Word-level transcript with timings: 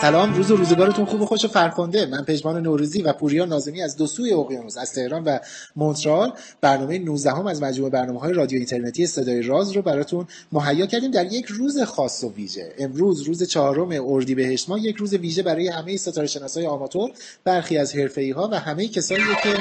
سلام 0.00 0.34
روز 0.34 0.50
و 0.50 0.56
روزگارتون 0.56 1.04
خوب 1.04 1.20
و 1.20 1.26
خوش 1.26 1.44
و 1.44 1.48
فرخنده. 1.48 2.06
من 2.06 2.24
پژمان 2.24 2.62
نوروزی 2.62 3.02
و 3.02 3.12
پوریا 3.12 3.44
نازمی 3.44 3.82
از 3.82 3.96
دو 3.96 4.06
سوی 4.06 4.32
اقیانوس 4.32 4.78
از 4.78 4.92
تهران 4.92 5.24
و 5.24 5.38
مونترال. 5.76 6.32
برنامه 6.60 6.98
19 6.98 7.30
هم 7.30 7.46
از 7.46 7.62
مجموعه 7.62 7.90
برنامه 7.90 8.20
های 8.20 8.32
رادیو 8.32 8.58
اینترنتی 8.58 9.06
صدای 9.06 9.42
راز 9.42 9.72
رو 9.72 9.82
براتون 9.82 10.26
مهیا 10.52 10.86
کردیم 10.86 11.10
در 11.10 11.32
یک 11.32 11.46
روز 11.46 11.82
خاص 11.82 12.24
و 12.24 12.32
ویژه. 12.32 12.72
امروز 12.78 13.22
روز 13.22 13.42
چهارم 13.42 13.88
اردیبهشت 14.06 14.68
ما 14.68 14.78
یک 14.78 14.96
روز 14.96 15.14
ویژه 15.14 15.42
برای 15.42 15.68
همه 15.68 15.96
ستاره 15.96 16.26
شناسای 16.26 16.66
آماتور 16.66 17.10
برخی 17.44 17.78
از 17.78 17.96
حرفه‌ای 17.96 18.30
ها 18.30 18.48
و 18.52 18.58
همه 18.58 18.88
کسانی 18.88 19.22
که 19.42 19.52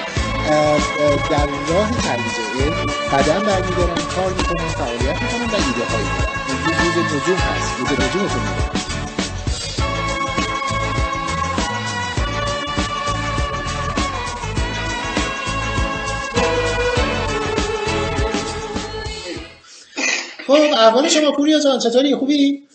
در 1.30 1.48
راه 1.70 1.92
ترویج 2.02 2.74
قدم 3.12 3.46
برمیدارن 3.46 3.96
کار 4.16 4.34
می‌کنن 4.34 4.68
فعالیت 4.68 5.22
می‌کنن 5.22 5.46
و 5.46 5.56
ایده 5.56 5.86
هایی 5.92 6.08
دارن 6.18 6.86
روز 6.86 7.06
نجوم 7.06 7.36
هست. 7.36 7.80
روز 7.80 7.92
نجومتون 7.92 8.87
خب 20.48 20.54
احوال 20.54 21.10
شما 21.10 21.32
پوریا 21.32 21.60
جان 21.60 21.80
چطوری؟ 21.80 22.16
خوبی؟ 22.16 22.68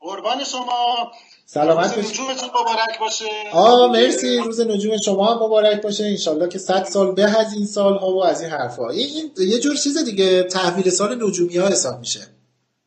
قربان 0.00 0.44
شما. 0.44 1.12
سلامت 1.46 1.96
روز 1.96 2.10
نجومتون 2.10 2.48
مبارک 2.48 2.98
باشه. 3.00 3.24
آه 3.52 3.92
مرسی. 3.92 4.38
روز 4.38 4.60
نجوم 4.60 4.96
شما 4.96 5.34
هم 5.34 5.42
مبارک 5.42 5.82
باشه. 5.82 6.04
انشالله 6.04 6.48
که 6.48 6.58
صد 6.58 6.84
سال 6.84 7.12
به 7.12 7.40
از 7.40 7.52
این 7.52 7.66
سال 7.66 7.96
ها 7.96 8.10
و 8.12 8.24
از 8.24 8.40
این 8.40 8.50
حرفا 8.50 8.88
این 8.88 9.30
یه 9.38 9.58
جور 9.58 9.76
چیز 9.76 10.04
دیگه 10.04 10.42
تحویل 10.42 10.90
سال 10.90 11.24
نجومی 11.24 11.56
ها 11.56 11.68
حساب 11.68 11.98
میشه. 11.98 12.20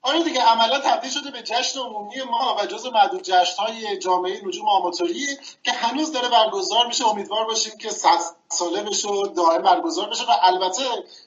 آره 0.05 0.23
دیگه 0.23 0.41
عملا 0.41 0.79
تبدیل 0.79 1.11
شده 1.11 1.31
به 1.31 1.41
جشن 1.41 1.79
عمومی 1.79 2.15
ما 2.31 2.55
و 2.59 2.65
جز 2.65 2.85
معدود 2.85 3.21
جشن 3.23 3.63
های 3.63 3.97
جامعه 3.97 4.45
نجوم 4.45 4.69
آماتوری 4.69 5.25
که 5.63 5.71
هنوز 5.71 6.11
داره 6.11 6.29
برگزار 6.29 6.87
میشه. 6.87 7.07
امیدوار 7.07 7.45
باشیم 7.45 7.77
که 7.77 7.89
صد 7.89 8.19
ساله 8.49 8.83
بشه 8.83 9.07
و 9.07 9.27
دائم 9.27 9.61
برگزار 9.61 10.09
بشه 10.09 10.23
و 10.23 10.31
البته 10.41 10.81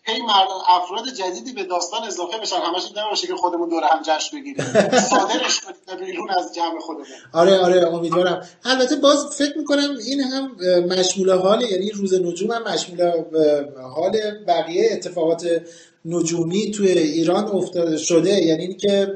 هی 0.04 0.22
افراد 0.68 1.08
جدیدی 1.08 1.52
به 1.52 1.64
داستان 1.64 2.04
اضافه 2.04 2.38
بشن. 2.38 2.56
همش 2.56 2.84
این 2.84 2.98
نباشه 2.98 3.26
که 3.26 3.34
خودمون 3.34 3.68
دور 3.68 3.84
هم 3.84 4.02
جشن 4.02 4.36
بگیریم. 4.36 4.64
صادرش 5.10 5.60
کنیم 5.60 6.06
بیرون 6.06 6.30
از 6.30 6.54
جمع 6.54 6.80
خودمون. 6.80 7.06
آره 7.32 7.58
آره 7.58 7.94
امیدوارم. 7.94 8.48
البته 8.64 8.96
باز 8.96 9.26
فکر 9.38 9.58
می‌کنم 9.58 9.96
این 10.06 10.20
هم 10.20 10.56
مشمول 10.86 11.38
حال 11.38 11.62
یعنی 11.62 11.90
روز 11.90 12.14
نجوم 12.14 12.50
هم 12.50 12.62
مشمول 12.62 13.12
حال 13.96 14.12
بقیه 14.46 14.88
اتفاقات 14.92 15.46
نجومی 16.04 16.70
توی 16.70 16.88
ایران 16.88 17.44
افتاده 17.44 17.96
شده. 17.96 18.30
یعنی 18.30 18.62
اینکه 18.62 19.06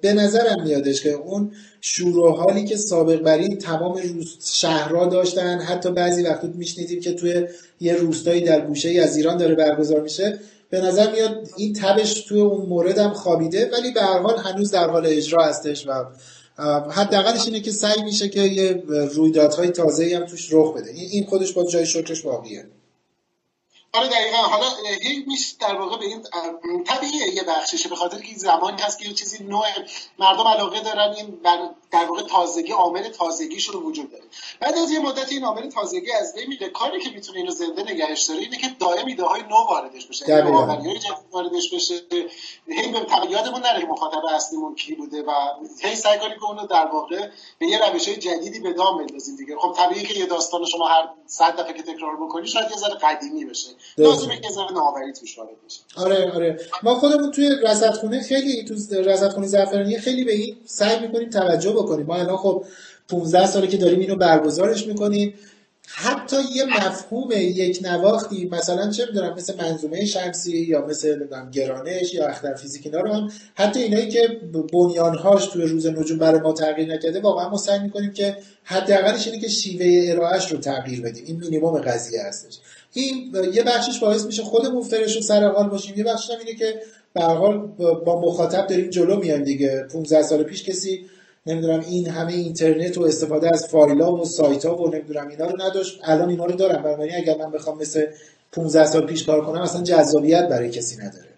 به 0.00 0.12
نظرم 0.12 0.62
میادش 0.62 1.02
که 1.02 1.12
اون 1.12 1.52
شور 1.80 2.18
و 2.18 2.32
حالی 2.32 2.64
که 2.64 2.76
سابق 2.76 3.20
بر 3.20 3.38
این 3.38 3.58
تمام 3.58 3.96
روز 4.14 4.36
شهرها 4.52 5.06
داشتن 5.06 5.58
حتی 5.58 5.90
بعضی 5.90 6.22
وقتا 6.22 6.48
میشنیدیم 6.54 7.00
که 7.00 7.12
توی 7.12 7.46
یه 7.80 7.94
روستایی 7.94 8.40
در 8.40 8.66
گوشه 8.66 8.88
ای 8.88 9.00
از 9.00 9.16
ایران 9.16 9.36
داره 9.36 9.54
برگزار 9.54 10.00
میشه. 10.00 10.38
به 10.70 10.80
نظر 10.80 11.12
میاد 11.12 11.48
این 11.56 11.72
تبش 11.72 12.20
توی 12.20 12.40
اون 12.40 12.66
مورد 12.66 12.98
هم 12.98 13.12
خوابیده 13.12 13.70
ولی 13.72 13.92
به 13.92 14.00
هر 14.00 14.18
حال 14.18 14.38
هنوز 14.38 14.70
در 14.70 14.90
حال 14.90 15.06
اجرا 15.06 15.44
هستش 15.44 15.86
و 15.86 16.04
حداقلش 16.90 17.46
اینه 17.46 17.60
که 17.60 17.70
سعی 17.70 18.02
میشه 18.02 18.28
که 18.28 18.40
یه 18.40 18.82
رویدادهای 18.88 19.68
تازه 19.68 20.16
هم 20.16 20.26
توش 20.26 20.48
رخ 20.52 20.74
بده. 20.76 20.90
این 20.90 21.26
خودش 21.26 21.52
با 21.52 21.64
جای 21.64 21.86
شکرش 21.86 22.22
باقیه 22.22 22.64
آره 23.94 24.08
دقیقا. 24.08 24.36
حالا 24.36 24.66
هی 25.02 25.24
میشه 25.26 25.56
در 25.60 25.74
واقع 25.74 25.96
به 25.98 26.04
این 26.04 26.84
طبیعیه 26.84 27.34
یه 27.34 27.42
بخششه. 27.42 27.88
به 27.88 27.96
خاطر 27.96 28.20
که 28.20 28.34
زمانی 28.36 28.82
هست 28.82 28.98
که 28.98 29.08
یه 29.08 29.14
چیزی 29.14 29.44
نوع 29.44 29.66
مردم 30.18 30.46
علاقه 30.48 30.80
دارن. 30.80 31.14
این 31.16 31.40
در 31.94 32.04
واقع 32.04 32.22
تازگی 32.22 32.72
عامل 32.72 33.08
تازگیشون 33.08 33.82
وجود 33.82 34.10
داره. 34.10 34.24
بعد 34.60 34.74
از 34.78 34.90
یه 34.90 34.98
مدت 34.98 35.32
این 35.32 35.44
عامل 35.44 35.70
تازگی 35.70 36.12
از 36.12 36.34
بین 36.34 36.48
میره. 36.48 36.68
کاری 36.68 37.00
که 37.00 37.10
می‌تونه 37.10 37.38
اینو 37.38 37.50
زنده 37.50 37.82
نگهش 37.82 38.22
داره 38.22 38.40
اینه 38.40 38.56
که 38.56 38.66
دائم 38.80 39.06
ایده 39.06 39.24
های 39.24 39.42
نو 39.42 39.56
واردش 39.56 40.06
بشه. 40.06 40.42
نوآوری 40.44 40.98
جدید 40.98 41.12
واردش 41.32 41.74
بشه. 41.74 41.94
هی 42.68 42.92
به 42.92 43.30
یادمون 43.30 43.60
نره 43.60 43.80
که 43.80 43.86
مخاطب 43.86 44.24
اصلیمون 44.34 44.74
کی 44.74 44.94
بوده 44.94 45.22
و 45.22 45.30
هی 45.80 45.96
سعی 45.96 46.18
کنیم 46.18 46.38
که 46.38 46.44
اونو 46.44 46.66
در 46.66 46.86
واقع 46.92 47.28
به 47.58 47.66
یه 47.66 47.90
روش 47.90 48.08
های 48.08 48.16
جدیدی 48.16 48.60
به 48.60 48.72
دام 48.72 48.98
بندازیم 48.98 49.36
دیگه. 49.36 49.56
خب 49.56 49.74
طبیعیه 49.76 50.04
که 50.04 50.18
یه 50.18 50.26
داستان 50.26 50.64
شما 50.64 50.88
هر 50.88 51.08
صد 51.26 51.60
دفعه 51.60 51.72
که 51.72 51.82
تکرار 51.82 52.16
بکنی 52.16 52.46
شاید 52.46 52.70
یه 52.70 52.76
ذره 52.76 52.94
قدیمی 52.94 53.44
بشه. 53.44 53.68
لازمه 53.98 54.40
که 54.40 54.48
ذره 54.48 54.72
نوآوری 54.72 55.12
توش 55.12 55.38
وارد 55.38 55.56
بشه. 55.66 55.80
آره 55.96 56.32
آره. 56.34 56.60
ما 56.82 56.94
خودمون 56.94 57.30
توی 57.30 57.48
رصدخونه 57.62 58.22
خیلی 58.22 58.64
تو 58.64 58.74
رصدخونه 59.00 59.46
زعفرانی 59.46 59.98
خیلی 59.98 60.24
به 60.24 60.32
این 60.32 60.56
سعی 60.66 60.98
می‌کنیم 61.00 61.30
توجه 61.30 61.72
بکنیم. 61.84 62.06
ما 62.06 62.16
الان 62.16 62.36
خب 62.36 62.64
15 63.08 63.46
ساله 63.46 63.66
که 63.66 63.76
داریم 63.76 64.00
اینو 64.00 64.16
برگزارش 64.16 64.86
می‌کنیم. 64.86 65.34
حتی 65.86 66.36
یه 66.54 66.64
مفهوم 66.64 67.30
یک 67.32 67.80
نواختی 67.82 68.48
مثلا 68.52 68.90
چه 68.90 69.06
می‌دونم 69.06 69.34
مثل 69.34 69.54
منظومه 69.56 70.04
شمسی 70.04 70.58
یا 70.58 70.86
مثل 70.86 71.26
گرانش 71.52 72.14
یا 72.14 72.26
اختر 72.26 72.54
فیزیک 72.54 72.86
اینا 72.86 73.00
رو 73.00 73.12
هم 73.12 73.30
حتی 73.54 73.80
اینایی 73.80 74.08
که 74.08 74.40
بنیانهاش 74.72 75.46
توی 75.46 75.62
روز 75.62 75.86
نجوم 75.86 76.18
برای 76.18 76.40
ما 76.40 76.52
تغییر 76.52 76.94
نکرده 76.94 77.20
واقعا 77.20 77.48
ما 77.48 77.56
سعی 77.56 77.78
می‌کنیم 77.78 78.12
که 78.12 78.36
حداقلش 78.64 79.26
اینه 79.26 79.40
که 79.40 79.48
شیوه 79.48 80.12
ارائهش 80.12 80.52
رو 80.52 80.58
تغییر 80.58 81.02
بدیم. 81.02 81.24
این 81.26 81.36
مینیمم 81.36 81.78
قضیه 81.78 82.22
هستش. 82.22 82.58
این 82.92 83.32
یه 83.54 83.62
بخشش 83.62 83.98
باعث 83.98 84.24
میشه 84.24 84.42
خودمون 84.42 84.82
فرش 84.82 85.16
و 85.16 85.20
سر 85.20 85.48
حال 85.48 85.68
باشیم. 85.68 85.98
یه 85.98 86.04
بخشش 86.04 86.30
هم 86.30 86.38
اینه 86.38 86.58
که 86.58 86.80
به 87.14 87.22
حال 87.22 87.58
با 88.06 88.20
مخاطب 88.20 88.66
داریم 88.66 88.90
جلو 88.90 89.16
میایم 89.16 89.44
دیگه. 89.44 89.86
15 89.92 90.22
سال 90.22 90.42
پیش 90.42 90.64
کسی 90.64 91.06
نمی‌دونم 91.46 91.80
این 91.80 92.08
همه 92.08 92.32
اینترنت 92.32 92.98
و 92.98 93.02
استفاده 93.02 93.48
از 93.52 93.66
فایلا 93.66 94.12
و 94.14 94.24
سایت 94.24 94.64
ها 94.64 94.82
و 94.82 94.94
نمی‌دونم 94.94 95.28
اینا 95.28 95.46
رو 95.46 95.62
نداشت. 95.62 96.00
الان 96.04 96.28
اینا 96.28 96.44
رو 96.44 96.52
دارم. 96.52 96.82
بنابراین 96.82 97.14
اگر 97.16 97.38
من 97.38 97.50
بخوام 97.50 97.78
مثل 97.78 98.06
15 98.52 98.86
سال 98.86 99.06
پیش 99.06 99.24
کار 99.24 99.46
کنم 99.46 99.60
اصلا 99.60 99.82
جذابیت 99.82 100.48
برای 100.48 100.70
کسی 100.70 100.96
نداره. 100.96 101.33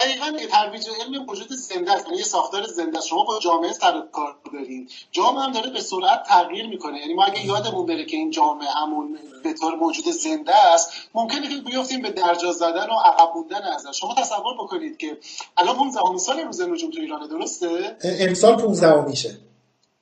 دقیقا 0.00 0.46
ترویج 0.50 0.86
علم 1.00 1.24
موجود 1.24 1.52
زنده 1.52 1.92
است. 1.92 2.06
یعنی 2.06 2.18
یه 2.18 2.24
ساختار 2.24 2.66
زنده 2.66 3.00
شما 3.00 3.24
با 3.24 3.38
جامعه 3.38 3.72
سر 3.72 4.02
کار 4.12 4.36
دارید. 4.52 4.90
جامعه 5.12 5.42
هم 5.42 5.52
داره 5.52 5.70
به 5.70 5.80
سرعت 5.80 6.22
تغییر 6.22 6.66
می‌کنه. 6.66 6.98
یعنی 6.98 7.14
ما 7.14 7.24
اگه 7.24 7.46
یادمون 7.46 7.86
بره 7.86 8.04
که 8.04 8.16
این 8.16 8.30
جامعه 8.30 8.68
همون 8.68 9.18
به 9.44 9.52
طور 9.52 9.74
موجود 9.74 10.04
زنده 10.04 10.54
است 10.54 10.90
ممکنه 11.14 11.48
که 11.48 11.62
بیافتیم 11.70 12.02
به 12.02 12.10
درجا 12.10 12.52
زدن 12.52 12.86
و 12.90 12.94
عقب 13.04 13.34
موندن 13.34 13.62
ازش 13.62 14.00
شما 14.00 14.14
تصور 14.14 14.54
بکنید 14.54 14.96
که 14.96 15.18
الان 15.56 15.76
15 15.76 16.18
سال 16.18 16.40
روز 16.40 16.60
نجوم 16.60 16.90
تو 16.90 17.00
ایران 17.00 17.28
درسته؟ 17.28 17.96
امسال 18.04 18.56
15 18.56 19.04
میشه. 19.04 19.38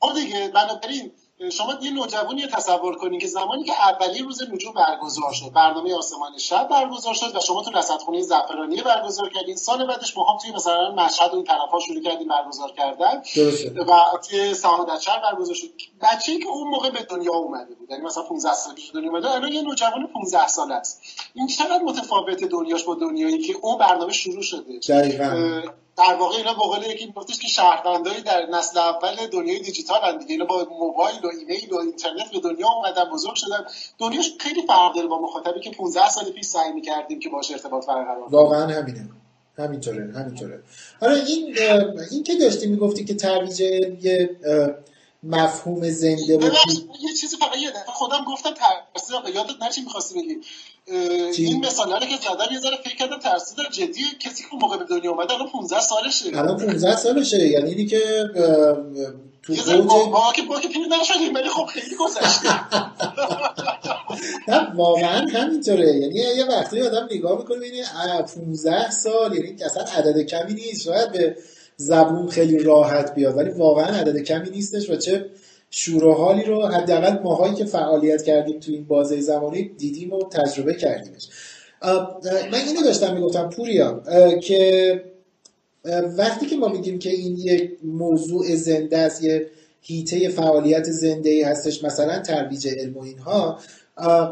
خب 0.01 0.15
دیگه. 0.15 0.49
بنابراین 0.49 1.13
شما 1.53 1.75
یه 1.83 1.91
نوجوانی 1.91 2.47
تصور 2.47 2.97
کنید 2.97 3.21
که 3.21 3.27
زمانی 3.27 3.65
که 3.65 3.73
اولی 3.89 4.23
روز 4.23 4.43
نجوم 4.53 4.73
برگزار 4.73 5.33
شد 5.33 5.53
برنامه 5.53 5.95
آسمان 5.95 6.39
شب 6.39 6.69
برگزار 6.69 7.15
شد 7.15 7.37
و 7.37 7.41
شما 7.41 7.63
تو 7.63 7.71
رصدخونه 7.71 8.23
زعفرانی 8.23 8.83
برگزار 8.83 9.29
کردین. 9.29 9.57
سال 9.57 9.87
بعدش 9.87 10.17
ما 10.17 10.25
هم 10.25 10.39
توی 10.39 10.53
مثلا 10.53 10.91
مشهد 10.95 11.33
و 11.33 11.37
این 11.37 11.45
طرفا 11.45 11.81
شروع 11.87 12.03
کردیم 12.03 12.29
برگزار 12.29 12.73
کردن. 12.73 13.23
و 13.89 14.19
توی 14.29 14.55
سعادت 14.55 15.01
شهر 15.01 15.23
برگزار 15.23 15.55
شد. 15.55 15.67
بچه‌ای 16.03 16.39
که 16.39 16.49
اون 16.49 16.69
موقع 16.69 16.91
به 16.91 17.03
دنیا 17.03 17.33
اومده 17.33 17.75
بود 17.75 17.91
یعنی 17.91 18.03
مثلا 18.03 18.23
15 18.23 18.55
سال 18.55 18.75
پیش 18.75 18.91
دنیا 18.95 19.11
اومده 19.11 19.31
الان 19.31 19.53
یه 19.53 19.63
نوجوان 19.63 20.07
15 20.15 20.47
ساله 20.47 20.75
است. 20.75 21.01
این 21.35 21.47
چقدر 21.47 21.83
متفاوت 21.83 22.45
دنیاش 22.45 22.85
با 22.85 22.95
دنیایی 22.95 23.39
که 23.39 23.57
اون 23.63 23.79
برنامه 23.79 24.13
شروع 24.13 24.43
شده؟ 24.43 24.81
در 25.99 26.15
واقع 26.15 26.37
اینا 26.37 26.53
به 26.53 26.59
قول 26.59 26.83
یکی 26.83 27.13
گفتش 27.17 27.39
که 27.39 27.49
شهروندایی 27.49 28.21
در 28.21 28.47
نسل 28.47 28.79
اول 28.79 29.27
دنیای 29.33 29.59
دیجیتال 29.59 30.01
هستند 30.03 30.19
دیگه. 30.19 30.33
اینا 30.33 30.45
با 30.45 30.67
موبایل 30.81 31.25
و 31.25 31.29
ایمیل 31.41 31.73
و 31.73 31.77
اینترنت 31.77 32.31
به 32.33 32.41
دنیا 32.41 32.69
اومدن 32.69 33.11
بزرگ 33.13 33.35
شدن. 33.35 33.65
دنیاش 33.99 34.33
خیلی 34.41 34.63
فرق 34.67 34.95
داره 34.95 35.07
با 35.07 35.21
مخاطبی 35.23 35.61
که 35.61 35.71
15 35.71 36.09
سال 36.09 36.25
پیش 36.25 36.47
سعی 36.47 36.73
می‌کردیم 36.73 37.21
که 37.21 37.29
باش 37.29 37.51
ارتباط 37.51 37.87
برقرار 37.87 38.29
واقعا 38.31 38.67
همینه. 38.67 39.09
همینطوره 39.59 40.13
همینطوره. 40.17 40.63
آره 41.03 41.15
این 41.15 41.57
این 42.11 42.23
که 42.23 42.35
داشتی 42.35 42.67
می‌گفتی 42.67 43.05
که 43.05 43.15
ترویج 43.15 43.61
یه 43.61 44.37
مفهوم 45.23 45.91
زنده 45.91 46.39
و 46.39 46.43
یه 47.01 47.15
چیزی 47.21 47.37
فقط 47.37 47.59
یه 47.59 47.71
دفعه 47.71 47.93
خودم 47.93 48.25
گفتم 48.25 48.55
ترسیدم 48.55 49.23
یادت 49.35 49.63
نره 49.63 49.73
چی 49.73 49.81
می‌خواستی 49.81 50.15
بگی؟ 50.15 50.37
این 51.39 51.67
مثالا 51.67 52.01
که 52.01 52.17
زدن 52.17 52.53
یه 52.53 52.61
ذره 52.61 52.77
فکر 52.85 52.97
کردم 52.97 53.19
ترسید 53.19 53.57
جدی 53.71 54.03
کسی 54.21 54.43
که 54.43 54.49
موقع 54.61 54.77
به 54.77 54.85
دنیا 54.85 55.11
اومده 55.11 55.35
الان 55.35 55.49
15 55.49 55.81
سالشه. 55.81 56.39
الان 56.39 56.57
15 56.57 56.97
سالشه. 56.97 57.49
یعنی 57.49 57.71
اینی 57.71 57.87
که 57.87 58.25
تو 59.43 59.53
اوج 59.53 60.11
با 60.11 60.33
که 60.37 60.43
با 60.43 60.61
که 60.61 60.69
پیر 60.69 60.87
نشدیم 61.01 61.35
ولی 61.35 61.49
خب 61.49 61.67
خیلی 61.67 61.97
گذشته. 61.97 62.49
نه 64.49 64.73
واقعا 64.75 65.27
همینطوره. 65.27 65.97
یعنی 65.97 66.15
یه 66.15 66.45
وقتی 66.45 66.83
آدم 66.83 67.09
نگاه 67.11 67.39
می‌کنه 67.39 67.57
ببینه 67.57 67.85
15 68.35 68.91
سال 68.91 69.37
یعنی 69.37 69.63
اصلا 69.63 69.83
عدد 69.83 70.23
کمی 70.23 70.55
نیست. 70.55 70.83
شاید 70.83 71.13
به 71.13 71.37
زبون 71.77 72.29
خیلی 72.29 72.59
راحت 72.59 73.15
بیاد 73.15 73.37
ولی 73.37 73.51
واقعا 73.51 73.87
عدد 73.87 74.19
کمی 74.19 74.51
نیستش 74.51 74.91
و 74.91 74.97
چه 74.97 75.27
شور 75.71 76.03
رو 76.47 76.67
حداقل 76.67 77.23
ماهایی 77.23 77.55
که 77.55 77.65
فعالیت 77.65 78.23
کردیم 78.23 78.61
تو 78.61 78.73
این 78.73 78.85
بازه 78.85 79.21
زمانی 79.21 79.63
دیدیم 79.63 80.13
و 80.13 80.29
تجربه 80.29 80.75
کردیمش. 80.75 81.29
من 82.53 82.59
اینو 82.67 82.83
داشتم 82.85 83.15
می‌گفتم 83.15 83.51
پوریا 83.51 84.03
که 84.43 85.03
وقتی 86.19 86.47
که 86.47 86.57
ما 86.57 86.69
میگیم 86.69 86.99
که 86.99 87.11
این 87.11 87.37
یک 87.37 87.71
موضوع 87.85 88.57
زنده 88.57 88.99
است 88.99 89.23
یه 89.23 89.47
هیته 89.81 90.29
فعالیت 90.29 90.91
زنده 90.91 91.31
ای 91.31 91.43
هستش 91.43 91.85
مثلا 91.85 92.19
ترویج 92.19 92.69
علم 92.69 92.97
و 92.97 93.03
اینها 93.03 93.59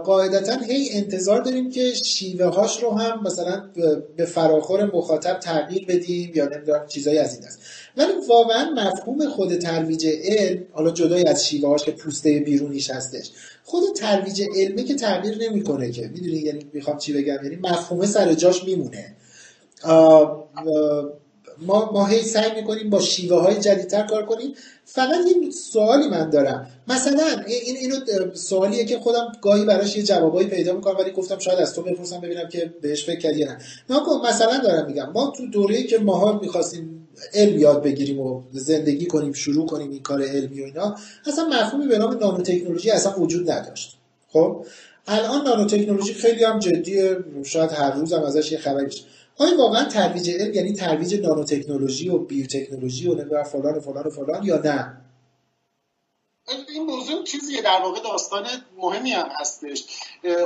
قاعدتا 0.04 0.56
هی 0.56 0.88
انتظار 0.92 1.40
داریم 1.40 1.70
که 1.70 1.94
شیوه 1.94 2.46
هاش 2.46 2.82
رو 2.82 2.90
هم 2.90 3.22
مثلا 3.22 3.70
به 4.16 4.24
فراخور 4.24 4.96
مخاطب 4.96 5.38
تغییر 5.38 5.86
بدیم 5.86 6.32
یا 6.34 6.48
نمی‌دونم 6.48 6.86
چیزایی 6.86 7.18
از 7.18 7.34
این 7.34 7.44
است 7.44 7.58
ولی 7.96 8.12
واقعا 8.28 8.70
مفهوم 8.70 9.28
خود 9.28 9.58
ترویج 9.58 10.06
علم 10.06 10.64
حالا 10.72 10.90
جدای 10.90 11.24
از 11.24 11.46
شیوه 11.46 11.68
هاش 11.68 11.84
که 11.84 11.90
پوسته 11.90 12.40
بیرونیش 12.40 12.90
هستش 12.90 13.30
خود 13.64 13.82
ترویج 13.96 14.42
علمه 14.56 14.84
که 14.84 14.94
تغییر 14.94 15.50
نمی‌کنه 15.50 15.90
که. 15.90 16.08
می‌دونی؟ 16.08 16.36
یعنی 16.36 16.66
می‌خوام 16.72 16.98
چی 16.98 17.12
بگم؟ 17.12 17.38
یعنی 17.44 17.56
مفهومه 17.56 18.06
سر 18.06 18.34
جاش 18.34 18.64
میمونه. 18.64 19.16
ما 21.58 21.92
ما 21.92 22.06
هی 22.06 22.22
سعی 22.22 22.60
می‌کنیم 22.60 22.90
با 22.90 23.00
شیوه 23.00 23.36
های 23.36 23.60
جدیدتر 23.60 24.06
کار 24.06 24.26
کنیم. 24.26 24.54
فقط 24.84 25.18
یه 25.26 25.50
سوالی 25.50 26.08
من 26.08 26.30
دارم. 26.30 26.66
مثلا 26.88 27.42
این 27.46 27.76
اینو 27.76 27.96
سوالیه 28.34 28.84
که 28.84 28.98
خودم 28.98 29.32
گاهی 29.42 29.64
براش 29.64 29.96
یه 29.96 30.02
جوابایی 30.02 30.48
پیدا 30.48 30.72
می‌کنم 30.72 30.96
ولی 30.98 31.10
گفتم 31.10 31.38
شاید 31.38 31.58
از 31.58 31.74
تو 31.74 31.82
بپرسم 31.82 32.20
ببینم 32.20 32.48
که 32.48 32.74
بهش 32.80 33.04
فکر 33.04 33.18
کردی 33.18 33.44
نه. 33.44 33.58
نه 33.90 34.00
مثلا 34.28 34.58
دارم 34.58 34.86
میگم 34.86 35.12
ما 35.12 35.32
تو 35.36 35.46
دوره‌ای 35.46 35.84
که 35.84 35.98
ماها 35.98 36.38
می‌خواستیم 36.42 37.08
علم 37.34 37.58
یاد 37.58 37.82
بگیریم 37.82 38.20
و 38.20 38.42
زندگی 38.52 39.06
کنیم 39.06 39.32
شروع 39.32 39.66
کنیم 39.66 39.90
این 39.90 40.02
کار 40.02 40.22
علمی 40.22 40.60
و 40.60 40.64
اینا 40.64 40.96
اصلا 41.26 41.44
مفهومی 41.44 41.86
به 41.86 41.98
نام 41.98 42.42
تکنولوژی 42.42 42.90
اصلا 42.90 43.14
وجود 43.18 43.50
نداشت. 43.50 43.96
خب؟ 44.28 44.66
الان 45.06 45.44
نانو 45.44 45.66
تکنولوژی 45.66 46.14
خیلی 46.14 46.44
هم 46.44 46.58
جدیه 46.58 47.16
شاید 47.44 47.70
هر 47.70 47.90
روز 47.90 48.12
هم 48.12 48.22
ازش 48.22 48.52
یه 48.52 48.58
خبری 48.58 48.90
آیا 49.38 49.58
واقعا 49.58 49.84
ترویج 49.84 50.30
علم 50.30 50.54
یعنی 50.54 50.72
ترویج 50.72 51.14
نانو 51.14 51.44
تکنولوژی 51.44 52.08
و 52.08 52.18
بیوتکنولوژی 52.18 53.08
و 53.08 53.14
نمی‌دونم 53.14 53.42
فلان 53.42 53.74
و 53.74 53.80
فلان 53.80 54.06
و 54.06 54.10
فلان 54.10 54.42
یا 54.44 54.62
نه؟ 54.64 55.03
این 56.48 56.82
موضوع 56.82 57.24
چیزیه 57.24 57.62
در 57.62 57.80
واقع 57.80 58.00
داستان 58.00 58.46
مهمی 58.76 59.12
هم 59.12 59.28
هستش. 59.40 59.84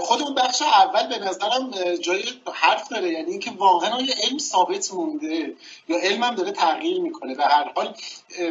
خود 0.01 0.23
اون 0.23 0.35
بخش 0.35 0.63
اول 0.63 1.07
به 1.09 1.19
نظرم 1.19 1.71
جای 1.95 2.25
حرف 2.53 2.89
داره 2.89 3.13
یعنی 3.13 3.31
اینکه 3.31 3.51
واقعا 3.51 3.95
آیا 3.95 4.15
علم 4.23 4.39
ثابت 4.39 4.93
مونده 4.93 5.57
یا 5.89 5.99
علم 5.99 6.23
هم 6.23 6.35
داره 6.35 6.51
تغییر 6.53 7.01
می‌کنه. 7.01 7.35
و 7.35 7.43
هر 7.43 7.73
حال 7.75 7.97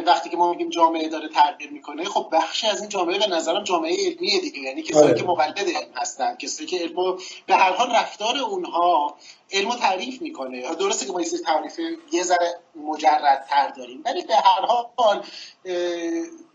وقتی 0.06 0.30
که 0.30 0.36
ما 0.36 0.50
میگیم 0.50 0.68
جامعه 0.68 1.08
داره 1.08 1.28
تغییر 1.28 1.70
می‌کنه 1.70 2.04
خب 2.04 2.28
بخشی 2.32 2.66
از 2.66 2.80
این 2.80 2.88
جامعه 2.88 3.18
به 3.18 3.26
نظرم 3.26 3.64
جامعه 3.64 3.96
علمیه 4.06 4.40
دیگه. 4.40 4.58
یعنی 4.58 4.82
کسایی 4.82 5.04
آره. 5.04 5.20
که 5.20 5.24
مولد 5.24 5.58
علم 5.58 5.92
هستن 5.94 6.36
کسایی 6.36 6.68
که 6.68 6.78
علم 6.78 7.18
به 7.46 7.54
هر 7.56 7.72
حال 7.72 7.90
رفتار 7.90 8.38
اونها 8.38 9.16
علم 9.52 9.76
تعریف 9.76 10.22
می‌کنه. 10.22 10.74
درسته 10.74 11.06
که 11.06 11.12
ما 11.12 11.20
یه 11.20 11.28
تعریف 11.46 11.80
یه 12.12 12.22
ذره 12.22 12.60
مجردتر 12.76 13.68
داریم 13.68 14.02
ولی 14.04 14.22
به 14.22 14.34
هر 14.36 14.66
حال 14.66 15.22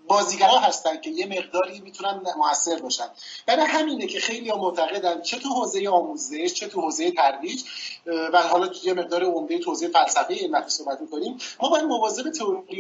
بازیگرا 0.08 0.60
هستن 0.60 1.02
که 1.02 1.10
یه 1.10 1.26
مقداری 1.26 1.80
می‌تونن 1.80 2.22
موثر 2.38 2.80
باشن. 2.80 3.08
برای 3.46 3.66
همینه 3.66 4.08
که 4.08 4.20
خیلی 4.20 4.52
معتقدن 4.52 5.22
چه 5.22 5.40
تو 5.40 5.50
حوزه 5.50 5.90
آموزش 5.90 6.54
چه 6.54 6.68
تو 6.68 6.82
حوزه 6.82 7.12
ترویج 7.12 7.64
و 8.06 8.42
حالا 8.42 8.70
یه 8.84 8.94
مقدار 8.94 9.24
عمده 9.24 9.60
توضیح 9.60 9.90
فلسفه 9.90 10.36
علم 10.36 10.68
صحبت 10.68 11.02
می‌کنیم. 11.02 11.38
ما 11.62 11.70
باید 11.70 11.86
مواظب 11.86 12.32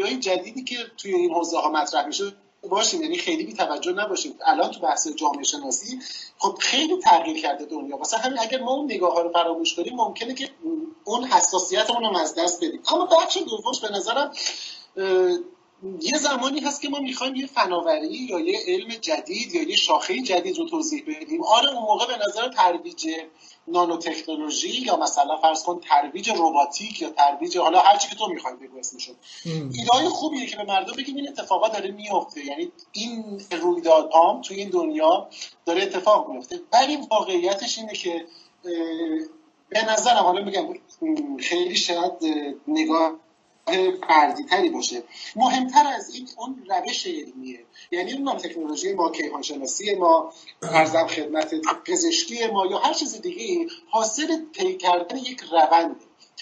های 0.01 0.17
جدیدی 0.17 0.63
که 0.63 0.77
توی 0.97 1.13
این 1.13 1.33
حوزه 1.33 1.57
ها 1.57 1.69
مطرح 1.69 2.05
میشه 2.05 2.23
باشیم. 2.69 3.01
یعنی 3.01 3.17
خیلی 3.17 3.43
بی 3.43 3.53
توجه 3.53 3.91
نباشیم. 3.91 4.37
الان 4.45 4.71
تو 4.71 4.79
بحث 4.79 5.07
جامعه 5.07 5.43
شناسی 5.43 5.99
خب 6.37 6.57
خیلی 6.59 6.97
تغییر 6.97 7.41
کرده 7.41 7.65
دنیا. 7.65 7.97
واسه 7.97 8.17
همین 8.17 8.39
اگر 8.39 8.59
ما 8.59 8.71
اون 8.71 8.85
نگاه 8.85 9.13
ها 9.13 9.21
رو 9.21 9.31
فراموش 9.31 9.75
کنیم 9.75 9.95
ممکنه 9.95 10.33
که 10.33 10.49
اون 11.03 11.23
حساسیتمون 11.23 12.03
رو 12.03 12.17
از 12.17 12.35
دست 12.35 12.63
بدیم. 12.63 12.81
اما 12.91 13.05
بخش 13.05 13.37
دومش 13.37 13.79
به 13.79 13.89
نظرم 13.89 14.31
یه 16.01 16.17
زمانی 16.17 16.59
هست 16.59 16.81
که 16.81 16.89
ما 16.89 16.99
می‌خوایم 16.99 17.35
یه 17.35 17.47
فناوری 17.47 18.07
یا 18.07 18.39
یه 18.39 18.59
علم 18.67 18.87
جدید 18.87 19.55
یا 19.55 19.63
یه 19.63 19.75
شاخه 19.75 20.21
جدید 20.21 20.57
رو 20.57 20.69
توضیح 20.69 21.03
بدیم. 21.07 21.43
آره 21.43 21.69
اون 21.69 21.81
موقع 21.81 22.05
به 22.05 22.25
نظر 22.27 22.49
ترویج 22.49 23.07
نانو 23.67 23.97
تکنولوژی 23.97 24.81
یا 24.81 24.97
مثلا 24.97 25.37
فرض 25.37 25.63
کن 25.63 25.79
ترویج 25.79 26.29
رباتیک 26.29 27.01
یا 27.01 27.09
ترویج 27.09 27.57
حالا 27.57 27.79
هر 27.79 27.97
چی 27.97 28.09
که 28.09 28.15
تو 28.15 28.27
می‌خوای 28.27 28.53
بگو 28.53 28.77
اسمشو. 28.77 29.13
ایده 29.45 30.09
خوبیه 30.09 30.45
که 30.45 30.55
به 30.57 30.63
مردم 30.63 30.93
بگیم 30.97 31.15
این 31.15 31.29
اتفاقات 31.29 31.73
داره 31.73 31.91
میفته 31.91 32.45
یعنی 32.45 32.71
این 32.91 33.41
رویدادها 33.51 34.41
توی 34.43 34.57
این 34.57 34.69
دنیا 34.69 35.29
داره 35.65 35.83
اتفاق 35.83 36.29
میفته 36.29 36.59
ولی 36.73 36.97
واقعیتش 37.11 37.77
اینه 37.77 37.93
که 37.93 38.25
به 39.69 39.85
نظرم 39.89 40.23
حالا 40.23 40.43
میگم 40.43 40.73
خیلی 41.39 41.75
شاید 41.75 42.13
نگاه 42.67 43.13
فردی 44.07 44.43
تری 44.43 44.69
باشه. 44.69 45.03
مهمتر 45.35 45.87
از 45.87 46.15
این 46.15 46.29
اون 46.37 46.65
روش 46.69 47.07
علمیه. 47.07 47.65
یعنی 47.91 48.13
اون 48.13 48.37
تکنولوژی 48.37 48.93
ما 48.93 49.11
کیهانشناسی 49.11 49.95
ما 49.95 50.33
ارزم 50.61 51.07
خدمت 51.07 51.55
پزشکی 51.85 52.47
ما 52.47 52.65
یا 52.65 52.77
هر 52.77 52.93
چیز 52.93 53.21
دیگه 53.21 53.67
حاصل 53.89 54.45
طی 54.53 54.77
کردن 54.77 55.17
یک 55.17 55.41
روند. 55.51 55.95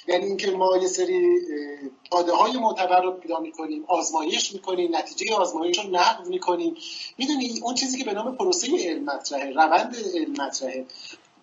یعنی 0.08 0.26
اینکه 0.26 0.52
ما 0.52 0.78
یه 0.78 0.88
سری 0.88 1.40
داده 2.12 2.32
های 2.32 2.58
معتبر 2.58 3.02
رو 3.02 3.12
پیدا 3.12 3.40
می‌کنیم 3.40 3.86
آزمایش 3.88 4.54
می‌کنیم 4.54 4.96
نتیجه 4.96 5.36
آزمایش 5.36 5.80
رو 5.80 5.90
نقد 5.90 6.28
می‌کنیم. 6.28 6.76
می‌دونی 7.18 7.60
اون 7.64 7.76
چیزی 7.76 7.98
که 7.98 8.04
به 8.04 8.14
نام 8.14 8.36
پروسه 8.36 8.68
علم 8.80 9.04
مطرحه 9.04 9.50
روند 9.50 9.96
علم 10.16 10.32
مطرحه. 10.32 10.86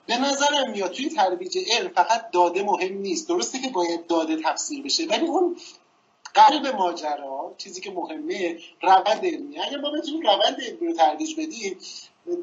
به 0.09 0.19
نظرم 0.19 0.71
میاد 0.71 0.93
توی 0.93 1.09
ترویج 1.09 1.59
علم 1.73 1.89
فقط 1.89 2.31
داده 2.31 2.63
مهم 2.63 2.99
نیست. 2.99 3.29
درسته 3.29 3.59
که 3.59 3.71
باید 3.71 4.07
داده 4.07 4.37
تفسیر 4.45 4.83
بشه 4.83 5.07
ولی 5.07 5.27
اون 5.27 5.57
قلب 6.35 6.67
ماجرا 6.67 7.55
چیزی 7.59 7.81
که 7.81 7.91
مهمه 7.91 8.59
روند 8.83 9.27
علمی. 9.27 9.61
اگر 9.61 9.79
ما 9.79 9.91
بتونیم 9.91 10.23
روند 10.23 10.61
علمی 10.67 10.87
رو 10.87 10.95
ترویج 10.95 11.35
بدیم 11.41 11.79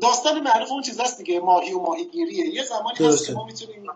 داستان 0.02 0.40
معروف 0.40 0.72
اون 0.72 0.82
چیز 0.82 1.00
هست 1.00 1.18
دیگه 1.18 1.40
ماهی 1.40 1.74
و 1.74 1.80
ماهیگیریه. 1.80 2.56
یه 2.56 2.64
زمانی 2.64 2.98
هست 3.00 3.28
که 3.28 3.34
ما 3.34 3.46
می‌تونیم 3.46 3.90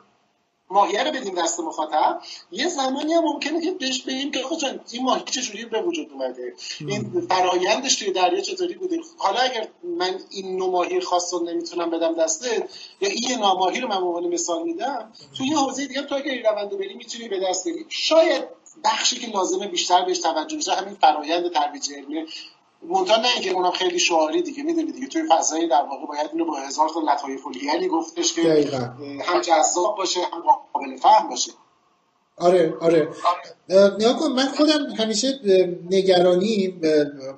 ماهیه 0.70 1.04
رو 1.04 1.12
بدیم 1.12 1.36
دست 1.36 1.60
مخاطب. 1.60 2.22
یه 2.52 2.68
زمانی 2.68 3.14
هم 3.14 3.24
ممکنه 3.24 3.62
که 3.62 3.72
بهش 3.72 4.02
بگیم 4.02 4.32
که 4.32 4.44
خود 4.44 4.82
این 4.92 5.04
ماهی 5.04 5.24
چجوری 5.26 5.66
به 5.66 5.82
وجود 5.82 6.12
اومده؟ 6.12 6.54
این 6.80 7.28
فرایندش 7.30 7.96
توی 7.96 8.12
دریا 8.12 8.42
چطوری 8.42 8.74
بوده؟ 8.74 9.00
حالا 9.18 9.40
اگر 9.40 9.68
من 9.84 10.20
این 10.30 10.58
نوع 10.58 10.70
ماهی 10.70 11.02
خاص 11.02 11.34
رو 11.34 11.44
نمی‌تونم 11.44 11.90
بدم 11.90 12.16
دسته 12.16 12.68
یا 13.02 13.10
این 13.10 13.40
نوع 13.40 13.58
ماهی 13.58 13.80
رو 13.80 13.88
من 13.88 13.98
عنوان 13.98 14.28
مثال 14.28 14.64
میدم 14.64 15.12
توی 15.38 15.48
یه 15.48 15.58
حوزه 15.58 15.88
دیگه 15.88 16.02
تو 16.02 16.16
اگر 16.16 16.32
این 16.32 16.44
روند 16.44 16.70
بری 16.70 16.94
می‌تونی 16.94 17.28
به 17.28 17.40
دست 17.40 17.68
بگیری 17.68 17.86
شاید 17.90 18.44
بخشی 18.84 19.20
که 19.20 19.28
لازمه 19.28 19.68
بیشتر 19.68 20.06
بهش 20.06 20.20
توجه 20.20 20.58
بشه 20.58 20.72
همین 20.72 20.96
فرایند 20.96 21.52
ترویج 21.54 21.92
علمی. 21.94 22.26
منتها 22.88 23.22
نه 23.22 23.28
اینکه 23.34 23.52
اونم 23.52 23.72
خیلی 23.72 24.00
شعاری 24.00 24.42
دیگه 24.42 24.64
می‌دونی 24.64 24.92
دیگه. 24.92 25.08
توی 25.08 25.24
فضایی 25.30 25.68
در 25.68 25.82
واقع 25.82 26.06
باید 26.06 26.30
اینو 26.34 26.46
با 26.46 26.56
هزار 26.56 26.90
تا 26.90 27.00
لطایف 27.00 27.48
الهیلی 27.48 27.88
گفتش 27.88 28.34
که 28.34 28.70
هم 29.26 29.42
جذاب 29.42 29.98
باشه 29.98 30.20
هم 30.20 30.42
قابل 30.74 30.98
فهم 30.98 31.30
باشه. 31.30 31.52
آره 32.38 32.74
آره. 32.82 33.08
نیا 33.70 34.14
کن 34.14 34.32
من 34.32 34.48
خودم 34.48 34.90
همیشه 34.98 35.40
نگرانی 35.92 36.80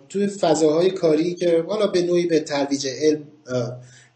توی 0.09 0.27
فضاهای 0.27 0.91
کاری 0.91 1.35
که 1.35 1.65
حالا 1.69 1.87
به 1.87 2.01
نوعی 2.01 2.25
به 2.25 2.39
ترویج 2.39 2.87
علم 2.87 3.27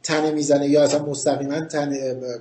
تنه 0.06 0.32
می‌زنه 0.32 0.70
یا 0.70 0.84
اصلا 0.84 1.06
مستقیما 1.06 1.60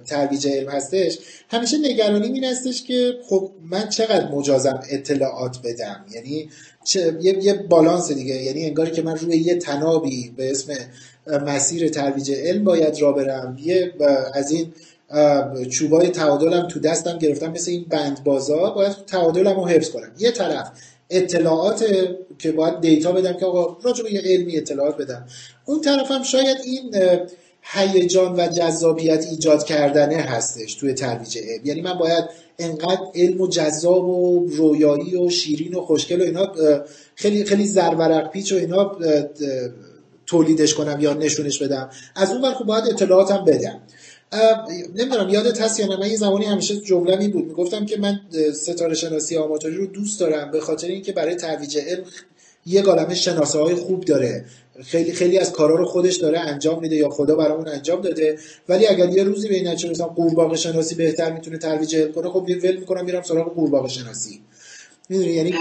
ترویج 0.06 0.49
علم 0.49 0.68
هستش 0.68 1.18
همیشه 1.49 1.78
نگرانی 1.78 2.26
این 2.26 2.44
هستش 2.44 2.83
که 2.83 3.12
خب 3.28 3.50
من 3.71 3.88
چقدر 3.88 4.28
مجازم 4.28 4.80
اطلاعات 4.90 5.56
بدم؟ 5.64 6.04
یعنی 6.14 6.49
یه, 7.21 7.44
یه 7.44 7.54
بالانس 7.54 8.12
دیگه 8.12 8.35
یعنی 8.42 8.66
انگاری 8.66 8.90
که 8.90 9.02
من 9.02 9.16
روی 9.16 9.37
یه 9.37 9.54
تنابی 9.54 10.33
به 10.37 10.50
اسم 10.50 10.73
مسیر 11.47 11.88
ترویج 11.88 12.33
علم 12.33 12.64
باید 12.64 13.00
را 13.00 13.12
برم. 13.12 13.56
یه 13.62 13.92
از 14.35 14.50
این 14.50 14.73
چوبای 15.71 16.09
تعادلم 16.09 16.68
تو 16.68 16.80
دستم 16.80 17.18
گرفتم 17.18 17.50
مثل 17.50 17.71
این 17.71 17.87
بند 17.88 18.25
بازا 18.25 18.71
باید 18.71 18.92
تعادلم 19.06 19.56
رو 19.56 19.66
حفظ 19.66 19.90
کنم. 19.90 20.11
یه 20.18 20.30
طرف 20.30 20.71
اطلاعات 21.11 21.85
که 22.38 22.52
باید 22.52 22.80
دیتا 22.80 23.12
بدم 23.12 23.33
که 23.33 23.47
آقا 23.47 23.76
راجع 23.83 24.02
به 24.02 24.12
یه 24.12 24.21
علمی 24.25 24.56
اطلاعات 24.56 24.97
بدم. 24.97 25.26
اون 25.64 25.80
طرفم 25.80 26.23
شاید 26.23 26.56
این 26.64 26.94
هیجان 27.73 28.40
و 28.40 28.49
جذابیت 28.49 29.26
ایجاد 29.26 29.64
کردنه 29.64 30.16
هستش 30.16 30.75
توی 30.75 30.92
ترویج 30.92 31.38
علم. 31.38 31.61
یعنی 31.64 31.80
من 31.80 31.94
باید 31.94 32.25
انقدر 32.59 33.00
علم 33.14 33.40
و 33.40 33.49
جذاب 33.49 34.09
و 34.09 34.47
رویایی 34.47 35.16
و 35.16 35.30
شیرین 35.30 35.75
و 35.75 35.80
خوشگل 35.80 36.21
و 36.21 36.25
اینا 36.25 36.52
خیلی 37.14 37.44
خیلی 37.44 37.66
زرورق 37.66 38.30
پیچ 38.30 38.52
و 38.52 38.56
اینا 38.56 38.97
تولیدش 40.26 40.75
کنم 40.75 41.00
یا 41.00 41.14
نشونش 41.14 41.62
بدم. 41.62 41.90
از 42.16 42.30
اون 42.30 42.54
خب 42.54 42.64
باید 42.64 42.85
اطلاعاتم 42.85 43.44
بدم. 43.44 43.80
نمی‌دونم 44.94 45.28
یادت 45.28 45.61
هست 45.61 45.80
یا 45.80 45.87
نه 45.87 45.97
من 45.97 46.11
یه 46.11 46.16
زمانی 46.16 46.44
همیشه 46.44 46.76
جمله 46.76 47.21
این 47.21 47.30
بود. 47.30 47.47
می‌گفتم 47.47 47.87
که 47.87 47.97
من 47.97 48.21
ستاره 48.54 48.94
شناسی 48.94 49.37
آماتوری 49.37 49.76
رو 49.76 49.87
دوست 49.87 50.21
دارم 50.21 50.50
به 50.50 50.61
خاطر 50.61 50.87
اینکه 50.87 51.12
برای 51.12 51.35
ترویج 51.35 51.78
علم 51.78 52.04
یه 52.66 52.83
عالمه 52.83 53.14
شناسه 53.14 53.59
های 53.59 53.75
خوب 53.75 54.04
داره. 54.04 54.44
خیلی 54.83 55.12
خیلی 55.12 55.38
از 55.38 55.52
کارا 55.52 55.76
رو 55.76 55.85
خودش 55.85 56.16
داره 56.16 56.40
انجام 56.40 56.80
میده 56.80 56.97
یا 56.97 57.09
خدا 57.09 57.35
برامون 57.35 57.68
انجام 57.68 58.00
داده. 58.00 58.38
ولی 58.68 58.87
اگر 58.87 59.09
یه 59.09 59.25
روزی 59.25 59.49
به 59.49 59.54
این 59.54 59.68
نتیجه 59.68 59.90
مثلا 59.90 60.06
قورباغه 60.06 60.56
شناسی 60.56 60.94
بهتر 60.94 61.33
می‌تونه 61.33 61.59
ترویج 61.59 61.97
کنه 62.14 62.28
خب 62.28 62.47
ول 62.62 62.76
می‌کنم 62.76 63.04
میرم 63.04 63.23
سراغ 63.23 63.54
قورباغه 63.54 63.88
شناسی. 63.88 64.40
می‌دونی؟ 65.09 65.33
یعنی 65.33 65.54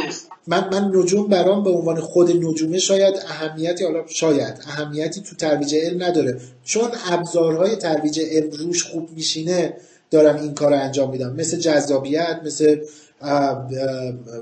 من 0.47 0.69
من 0.71 0.91
نجوم 0.95 1.27
برام 1.27 1.63
به 1.63 1.69
عنوان 1.69 1.99
خود 1.99 2.45
نجومه 2.45 2.79
شاید 2.79 3.15
اهمیتی 3.15 3.83
حالا 3.83 4.03
شاید 4.07 4.53
اهمیتی 4.67 5.21
تو 5.21 5.35
ترویج 5.35 5.75
علم 5.75 6.03
نداره. 6.03 6.39
چون 6.63 6.89
ابزارهای 7.11 7.75
ترویج 7.75 8.19
علم 8.19 8.51
روش 8.51 8.83
خوب 8.83 9.09
میشینه 9.15 9.73
دارم 10.11 10.35
این 10.35 10.53
کار 10.53 10.71
رو 10.71 10.79
انجام 10.79 11.11
میدم. 11.11 11.35
مثل 11.35 11.57
جذابیت 11.57 12.41
مثل 12.45 12.77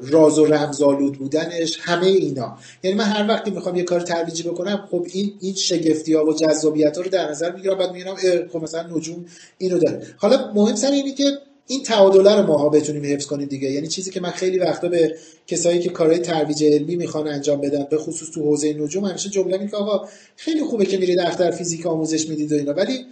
راز 0.09 0.39
و 0.39 0.45
رمزآلود 0.45 1.17
بودنش 1.17 1.79
همه 1.81 2.07
اینا. 2.07 2.57
یعنی 2.83 2.97
من 2.97 3.05
هر 3.05 3.27
وقتی 3.27 3.51
می‌خوام 3.51 3.75
یه 3.75 3.83
کار 3.83 4.01
ترویجی 4.01 4.43
بکنم 4.43 4.87
خب 4.91 5.05
این 5.13 5.33
این 5.39 5.53
شگفتی 5.53 6.13
ها 6.13 6.25
و 6.25 6.33
جذابیت 6.33 6.97
ها 6.97 7.03
رو 7.03 7.09
در 7.09 7.31
نظر 7.31 7.51
می‌گیرم 7.51 7.77
بعد 7.77 7.91
میگم 7.91 8.15
خب 8.53 8.63
مثلا 8.63 8.97
نجوم 8.97 9.25
اینو 9.57 9.77
داره. 9.77 10.01
حالا 10.17 10.51
مهم 10.55 10.75
سر 10.75 10.91
اینه 10.91 11.11
که 11.11 11.31
این 11.67 11.83
تعادله 11.83 12.35
رو 12.35 12.47
ماها 12.47 12.69
بتونیم 12.69 13.05
حفظ 13.05 13.25
کنیم 13.25 13.47
دیگه. 13.47 13.71
یعنی 13.71 13.87
چیزی 13.87 14.11
که 14.11 14.21
من 14.21 14.31
خیلی 14.31 14.59
وقتا 14.59 14.89
به 14.89 15.15
کسایی 15.47 15.79
که 15.79 15.89
کارهای 15.89 16.19
ترویج 16.19 16.63
علمی 16.63 16.95
می‌خوان 16.95 17.27
انجام 17.27 17.61
بدن 17.61 17.87
به 17.89 17.97
خصوص 17.97 18.31
تو 18.31 18.41
حوزه 18.41 18.73
نجوم 18.73 19.05
همیشه 19.05 19.29
جمله 19.29 19.67
که 19.67 19.77
آقا 19.77 20.07
خیلی 20.35 20.63
خوبه 20.63 20.85
که 20.85 20.97
میرید 20.97 21.19
اختر 21.19 21.51
فیزیک 21.51 21.85
آموزش 21.85 22.29
می‌دید 22.29 22.51
و 22.51 22.55
اینا 22.55 22.73
ولی 22.73 23.05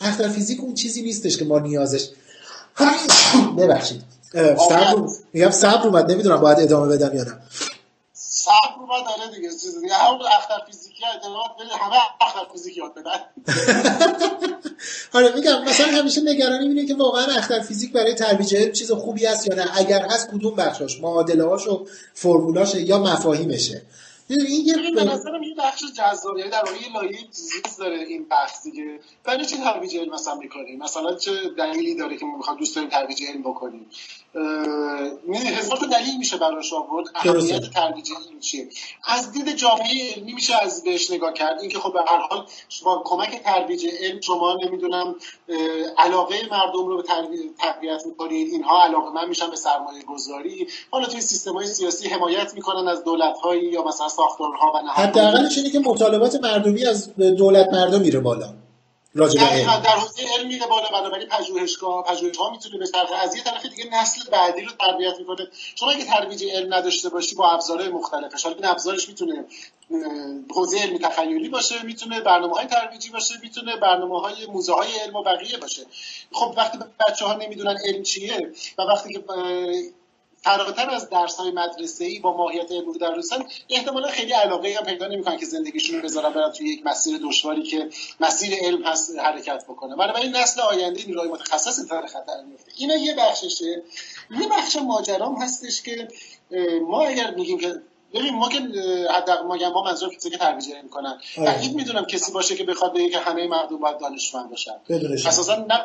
اختر 0.00 0.28
فیزیک 0.28 0.60
اون 0.60 0.74
چیزی 0.74 1.02
نیستش 1.02 1.36
که 1.36 1.44
ما 1.44 1.58
نیازش. 1.58 2.08
ببخشید. 3.58 4.02
صبر 4.32 5.02
میگم 5.32 5.50
صبر 5.50 5.86
اومد 5.86 6.12
نمی‌دونم 6.12 6.40
باید 6.40 6.60
ادامه 6.60 6.96
بدم 6.96 7.16
یا 7.16 7.24
نه. 7.24 7.38
صبر 8.14 8.80
اومد 8.80 9.04
داره 9.06 9.36
دیگه 9.36 9.48
چیز 9.48 9.80
دیگه. 9.80 9.94
همون 9.94 10.20
اختر 10.26 10.66
فیزیکی 10.66 11.04
ادامه 11.06 11.38
بده 11.60 11.76
همه 11.76 11.96
اختر 12.20 12.52
فیزیک 12.52 12.76
یاد 12.76 12.94
بدن. 12.94 13.20
آره 15.14 15.34
میگم 15.34 15.64
مثلا 15.64 15.86
همیشه 15.86 16.20
نگرانی 16.20 16.68
اینه 16.68 16.86
که 16.86 16.94
واقعا 16.94 17.24
اختر 17.24 17.60
فیزیک 17.60 17.92
برای 17.92 18.14
ترویج 18.14 18.72
چیز 18.72 18.92
خوبی 18.92 19.26
است 19.26 19.46
یا 19.46 19.54
نه. 19.54 19.66
اگر 19.74 20.06
هست 20.06 20.30
کدوم 20.30 20.56
بخشش 20.56 21.00
معادله 21.00 21.44
هاش 21.44 21.68
و 21.68 21.86
فرمولاش 22.14 22.74
یا 22.74 22.98
مفاهیمشه. 22.98 23.82
این 24.32 24.66
یه 24.66 24.90
به 24.90 25.04
نظرم 25.04 25.42
یه 25.42 25.54
بخش 25.58 25.84
جذاب 25.96 26.38
یعنی 26.38 26.50
در 26.50 26.64
واقع 26.64 26.76
یه 26.76 26.92
لایه 26.92 27.18
داره 27.78 27.98
این 27.98 28.24
بحث 28.24 28.62
دیگه. 28.62 29.00
برای 29.24 29.46
چی 29.46 29.56
ترویج 29.56 29.96
علم 29.96 30.14
مثلا 30.14 30.34
می‌کنیم؟ 30.34 30.78
مثلا 30.78 31.14
چه 31.14 31.32
دلیلی 31.58 31.94
داره 31.94 32.16
که 32.16 32.26
ما 32.26 32.36
می‌خواد 32.36 32.58
دوست 32.58 32.76
داریم 32.76 32.90
ترویج 32.90 33.24
علم 33.24 33.42
بکنیم؟ 33.42 33.90
هزار 35.34 35.76
تا 35.76 35.86
دلیل 35.86 36.18
میشه 36.18 36.36
براش 36.36 36.72
آورد. 36.72 37.06
اهمیت 37.14 37.70
ترویج 37.70 38.10
علم 38.12 38.40
چیه؟ 38.40 38.68
از 39.04 39.32
دید 39.32 39.52
جامعه 39.56 40.14
علمی 40.14 40.32
میشه 40.32 40.62
از 40.62 40.84
بهش 40.84 41.10
نگاه 41.10 41.32
کرد. 41.32 41.60
اینکه 41.60 41.78
خب 41.78 41.92
به 41.92 42.00
هر 42.08 42.18
حال 42.18 42.46
با 42.84 43.02
کمک 43.04 43.42
ترویج 43.42 43.86
علم 44.00 44.20
شما 44.20 44.56
نمی‌دونم 44.64 45.14
علاقه 45.98 46.36
مردم 46.50 46.86
رو 46.86 46.96
به 46.96 47.02
تقویت 47.58 48.06
می‌کنید. 48.06 48.52
اینها 48.52 48.84
علاقه 48.84 49.10
من 49.10 49.28
میشن 49.28 49.50
به 49.50 49.56
سرمایه 49.56 50.02
گذاری 50.02 50.66
حالا 50.90 51.06
توی 51.06 51.20
سیستم 51.20 51.52
های 51.52 51.66
سیاسی 51.66 52.08
حمایت 52.08 52.54
می‌کنن 52.54 52.88
از 52.88 53.04
دولت 53.04 53.38
هایی 53.38 53.64
یا 53.64 53.84
مثلا 53.84 54.08
ساختارها 54.22 54.72
و 54.74 54.78
حداقلش 54.92 55.58
اینه 55.58 55.70
که 55.70 55.78
مطالبات 55.78 56.34
مردمی 56.34 56.86
از 56.86 57.16
دولت 57.16 57.68
مردم 57.72 58.00
میره 58.00 58.20
بالا. 58.20 58.54
راجع 59.14 59.40
به 59.40 59.46
علم. 59.46 59.80
در 59.80 59.90
حوزه 59.90 60.22
علم 60.38 60.48
میره 60.48 60.66
بالا 60.66 60.88
بنابراین 61.00 61.28
پژوهشگاه 61.28 62.04
پژوهش‌ها 62.04 62.50
می‌تونه 62.50 62.78
به 62.78 62.86
طرف 62.86 63.08
از 63.22 63.36
یه 63.36 63.42
طرف 63.42 63.66
دیگه 63.66 63.84
نسل 63.92 64.30
بعدی 64.30 64.62
رو 64.62 64.70
تربیت 64.80 65.18
می‌کنه. 65.18 65.48
شما 65.74 65.90
اگه 65.90 66.04
ترویج 66.04 66.44
علم 66.44 66.74
نداشته 66.74 67.08
باشی 67.08 67.34
با 67.34 67.50
ابزارهای 67.50 67.88
مختلفش 67.88 68.42
حالا 68.42 68.56
این 68.56 68.64
ابزارش 68.64 69.08
می‌تونه 69.08 69.44
حوزه 70.54 70.78
علمی 70.78 70.98
تخیلی 70.98 71.48
باشه 71.48 71.82
می‌تونه 71.82 72.20
برنامه 72.20 72.54
های 72.54 72.66
ترویجی 72.66 73.10
باشه 73.10 73.34
می‌تونه 73.42 73.76
برنامه 73.76 74.20
های 74.20 74.46
موزه 74.46 74.72
های 74.72 74.88
علم 75.04 75.16
و 75.16 75.22
بقیه 75.22 75.58
باشه. 75.58 75.82
خب 76.32 76.54
وقتی 76.56 76.78
بچه 77.08 77.24
ها 77.24 77.34
نمی‌دونن 77.34 77.76
علم 77.84 78.02
چیه 78.02 78.52
و 78.78 78.82
وقتی 78.82 79.12
که 79.12 79.24
فراتر 80.42 80.90
از 80.90 81.10
درس 81.10 81.34
های 81.34 81.50
مدرسه 81.50 82.04
ای 82.04 82.18
با 82.18 82.36
ماهیت 82.36 82.72
علم 82.72 82.92
درسن 82.92 83.44
احتمالا 83.68 84.08
خیلی 84.08 84.32
علاقه 84.32 84.74
هم 84.78 84.84
پیدا 84.84 85.06
نمی‌کنن 85.06 85.36
که 85.36 85.46
زندگیشون 85.46 85.96
رو 85.96 86.02
بذارن 86.02 86.32
برن 86.32 86.52
توی 86.52 86.68
یک 86.68 86.86
مسیر 86.86 87.20
دشواری 87.24 87.62
که 87.62 87.88
مسیر 88.20 88.54
علم 88.60 88.82
هست 88.82 89.18
حرکت 89.18 89.64
بکنه. 89.64 90.16
این 90.16 90.36
نسل 90.36 90.60
آینده 90.60 91.06
نیروهای 91.06 91.28
متخصص 91.28 91.78
این 91.78 92.06
خطر 92.06 92.42
میفته 92.48 92.72
اینا 92.76 92.94
یه 92.94 93.14
بخششه. 93.14 93.82
یه 94.40 94.48
بخش 94.50 94.76
ماجرام 94.76 95.42
هستش 95.42 95.82
که 95.82 96.08
ما 96.88 97.02
اگر 97.02 97.34
میگیم 97.34 97.58
که 97.58 97.74
ببین 98.14 98.34
ما 98.34 98.48
که 98.48 98.58
حداقل 99.10 99.46
ما 99.46 99.70
ما 99.70 99.82
منظور 99.82 100.14
کسی 100.14 100.30
که 100.30 100.38
ترویج 100.38 100.64
کنن 100.90 101.20
آره. 101.38 101.46
بعید 101.46 101.74
می‌دونم 101.74 102.04
کسی 102.04 102.32
باشه 102.32 102.56
که 102.56 102.64
بخواد 102.64 102.94
بگه 102.94 103.10
که 103.10 103.18
همه 103.18 103.46
مردم 103.46 103.76
باید 103.76 103.98
دانشمند 103.98 104.50
باشن. 104.50 104.74
اساسا 105.26 105.56
نه 105.56 105.84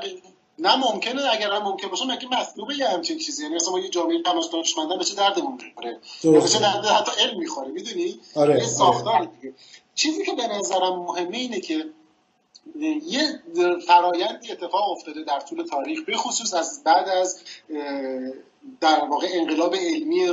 نه 0.59 0.75
ممکنه 0.75 1.21
اگر 1.33 1.51
هم 1.51 1.63
ممکن 1.63 1.87
باشه 1.87 2.05
مگه 2.05 2.27
مطلوبه 2.27 2.75
یه 2.75 2.87
همچین 2.87 3.17
چیزی 3.17 3.43
یعنی 3.43 3.55
اصلا 3.55 3.71
ما 3.71 3.79
یه 3.79 3.89
جامعه 3.89 4.21
تماس 4.21 4.51
دانشمندان 4.51 4.97
به 4.97 5.03
چه 5.05 5.15
دردمون 5.15 5.59
می‌خوره 5.63 5.99
به 6.23 6.47
چه 6.47 6.59
درد 6.59 6.85
حتی 6.85 7.11
علم 7.21 7.39
می‌خوره 7.39 7.67
می‌دونی 7.67 8.19
آره. 8.35 8.57
یه 8.57 8.65
ساختار 8.65 9.15
آره. 9.15 9.29
دیگه 9.41 9.53
چیزی 9.95 10.25
که 10.25 10.31
به 10.33 10.47
نظرم 10.47 10.99
مهمه 10.99 11.37
اینه 11.37 11.59
که 11.59 11.85
یه 13.05 13.41
فرایندی 13.87 14.51
اتفاق 14.51 14.91
افتاده 14.91 15.23
در 15.23 15.39
طول 15.39 15.65
تاریخ 15.65 15.99
به 16.05 16.17
خصوص 16.17 16.53
از 16.53 16.83
بعد 16.83 17.09
از 17.09 17.39
در 18.81 19.05
واقع 19.05 19.27
انقلاب 19.31 19.75
علمی 19.75 20.27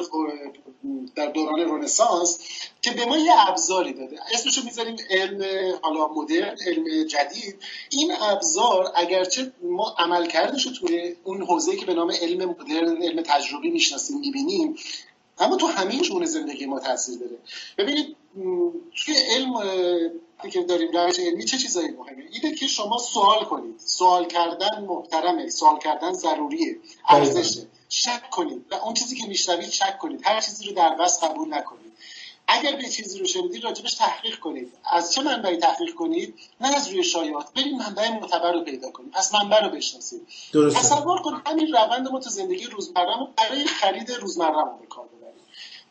در 1.16 1.26
دوران 1.26 1.60
رنسانس 1.60 2.38
که 2.82 2.90
به 2.90 3.04
ما 3.04 3.18
یه 3.18 3.48
ابزاری 3.48 3.92
داده. 3.92 4.16
اسمشو 4.34 4.64
می‌ذاریم 4.64 4.96
علم 5.10 5.44
حالا 5.82 6.08
مدرن 6.08 6.56
علم 6.66 7.04
جدید. 7.04 7.56
این 7.90 8.12
ابزار 8.20 8.92
اگرچه 8.94 9.52
ما 9.62 9.94
عملکردش 9.98 10.66
رو 10.66 10.72
توی 10.72 11.16
اون 11.24 11.42
حوزه 11.42 11.76
که 11.76 11.86
به 11.86 11.94
نام 11.94 12.12
علم 12.22 12.50
مدرن 12.50 13.02
علم 13.02 13.22
تجربی 13.22 13.70
می‌شناسیم 13.70 14.18
می‌بینیم 14.18 14.76
اما 15.38 15.56
تو 15.56 15.66
همین 15.66 16.02
شون 16.02 16.24
زندگی 16.24 16.66
ما 16.66 16.80
تاثیر 16.80 17.18
داره. 17.18 17.38
ببینید 17.78 18.16
توی 19.04 19.14
علم 19.30 19.54
که 20.50 20.62
داریم 20.62 20.90
روش 20.92 21.18
علمی 21.18 21.44
چه 21.44 21.58
چیزایی 21.58 21.88
مهمه؟ 21.88 22.24
اینه 22.32 22.54
که 22.54 22.66
شما 22.66 22.98
سوال 22.98 23.44
کنید. 23.44 23.74
سوال 23.78 24.26
کردن 24.26 24.84
محترمه 24.88 25.48
سوال 25.48 25.78
کردن 25.78 26.12
ضروریه 26.12 26.78
ارزشه. 27.08 27.66
شک 27.94 28.30
کنید 28.30 28.66
و 28.70 28.74
اون 28.74 28.94
چیزی 28.94 29.16
که 29.16 29.26
میشنوید 29.26 29.70
شک 29.70 29.98
کنید. 29.98 30.26
هر 30.26 30.40
چیزی 30.40 30.66
رو 30.66 30.74
در 30.74 30.94
بس 30.94 31.24
قبول 31.24 31.54
نکنید. 31.54 31.92
اگر 32.46 32.76
به 32.76 32.88
چیزی 32.88 33.18
رو 33.18 33.26
شنیدید 33.26 33.64
راجبش 33.64 33.94
تحقیق 33.94 34.38
کنید. 34.38 34.72
از 34.92 35.12
چه 35.12 35.22
منبعی 35.22 35.56
تحقیق 35.56 35.94
کنید؟ 35.94 36.34
نه 36.60 36.76
از 36.76 36.88
روی 36.88 37.04
شایعات. 37.04 37.52
برید 37.52 37.74
منبع 37.74 38.08
معتبر 38.08 38.52
رو 38.52 38.64
پیدا 38.64 38.90
کنید. 38.90 39.10
پس 39.10 39.34
منبع 39.34 39.64
رو 39.64 39.70
بشناسید. 39.70 40.28
تصور 40.52 41.22
کنید 41.22 41.40
همین 41.46 41.72
روند 41.72 42.08
ما 42.08 42.20
تو 42.20 42.30
زندگی 42.30 42.64
روزمره 42.64 43.28
برای 43.36 43.64
خرید 43.64 44.10
روزمره 44.10 44.64
به 44.80 44.86
کار 44.86 45.06
ببریم 45.06 45.44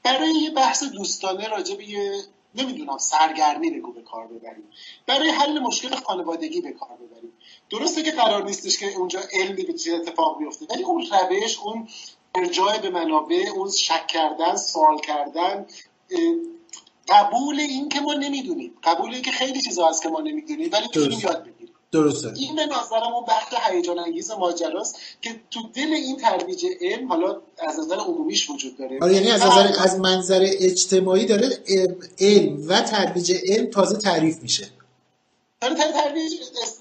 برای 0.04 0.34
یه 0.34 0.50
بحث 0.50 0.84
دوستانه 0.84 1.48
راجب 1.48 1.82
یه 1.82 2.24
نمی‌دونم 2.56 2.98
سرگرمی 2.98 3.70
بگو 3.70 3.92
به 3.92 4.02
کار 4.02 4.28
ببریم 4.28 4.72
برای 5.08 5.30
حل 5.30 5.60
مشکل 5.60 5.96
خانوادگی 5.96 6.62
به 6.62 6.72
کار 6.72 6.98
ببریم 6.98 7.33
درسته 7.70 8.04
که 8.04 8.12
قرار 8.12 8.44
نیستش 8.44 8.78
که 8.78 8.98
اونجا 8.98 9.20
علمی 9.34 9.64
به 9.64 9.74
چیز 9.74 9.94
اتفاق 9.94 10.38
بیفته 10.40 10.66
ولی 10.70 10.84
اون 10.84 11.06
روش 11.32 11.60
اون 11.60 11.88
ارجاع 12.36 12.78
به 12.78 12.90
منابع 12.90 13.44
اون 13.56 13.72
شک 13.72 14.08
کردن 14.08 14.56
سوال 14.56 15.00
کردن 15.00 15.66
قبول 17.10 17.60
این 17.60 17.90
که 17.90 18.00
ما 18.00 18.14
نمی‌دونیم. 18.14 18.74
قبول 18.84 19.14
این 19.14 19.22
که 19.22 19.32
خیلی 19.32 19.62
چیزا 19.62 19.88
هست 19.88 20.04
که 20.04 20.10
ما 20.10 20.20
نمی‌دونیم 20.20 20.70
ولی 20.72 20.88
تو 20.88 21.00
یاد 21.00 21.44
بگیریم. 21.44 21.74
درسته. 21.92 22.34
این 22.36 22.56
به 22.56 22.66
نظرم 22.66 23.14
اون 23.14 23.26
بخش 23.28 23.54
هیجان 23.72 24.00
انگیز 24.00 24.32
ماجراست 24.32 24.96
که 25.22 25.42
تو 25.52 25.60
دل 25.74 25.94
این 25.94 26.18
ترویج 26.18 26.66
علم 26.82 27.08
حالا 27.08 27.42
از 27.58 27.80
نظر 27.80 27.96
عمومیش 27.96 28.50
وجود 28.50 28.78
داره. 28.78 29.00
آره 29.02 29.14
یعنی 29.14 29.32
از 29.32 29.46
نظر 29.46 29.72
از 29.80 30.00
منظر 30.00 30.48
اجتماعی 30.60 31.26
داره 31.26 31.60
علم 32.20 32.68
و 32.68 32.82
ترویج 32.82 33.34
علم 33.48 33.66
تازه 33.66 33.98
تعریف 33.98 34.42
میشه. 34.42 34.68
داره 35.70 35.92
ترویج 35.92 36.34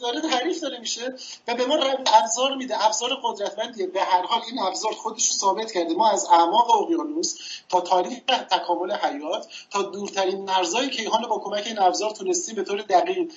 داره 0.03 0.21
تعریف 0.21 0.61
داره 0.61 0.81
میشه 0.81 1.15
و 1.49 1.55
به 1.55 1.67
ما 1.67 1.75
ابزار 2.07 2.57
میده. 2.57 2.85
ابزار 2.85 3.21
قدرتمندیه. 3.25 3.87
به 3.87 4.01
هر 4.01 4.23
حال 4.23 4.41
این 4.51 4.59
ابزار 4.59 4.93
خودش 4.93 5.29
رو 5.29 5.35
ثابت 5.35 5.73
کرده. 5.73 5.95
ما 5.95 6.11
از 6.11 6.25
اعماق 6.25 6.71
اقیانوس 6.71 7.35
تا 7.69 7.81
تاریخ 7.81 8.19
تکامل 8.51 8.93
حیات 8.93 9.47
تا 9.71 9.83
دورترین 9.83 10.45
مرزهای 10.45 10.91
کیهان 10.91 11.29
با 11.29 11.39
کمک 11.39 11.67
این 11.67 11.79
ابزار 11.79 12.11
تونستیم 12.11 12.55
به 12.55 12.63
طور 12.63 12.83
دقیق 12.83 13.33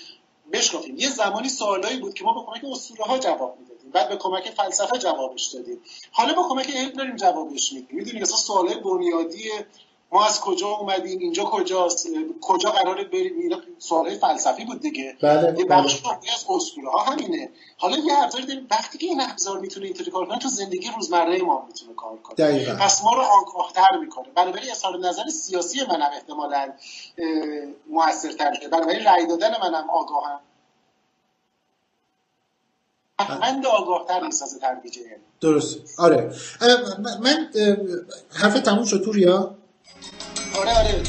بشکافیم 0.54 0.98
یه 0.98 1.10
زمانی 1.10 1.50
سوالایی 1.50 1.98
بود 1.98 2.14
که 2.14 2.24
ما 2.24 2.34
با 2.34 2.46
کمک 2.46 2.72
اسطوره 2.72 3.04
ها 3.04 3.18
جواب 3.18 3.58
می‌دادیم. 3.60 3.92
بعد 3.92 4.10
به 4.10 4.16
کمک 4.16 4.50
فلسفه 4.50 4.98
جوابش 4.98 5.46
دادیم. 5.46 5.82
حالا 6.12 6.34
با 6.34 6.48
کمک 6.50 6.75
علم 6.75 6.90
داریم 6.90 7.16
جوابش 7.16 7.74
میدیم. 7.74 7.98
می‌دونید 7.98 8.22
مثلا 8.22 8.38
سوالای 8.38 8.75
بنیادی 8.75 9.52
ما 10.16 10.26
از 10.26 10.40
کجا 10.42 10.68
اومدیم؟ 10.68 11.20
اینجا 11.20 11.44
کجاست؟ 11.44 12.08
کجا 12.42 12.70
قراره 12.70 13.04
بریم؟ 13.04 13.40
اینا 13.40 13.58
سوال 13.80 14.18
فلسفی 14.18 14.66
بود 14.66 14.80
دیگه. 14.82 15.18
بله، 15.22 15.56
یه 15.60 15.66
بخش 15.66 16.02
بله. 16.02 16.14
از 16.34 16.46
اسطوره 16.50 16.90
ها 16.90 17.00
همینه. 17.00 17.50
حالا 17.78 17.98
یه 17.98 18.24
ابزاری 18.24 18.46
داریم. 18.46 18.68
وقتی 18.72 18.98
که 18.98 19.06
این 19.06 19.22
ابزار 19.22 19.60
می‌تونه 19.60 19.86
اینطوری 19.86 20.12
کار 20.12 20.26
کنه 20.26 20.40
تو 20.40 20.50
زندگی 20.50 20.92
روزمره 20.96 21.42
ما 21.42 21.66
می‌تونه 21.68 21.94
کار 21.94 22.18
کنه. 22.18 22.36
دقیقا. 22.36 22.76
پس 22.76 23.04
ما 23.04 23.14
رو 23.14 23.22
آگاهتر 23.22 23.98
می‌کنه. 23.98 24.28
بنابراین 24.36 24.72
اظهار 24.72 25.00
نظر 25.00 25.30
سیاسی 25.30 25.80
منم 25.90 26.10
احتمالا 26.14 26.74
موثرتر 27.90 28.50
میشه 28.50 28.68
بنابراین 28.68 29.06
رأی 29.06 29.28
دادن 29.28 29.52
منم 29.62 29.90
آگاهم 29.90 30.40
من 33.42 33.66
آگاهتر 33.66 34.26
می‌سازه 34.26 34.60
ترویج 34.60 35.00
درست. 35.42 36.00
آره. 36.00 36.34
من 37.22 37.50
حرف 38.34 38.60
تموم 38.60 38.86
شد. 38.86 39.06
پوریا 39.06 39.56
آره 40.54 41.02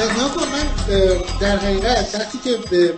آه. 0.00 1.38
در 1.40 1.56
حقیقت 1.56 2.14
وقتی 2.14 2.38
که 2.38 2.56
به 2.70 2.94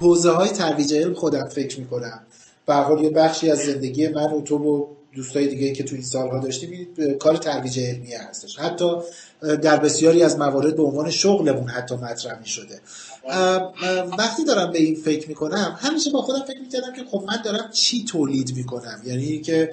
حوزه 0.00 0.30
های 0.30 0.48
ترویج 0.48 0.94
علم 0.94 1.14
خودم 1.14 1.48
فکر 1.48 1.80
می‌کنم 1.80 2.20
به 2.66 2.74
حال 2.74 3.04
یه 3.04 3.10
بخشی 3.10 3.50
از 3.50 3.58
زندگی 3.58 4.08
من 4.08 4.32
و 4.32 4.40
تو 4.40 4.58
و 4.58 4.86
دوستای 5.14 5.46
دیگه 5.46 5.72
که 5.72 5.84
تو 5.84 5.94
این 5.94 6.04
سالها 6.04 6.38
داشتیم 6.38 6.88
کار 7.20 7.36
ترویج 7.36 7.80
علمی 7.80 8.14
هستش 8.14 8.58
حتی 8.58 8.96
در 9.62 9.76
بسیاری 9.76 10.22
از 10.22 10.38
موارد 10.38 10.76
به 10.76 10.82
عنوان 10.82 11.10
شغلمون 11.10 11.68
حتی 11.68 11.94
مطرح 11.94 12.44
شده 12.44 12.80
وقتی 14.18 14.44
دارم 14.46 14.72
به 14.72 14.78
این 14.78 14.94
فکر 14.94 15.28
می‌کنم 15.28 15.78
همیشه 15.80 16.10
با 16.10 16.22
خودم 16.22 16.44
فکر 16.44 16.60
می‌کردم 16.60 16.92
که 16.92 17.04
خب 17.10 17.24
من 17.26 17.42
دارم 17.44 17.70
چی 17.72 18.04
تولید 18.04 18.56
می‌کنم؟ 18.56 19.02
یعنی 19.06 19.40
که 19.40 19.70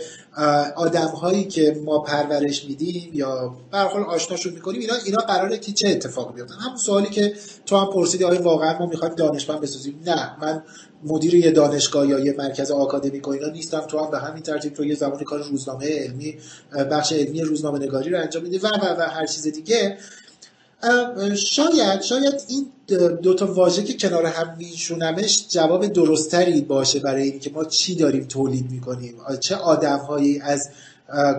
آدم 0.75 1.08
هایی 1.08 1.44
که 1.44 1.82
ما 1.86 2.00
پرورش 2.00 2.65
میدیم 2.65 3.12
یا 3.13 3.56
به 3.72 3.77
حال 3.77 4.03
آشناشون 4.03 4.53
می‌کنیم 4.53 4.82
اینا 4.82 4.94
اینا 5.06 5.18
قراره 5.18 5.58
که 5.58 5.72
چه 5.72 5.88
اتفاقی 5.88 6.34
بیفتن 6.34 6.56
همون 6.56 6.77
سوالی 6.77 7.10
که 7.10 7.34
تو 7.65 7.77
هم 7.77 7.94
پرسیدی 7.94 8.24
آیا 8.24 8.41
واقعا 8.41 8.79
ما 8.79 8.86
می‌خوایم 8.86 9.15
دانشمند 9.15 9.62
بسازیم؟ 9.62 10.00
نه. 10.06 10.38
من 10.41 10.63
مدیر 11.03 11.36
یه 11.36 11.51
دانشگاه 11.51 12.08
یا 12.08 12.20
یه 12.20 12.36
مرکز 12.38 12.72
آکادمیک 12.72 13.27
و 13.27 13.32
اینا 13.32 13.48
نیستم. 13.48 13.79
تو 13.79 14.00
هم 14.00 14.12
به 14.12 14.20
همین 14.20 14.44
ترتیب 14.44 14.74
تو 14.74 14.86
یه 14.86 14.96
زمانی 14.96 15.24
کار 15.24 15.44
روزنامه 15.44 16.00
علمی 16.00 16.38
بخش 16.91 17.13
علمی 17.13 17.41
روزنامه 17.41 17.79
نگاری 17.79 18.10
رو 18.10 18.22
انجام 18.22 18.44
میدی 18.44 18.58
و 18.58 18.68
و 18.68 18.96
و 19.00 19.01
هر 19.01 19.25
چیز 19.25 19.48
دیگه. 19.48 19.98
شاید 21.36 22.02
شاید 22.02 22.42
این 22.48 22.68
دو 23.22 23.34
تا 23.34 23.54
واژه 23.54 23.84
که 23.84 23.94
کنار 23.94 24.26
هم 24.26 24.56
میشونمش 24.58 25.46
جواب 25.50 25.88
درستری 25.88 26.62
باشه 26.62 27.00
برای 27.00 27.24
اینکه 27.24 27.50
ما 27.50 27.66
چی 27.66 27.96
داریم 27.96 28.26
تولید 28.26 28.72
می‌کنیم. 28.72 29.16
چه 29.40 29.56
آدمهایی 29.56 30.40
از 30.40 30.70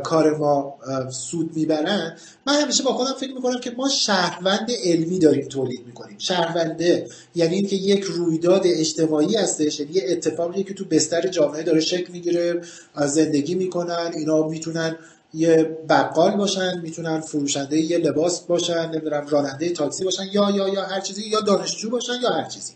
کار 0.05 0.37
ما 0.37 0.75
سود 1.11 1.57
می‌برن. 1.57 2.17
من 2.47 2.55
همیشه 2.55 2.83
با 2.83 2.93
خودم 2.93 3.13
فکر 3.13 3.35
می‌کنم 3.35 3.61
که 3.61 3.71
ما 3.71 3.89
شهروند 3.89 4.71
علمی 4.85 5.19
داریم 5.19 5.49
تولید 5.49 5.87
می‌کنیم. 5.87 6.17
شهرونده 6.19 7.07
یعنی 7.35 7.55
اینکه 7.55 7.77
یک 7.77 8.03
رویداد 8.03 8.63
اجتماعی 8.65 9.37
هستش 9.37 9.81
یعنی 9.81 9.93
یه 9.93 10.03
اتفاقی 10.09 10.63
که 10.63 10.75
تو 10.75 10.85
بستر 10.85 11.29
جامعه 11.29 11.63
داره 11.63 11.81
شکل 11.81 12.13
می‌گیره 12.13 12.61
زندگی 13.07 13.55
می‌کنن 13.55 14.13
اینا 14.15 14.49
می‌تونن 14.49 14.97
یه 15.35 15.79
بقال 15.89 16.31
باشن 16.31 16.81
می‌تونن 16.81 17.21
فروشنده 17.21 17.81
یه 17.81 17.99
لباس 17.99 18.41
باشن 18.41 18.91
نمی‌دونم 18.91 19.27
راننده 19.29 19.71
تاکسی 19.71 20.05
باشن 20.05 20.27
یا 20.33 20.51
یا 20.51 20.69
یا 20.69 20.83
هر 20.83 21.01
چیزی 21.01 21.29
یا 21.29 21.41
دانشجو 21.41 21.91
باشن 21.91 22.13
یا 22.23 22.31
هر 22.31 22.49
چیزی. 22.49 22.73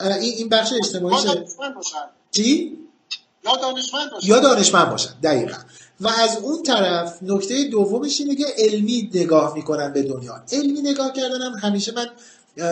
این 0.00 0.20
این 0.20 0.48
بخش 0.48 0.72
اجتماعی 0.72 1.16
چی؟ 2.30 2.78
یا 3.44 3.56
دانشمند 3.56 4.10
باشن. 4.10 4.28
یا 4.28 4.38
دانشمند 4.40 4.90
باشن 4.90 5.10
دقیقا. 5.22 5.56
و 6.00 6.08
از 6.08 6.36
اون 6.42 6.62
طرف 6.62 7.18
نکته 7.22 7.64
دومش 7.64 8.20
اینه 8.20 8.34
که 8.34 8.46
علمی 8.58 9.10
نگاه 9.14 9.54
می‌کنن 9.54 9.92
به 9.92 10.02
دنیا. 10.02 10.42
علمی 10.52 10.82
نگاه 10.82 11.12
کردنم 11.12 11.52
همیشه 11.62 11.92
من 11.92 12.06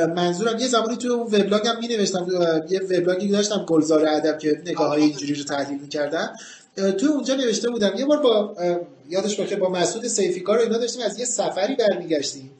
منظورم 0.06 0.58
یه 0.58 0.68
زمانی 0.68 0.96
توی 0.96 1.10
اون 1.10 1.26
وبلاگم 1.26 1.78
می 1.80 1.88
نوشتم 1.88 2.26
یه 2.70 2.80
وبلاگی 2.80 3.28
داشتم 3.28 3.64
گلزار 3.64 4.06
ادب 4.08 4.38
که 4.38 4.62
نگاه 4.66 4.88
های 4.88 5.02
اینجوری 5.02 5.34
رو 5.34 5.44
تحلیل 5.44 5.78
می‌کردم. 5.78 6.36
توی 6.76 7.08
اونجا 7.08 7.34
نوشته 7.34 7.70
بودم 7.70 7.92
یه 7.98 8.04
بار 8.04 8.18
با 8.18 8.54
یادش 9.08 9.40
باشه 9.40 9.56
با 9.56 9.68
مسعود 9.68 10.06
سیفیکار 10.06 10.56
رو 10.56 10.62
اینا 10.62 10.78
داشتیم 10.78 11.02
از 11.02 11.18
یه 11.18 11.24
سفری 11.24 11.76
برمیگشتیم. 11.76 12.50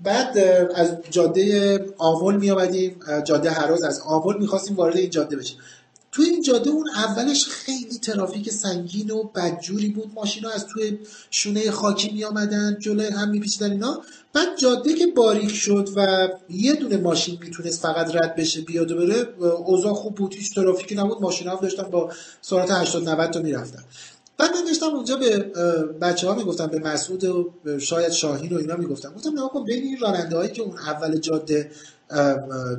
بعد 0.00 0.38
از 0.74 0.96
جاده 1.10 1.78
آمل 1.98 2.36
می 2.36 2.50
آمدیم 2.50 3.00
جاده 3.24 3.50
هراز 3.50 3.82
از 3.82 4.00
آمل 4.00 4.38
می‌خواستیم 4.38 4.76
وارد 4.76 4.96
این 4.96 5.10
جاده 5.10 5.36
بشیم. 5.36 5.58
توی 6.12 6.26
این 6.26 6.42
جاده 6.42 6.70
اون 6.70 6.90
اولش 6.90 7.46
خیلی 7.46 7.98
ترافیک 8.02 8.50
سنگین 8.50 9.10
و 9.10 9.22
بدجوری 9.22 9.88
بود. 9.88 10.10
ماشینا 10.14 10.50
از 10.50 10.66
توی 10.66 10.98
شونه 11.30 11.70
خاکی 11.70 12.10
می 12.10 12.24
آمدن 12.24 12.76
جلوی 12.80 13.06
هم 13.06 13.30
میپیچیدن 13.30 13.70
اینا. 13.70 14.02
بعد 14.32 14.48
جاده 14.58 14.94
که 14.94 15.06
باریک 15.06 15.54
شد 15.54 15.88
و 15.96 16.28
یه 16.48 16.74
دونه 16.74 16.96
ماشین 16.96 17.38
می‌تونست 17.40 17.82
فقط 17.82 18.14
رد 18.14 18.34
بشه 18.36 18.60
بیاد 18.60 18.90
و 18.90 18.96
بره 18.96 19.28
اوضاع 19.44 19.94
خوب 19.94 20.14
بود. 20.14 20.34
هیچ 20.34 20.54
ترافیکی 20.54 20.94
نبود. 20.94 21.22
ماشینا 21.22 21.50
هم 21.50 21.62
داشتن 21.62 21.82
با 21.82 22.12
سرعت 22.42 22.70
80 22.70 23.08
90 23.08 23.30
تا 23.30 23.40
می‌رفتن. 23.40 23.84
بعد 24.38 24.50
من 24.82 24.88
اونجا 24.88 25.16
به 25.16 25.38
بچه 26.00 26.28
ها 26.28 26.34
می‌گفتم 26.34 26.66
به 26.66 26.78
مسعود 26.78 27.24
و 27.24 27.52
شاید 27.78 28.12
شاهین 28.12 28.52
و 28.52 28.58
اینا 28.58 28.76
می‌گفتم. 28.76 29.12
گفتم 29.14 29.30
نه 29.30 29.48
کن 29.48 29.64
بین 29.64 29.82
این 29.82 29.98
راننده 29.98 30.36
هایی 30.36 30.50
که 30.50 30.62
اون 30.62 30.78
اول 30.78 31.18
جاده 31.18 31.70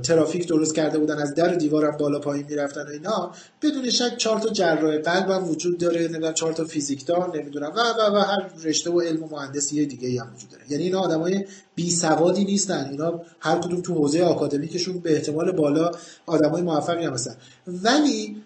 ترافیک 0.04 0.48
درست 0.48 0.76
کرده 0.76 1.00
بودن 1.00 1.18
از 1.18 1.36
در 1.36 1.54
دیوارم 1.54 1.98
بالا 1.98 2.20
پایین 2.20 2.46
می‌رفتن 2.50 2.82
و 2.82 2.90
اینا. 2.90 3.32
بدون 3.62 3.90
شک 3.90 4.18
چهار 4.18 4.40
تا 4.40 4.50
جراح 4.50 4.98
قلب 4.98 5.30
هم 5.30 5.50
وجود 5.50 5.78
داره 5.78 6.02
نمی‌دونم 6.02 6.34
چهار 6.34 6.54
تا 6.54 6.66
فیزیکدان 6.66 7.36
نمی‌دونم. 7.36 7.72
و 7.76 7.80
و 7.80 8.16
و 8.16 8.20
هر 8.20 8.50
رشته 8.64 8.92
و 8.92 9.02
علم 9.02 9.24
و 9.24 9.28
مهندسی 9.28 9.86
دیگه 9.86 10.22
هم 10.22 10.28
وجود 10.36 10.50
داره. 10.50 10.64
یعنی 10.70 10.84
اینا 10.84 11.00
آدمای 11.00 11.46
بی 11.76 11.92
سوادی 11.92 12.46
نیستن. 12.46 12.88
اینا 12.92 13.22
هر 13.40 13.60
کدوم 13.60 13.82
تو 13.82 13.94
حوزه 13.94 14.24
آکادمیکشون 14.24 15.00
به 15.00 15.16
احتمال 15.16 15.52
بالا 15.52 15.92
آدمای 16.26 16.62
موفقی 16.62 17.06
هم 17.06 17.14
هستن. 17.14 17.36
ولی 17.68 18.42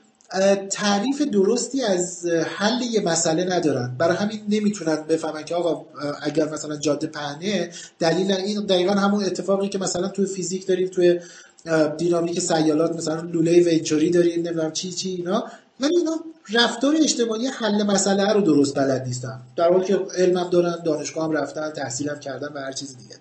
تعریف 0.72 1.22
درستی 1.22 1.82
از 1.82 2.26
حل 2.26 2.82
یه 2.82 3.02
مسئله 3.02 3.56
ندارن. 3.56 3.96
برای 3.98 4.18
همین 4.18 4.42
نمی‌تونن 4.50 4.96
بفهمن 4.96 5.44
که 5.46 5.56
آقا 5.56 5.86
اگر 6.22 6.50
مثلا 6.50 6.78
جاده 6.78 7.08
پهنه 7.08 7.70
دلیل 8.00 8.32
این 8.32 8.66
دقیقا 8.66 8.94
همون 8.94 9.24
اتفاقی 9.24 9.70
که 9.70 9.78
مثلا 9.78 10.08
توی 10.08 10.26
فیزیک 10.26 10.68
داریم 10.68 10.88
توی 10.88 11.20
دینامیک 11.98 12.40
سیالات 12.40 12.96
مثلا 12.96 13.22
لوله 13.22 13.64
ونچوری 13.64 14.10
داریم 14.10 14.42
نمی‌دونم 14.48 14.72
چی 14.72 14.92
چی 14.92 15.10
اینا. 15.10 15.44
ولی 15.80 15.98
اینا 15.98 16.12
رفتار 16.54 16.96
اجتماعی 16.96 17.48
حل 17.48 17.84
مسئله 17.84 18.34
رو 18.34 18.42
درست 18.42 18.76
بلد 18.76 19.04
نیستن. 19.08 19.40
در 19.56 19.72
حالی 19.72 19.86
که 19.86 20.00
علمم 20.18 20.50
دارن 20.50 20.84
دانشگاه 20.86 21.26
هم 21.26 21.32
رفتن 21.32 21.72
تحصیلم 21.72 22.20
کردن 22.20 22.48
و 22.48 22.60
هر 22.60 22.72
چیز 22.72 22.98
دیگه. 22.98 23.16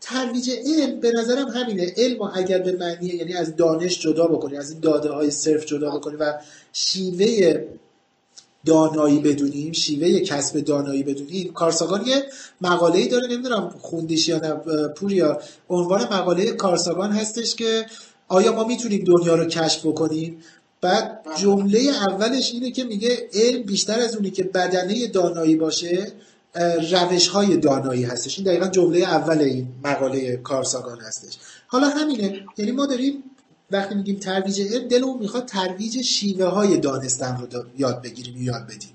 ترویج 0.00 0.50
علم 0.50 1.00
به 1.00 1.12
نظرم 1.12 1.48
همینه. 1.48 1.92
علم 1.96 2.22
اگر 2.34 2.58
به 2.58 2.72
معنی 2.72 3.06
یعنی 3.06 3.34
از 3.34 3.56
دانش 3.56 4.00
جدا 4.00 4.26
بکنی 4.26 4.56
از 4.56 4.70
این 4.70 4.80
داده 4.80 5.10
های 5.10 5.30
صرف 5.30 5.64
جدا 5.64 5.90
بکنی 5.90 6.16
و 6.16 6.34
شیوه 6.72 7.64
دانایی 8.66 9.18
بدونیم 9.18 9.72
شیوه 9.72 10.20
کسب 10.20 10.60
دانایی 10.60 11.02
بدونیم 11.02 11.52
کارساگان 11.52 12.06
یه 12.06 12.24
مقاله 12.60 13.08
داره 13.08 13.26
نمی‌دونم 13.26 13.74
خوندیش 13.80 14.28
یا 14.28 14.38
نه 14.38 14.54
پوریا 14.88 15.40
عنوان 15.68 16.02
مقاله 16.02 16.50
کارساگان 16.50 17.12
هستش 17.12 17.54
که 17.54 17.86
آیا 18.28 18.52
ما 18.52 18.64
می‌تونیم 18.64 19.04
دنیا 19.04 19.34
رو 19.34 19.44
کشف 19.44 19.86
بکنیم؟ 19.86 20.42
بعد 20.80 21.20
جمله 21.36 21.78
اولش 21.78 22.52
اینه 22.52 22.70
که 22.70 22.84
میگه 22.84 23.28
علم 23.34 23.62
بیشتر 23.62 24.00
از 24.00 24.16
اونی 24.16 24.30
که 24.30 24.44
بدنه 24.44 25.06
دانایی 25.06 25.56
باشه. 25.56 26.12
روش 26.90 27.28
های 27.28 27.56
دانایی 27.56 28.04
هستش. 28.04 28.38
این 28.38 28.46
دقیقا 28.46 28.66
جمله 28.66 28.98
اول 28.98 29.38
این 29.38 29.68
مقاله 29.84 30.36
کارساگان 30.36 31.00
هستش. 31.00 31.38
حالا 31.66 31.88
همینه. 31.88 32.46
یعنی 32.56 32.72
ما 32.72 32.86
داریم 32.86 33.24
وقتی 33.70 33.94
میگیم 33.94 34.16
ترویج 34.16 34.60
علم 34.60 34.88
دلمون 34.88 35.18
می‌خواد 35.18 35.46
ترویج 35.46 36.02
شیوه 36.02 36.46
های 36.46 36.76
دانستن 36.76 37.36
رو 37.36 37.64
یاد 37.78 38.02
بگیریم 38.02 38.42
یاد 38.42 38.66
بدیم. 38.66 38.94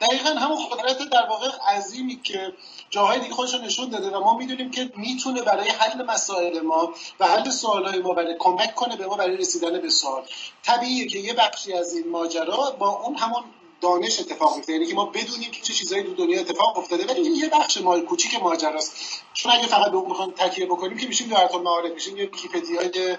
دقیقا 0.00 0.30
همون 0.30 0.56
قدرت 0.72 0.98
در 1.12 1.26
واقع 1.28 1.48
عظیمی 1.76 2.20
که 2.22 2.52
جاهای 2.90 3.20
دیگه 3.20 3.34
خودش 3.34 3.54
نشون 3.54 3.88
داده 3.88 4.16
و 4.16 4.20
ما 4.20 4.38
می‌دونیم 4.38 4.70
که 4.70 4.92
می‌تونه 4.96 5.42
برای 5.42 5.68
حل 5.68 6.04
مسائل 6.04 6.60
ما 6.60 6.94
و 7.20 7.26
حل 7.26 7.50
سوالهای 7.50 7.98
ما 7.98 8.14
برای 8.14 8.36
کمک 8.38 8.74
کنه 8.74 8.96
به 8.96 9.06
ما 9.06 9.16
برای 9.16 9.36
رسیدن 9.36 9.80
به 9.80 9.90
سوال. 9.90 10.22
طبیعیه 10.62 11.06
که 11.06 11.18
یه 11.18 11.34
بخشی 11.34 11.72
از 11.72 11.92
این 11.94 12.08
ماجرا 12.08 12.70
با 12.78 12.88
اون 12.88 13.16
همون 13.16 13.42
دانش 13.82 14.20
اتفاق 14.20 14.56
میفته 14.56 14.72
یعنی 14.72 14.86
که 14.86 14.94
ما 14.94 15.04
بدونیم 15.04 15.50
که 15.50 15.62
چه 15.62 15.74
چیزایی 15.74 16.02
تو 16.02 16.14
دنیا 16.14 16.40
اتفاق 16.40 16.78
افتاده. 16.78 17.06
ولی 17.06 17.20
این 17.20 17.34
یه 17.34 17.48
بخش 17.48 17.80
مال 17.80 18.00
کوچیک 18.00 18.42
ماجراست 18.42 18.96
چون 19.32 19.52
اگه 19.52 19.66
فقط 19.66 19.90
به 19.90 19.96
اون 19.96 20.32
تکیه 20.32 20.66
بکنیم 20.66 20.98
که 20.98 21.06
میشیم 21.06 21.28
در 21.28 21.54
المعارف 21.54 21.92
میشیم 21.92 22.16
یه 22.16 22.24
ویکی‌پدیای 22.24 23.18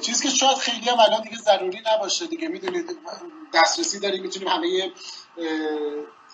چیزی 0.00 0.28
که 0.28 0.34
شاید 0.34 0.56
خیلی 0.56 0.90
هم 0.90 1.00
الان 1.00 1.22
دیگه 1.22 1.36
ضروری 1.36 1.82
نباشه 1.94 2.26
دیگه. 2.26 2.48
می‌دونید 2.48 2.98
دسترسی 3.54 3.98
داریم 3.98 4.22
می‌تونیم 4.22 4.48
همه 4.48 4.92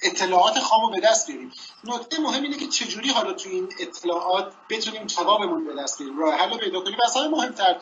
اطلاعات 0.02 0.58
خامو 0.58 0.90
به 0.90 1.00
دست 1.00 1.26
بیاریم. 1.26 1.52
نکته 1.84 2.20
مهم 2.20 2.42
اینه 2.42 2.56
که 2.56 2.66
چجوری 2.66 3.08
حالا 3.08 3.32
تو 3.32 3.48
این 3.48 3.68
اطلاعات 3.80 4.52
بتونیم 4.70 5.06
جوابمون 5.06 5.66
به 5.66 5.82
دست 5.82 5.98
بیاریم؟ 5.98 6.18
راه 6.18 6.34
حل 6.34 6.58
پیدا 6.58 6.80
کنیم. 6.80 6.98
اصلا 7.04 7.28
مهمتر 7.28 7.80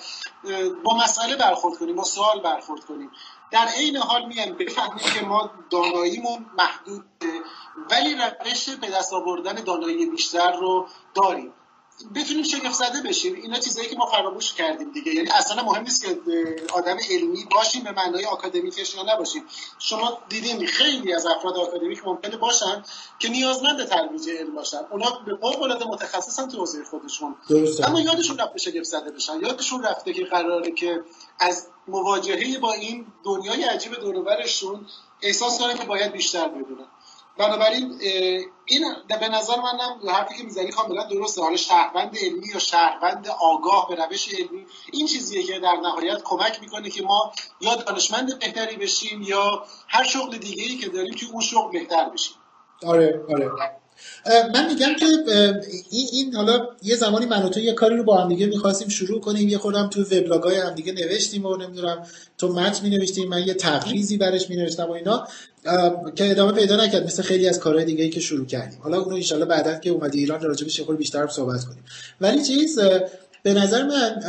با 0.84 0.96
مسئله 0.96 1.36
برخورد 1.36 1.78
کنیم 1.78 1.96
با 1.96 2.04
سوال 2.04 2.40
برخورد 2.40 2.84
کنیم. 2.84 3.10
در 3.50 3.66
عین 3.66 3.96
حال 3.96 4.26
میان 4.26 4.52
بفهمیم 4.52 5.12
که 5.14 5.24
ما 5.24 5.50
داناییمون 5.70 6.46
محدود 6.58 7.04
ولی 7.90 8.14
روش 8.14 8.68
به 8.68 8.90
دست 8.90 9.12
آوردن 9.12 9.54
دانایی 9.54 10.06
بیشتر 10.06 10.52
رو 10.52 10.88
داریم. 11.14 11.52
بتونیم 12.14 12.42
شگفت 12.42 12.74
زده 12.74 13.08
بشیم. 13.08 13.34
اینا 13.34 13.58
چیزایی 13.58 13.88
که 13.88 13.96
ما 13.96 14.06
فراموش 14.06 14.52
کردیم 14.52 14.90
دیگه. 14.90 15.14
یعنی 15.14 15.28
اصلا 15.30 15.62
مهم 15.62 15.82
نیست 15.82 16.04
که 16.04 16.20
آدم 16.72 16.96
علمی 17.10 17.44
باشیم 17.50 17.84
به 17.84 17.92
معنای 17.92 18.24
آکادمیکش 18.24 18.94
یا 18.94 19.02
نباشیم. 19.02 19.44
شما 19.78 20.18
دیدین 20.28 20.66
خیلی 20.66 21.12
از 21.12 21.26
افراد 21.26 21.56
آکادمیک 21.56 22.06
ممکنه 22.06 22.36
باشن 22.36 22.84
که 23.18 23.28
نیازمند 23.28 23.84
ترویج 23.84 24.30
علم 24.30 24.54
باشن. 24.54 24.80
اونا 24.90 25.10
به 25.26 25.36
فوق 25.40 25.62
العاده 25.62 25.84
متخصصن 25.84 26.48
تو 26.48 26.58
حوزه 26.58 26.84
خودشون. 26.84 27.36
درسته. 27.48 27.88
اما 27.88 28.00
یادشون 28.00 28.38
رفته 28.38 28.58
شگفت 28.58 28.84
زده 28.84 29.10
بشن. 29.10 29.40
یادشون 29.40 29.82
رفته 29.82 30.12
که 30.12 30.24
قراره 30.24 30.70
که 30.70 31.04
از 31.38 31.66
مواجهه 31.88 32.58
با 32.58 32.72
این 32.72 33.06
دنیای 33.24 33.64
عجیب 33.64 33.94
دور 33.94 34.36
احساس 35.22 35.58
کنن 35.58 35.78
که 35.78 35.84
باید 35.84 36.12
بیشتر 36.12 36.48
بدونن. 36.48 36.86
بنابراین 37.38 38.00
این 38.64 38.84
به 39.08 39.28
نظر 39.28 39.56
منم 39.56 40.10
حرفی 40.10 40.34
که 40.34 40.44
می‌زنی 40.44 40.70
کاملا 40.70 41.04
درسته. 41.04 41.42
حالا 41.42 41.56
شهروند 41.56 42.16
علمی 42.22 42.46
یا 42.46 42.58
شهروند 42.58 43.28
آگاه 43.40 43.88
به 43.88 44.04
روش 44.04 44.34
علمی 44.34 44.66
این 44.92 45.06
چیزیه 45.06 45.42
که 45.42 45.58
در 45.58 45.76
نهایت 45.82 46.22
کمک 46.22 46.60
می‌کنه 46.60 46.90
که 46.90 47.02
ما 47.02 47.32
یا 47.60 47.74
دانشمند 47.74 48.38
بهتری 48.38 48.76
بشیم 48.76 49.22
یا 49.22 49.64
هر 49.88 50.04
شغل 50.04 50.38
دیگه 50.38 50.62
ای 50.62 50.76
که 50.76 50.88
داریم 50.88 51.14
توی 51.14 51.28
اون 51.28 51.40
شغل 51.40 51.72
بهتر 51.72 52.08
بشیم. 52.08 52.34
آره 52.86 53.24
آره. 53.28 53.77
من 54.54 54.68
میگم 54.74 54.94
که 55.00 55.06
این, 55.90 56.08
این 56.12 56.34
حالا 56.34 56.68
یه 56.82 56.96
زمانی 56.96 57.26
من 57.26 57.42
و 57.42 57.48
تو 57.48 57.60
یه 57.60 57.72
کاری 57.72 57.96
رو 57.96 58.04
با 58.04 58.16
هم 58.16 58.28
دیگه 58.28 58.46
می‌خواستیم 58.46 58.88
شروع 58.88 59.20
کنیم. 59.20 59.48
یه 59.48 59.58
خودم 59.58 59.88
تو 59.88 60.02
وبلاگای 60.02 60.56
هم 60.56 60.74
دیگه 60.74 60.92
نوشتیم 60.92 61.46
و 61.46 61.56
نمی‌دونم 61.56 62.06
تو 62.38 62.52
متن 62.52 62.82
می 62.82 62.96
نوشتیم 62.96 63.28
من 63.28 63.46
یه 63.46 63.54
تقریزی 63.54 64.16
برش 64.16 64.50
می 64.50 64.56
نوشتم 64.56 64.84
و 64.84 64.92
اینا 64.92 65.28
که 66.14 66.30
ادامه 66.30 66.52
پیدا 66.52 66.84
نکرد 66.84 67.04
مثل 67.04 67.22
خیلی 67.22 67.48
از 67.48 67.58
کارهای 67.58 67.84
دیگه 67.84 68.04
ای 68.04 68.10
که 68.10 68.20
شروع 68.20 68.46
کردیم. 68.46 68.78
حالا 68.82 69.00
اونو 69.00 69.22
ان 69.32 69.44
بعدا 69.44 69.74
که 69.74 69.90
اومدی 69.90 70.18
ایران 70.18 70.42
راجبش 70.42 70.78
یه 70.78 70.84
بیشتر 70.84 71.26
صحبت 71.26 71.64
کنیم. 71.64 71.84
ولی 72.20 72.44
چیز 72.44 72.78
به 73.42 73.54
نظر 73.54 73.82
من 73.82 74.22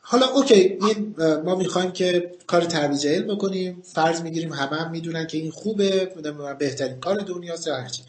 حالا 0.00 0.26
okay 0.26 0.54
این 0.54 1.14
ما 1.44 1.54
می‌خوایم 1.54 1.92
که 1.92 2.30
کار 2.46 2.60
ترویج 2.60 3.06
علم 3.06 3.26
بکنیم. 3.26 3.82
فرض 3.94 4.20
می‌گیریم 4.20 4.52
همه 4.52 4.76
هم 4.76 4.90
می‌دونن 4.90 5.26
که 5.26 5.38
این 5.38 5.50
خوبه 5.50 6.12
بهترین 6.58 7.00
کار 7.00 7.16
دنیاست 7.16 7.66
یا 7.66 7.76
هرچی. 7.76 8.02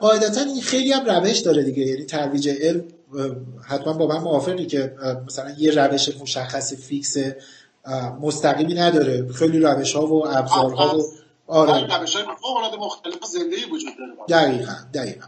قاعدتا 0.00 0.40
این 0.40 0.60
خیلی 0.60 0.92
هم 0.92 1.04
روش 1.04 1.38
داره 1.38 1.62
دیگه. 1.62 1.82
یعنی 1.82 2.04
ترویج 2.04 2.48
علم 2.48 2.84
حتما 3.62 3.92
با 3.92 4.06
من 4.06 4.18
موافقی 4.18 4.66
که 4.66 4.94
مثلا 5.26 5.50
یه 5.58 5.70
روش 5.70 6.20
مشخص 6.20 6.74
fix 6.74 7.16
مستقیمی 8.20 8.74
نداره. 8.74 9.32
خیلی 9.32 9.58
روش 9.58 9.96
ها 9.96 10.06
و 10.06 10.28
ابزارها 10.28 10.98
و 10.98 11.02
آره. 11.46 11.98
روش 12.00 12.16
های 12.16 12.24
مختلف 12.78 13.24
زنده 13.24 13.56
وجود 13.72 13.92
داره. 13.98 14.42
دقیقا 14.42 14.72
دقیقا. 14.94 15.26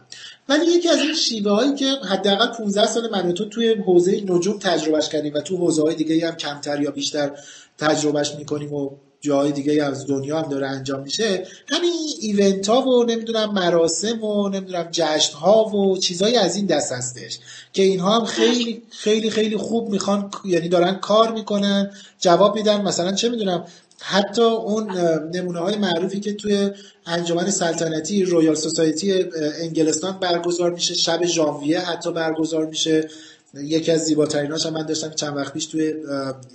ولی 0.49 0.67
یکی 0.67 0.89
از 0.89 0.99
این 0.99 1.15
شیوه 1.15 1.51
هایی 1.51 1.75
که 1.75 1.87
حداقل 2.11 2.47
15 2.47 2.87
سال 2.87 3.11
من 3.11 3.33
تو 3.33 3.45
توی 3.45 3.75
حوزه 3.75 4.25
نجوم 4.29 4.59
تجربهش 4.59 5.09
کردیم 5.09 5.35
و 5.35 5.41
تو 5.41 5.57
حوزه 5.57 5.83
های 5.83 5.95
دیگه 5.95 6.29
هم 6.29 6.37
کمتر 6.37 6.81
یا 6.81 6.91
بیشتر 6.91 7.31
تجربهش 7.79 8.35
می‌کنیم 8.35 8.75
و 8.75 8.91
جای 9.25 9.53
دیگه 9.53 9.85
از 9.85 10.07
دنیا 10.07 10.43
هم 10.43 10.51
داره 10.51 10.67
انجام 10.67 11.03
میشه. 11.03 11.47
همین 11.69 11.93
ایونت 12.21 12.69
ها 12.69 12.83
و 12.83 13.05
نمی‌دونم 13.05 13.53
مراسم 13.53 14.25
و 14.25 14.49
نمی‌دونم 14.49 14.89
جشن 14.91 15.37
ها 15.37 15.65
و 15.65 15.97
چیزایی 15.99 16.37
از 16.37 16.57
این 16.57 16.67
دست 16.67 16.93
هستش 16.93 17.39
که 17.73 17.83
اینها 17.83 18.19
هم 18.19 18.25
خیلی 18.25 18.83
خیلی 18.91 19.31
خیلی 19.31 19.57
خوب 19.57 19.89
می‌خوان 19.89 20.31
یعنی 20.45 20.69
دارن 20.69 20.95
کار 20.95 21.33
می‌کنن 21.33 21.91
جواب 22.19 22.57
میدن. 22.57 22.83
مثلا 22.83 23.13
چه 23.13 23.29
می‌دونم 23.29 23.65
حتی 24.01 24.43
اون 24.43 24.91
نمونه 25.35 25.59
های 25.59 25.77
معروفی 25.77 26.21
که 26.21 26.33
توی 26.33 26.71
انجمن 27.07 27.51
سلطنتی 27.51 28.25
Royal 28.25 28.55
Society 28.55 29.25
انگلستان 29.61 30.19
برگزار 30.21 30.71
میشه. 30.71 30.95
شب 30.95 31.25
ژانویه 31.25 31.81
حتی 31.81 32.13
برگزار 32.13 32.67
میشه. 32.67 33.09
یکی 33.55 33.91
از 33.91 34.05
زیباتریناش 34.05 34.67
هم 34.67 34.73
من 34.73 34.87
داشتم 34.87 35.11
چند 35.11 35.37
وقت 35.37 35.53
پیش 35.53 35.67
توی 35.67 35.95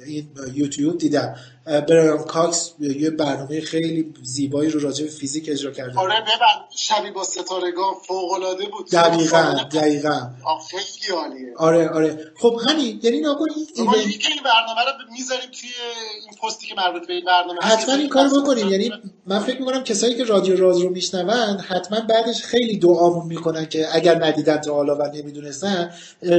این 0.06 0.28
یوتیوب 0.54 0.98
دیدم. 0.98 1.36
برایان 1.68 2.18
کاکس 2.18 2.74
یه 2.80 3.10
برنامه 3.10 3.62
خیلی 3.62 4.14
زیبایی 4.24 4.70
رو 4.70 4.80
راجع 4.80 5.06
به 5.06 5.12
فیزیک 5.12 5.50
اجرا 5.50 5.72
کرده 5.72 6.00
آره 6.00 6.22
ببین 6.22 6.66
شبی 6.78 7.12
با 7.12 7.24
ستارگان 7.24 7.94
فوق 8.08 8.32
العاده 8.34 8.66
بود. 8.66 8.90
دقیقاً. 8.92 9.56
دقیقاً 9.74 10.30
خیلی 10.70 11.18
عالیه. 11.18 11.54
آره 11.58 11.90
آره. 11.90 12.32
خب 12.36 12.60
همین. 12.68 13.00
یعنی 13.04 13.20
ناگهان 13.20 13.48
این 13.76 13.90
این 13.90 14.44
برنامه 14.46 14.82
رو 14.82 15.12
می‌ذاریم 15.12 15.50
توی 15.60 15.70
این 16.22 16.38
پستی 16.44 16.68
که 16.68 16.76
مربوط 16.78 17.08
به 17.08 17.14
این 17.14 17.26
برنامه 17.26 17.60
حتما 17.62 17.96
این 17.96 18.10
کارو 18.10 18.42
بکنیم. 18.42 18.70
یعنی 18.70 18.92
من 19.26 19.40
فکر 19.40 19.60
می‌کنم 19.60 19.84
کسایی 19.84 20.16
که 20.16 20.24
رادیو 20.24 20.58
راز 20.58 20.82
رو 20.82 20.90
میشنون 20.90 21.60
حتما 21.60 22.00
بعدش 22.00 22.42
خیلی 22.44 22.78
دعامون 22.78 23.26
می‌کنن 23.28 23.66
که 23.66 23.88
اگر 23.92 24.26
ندیدن 24.26 24.58
تا 24.58 24.74
حالا 24.74 24.96
و 24.96 25.02
نمی‌دونستن 25.14 25.94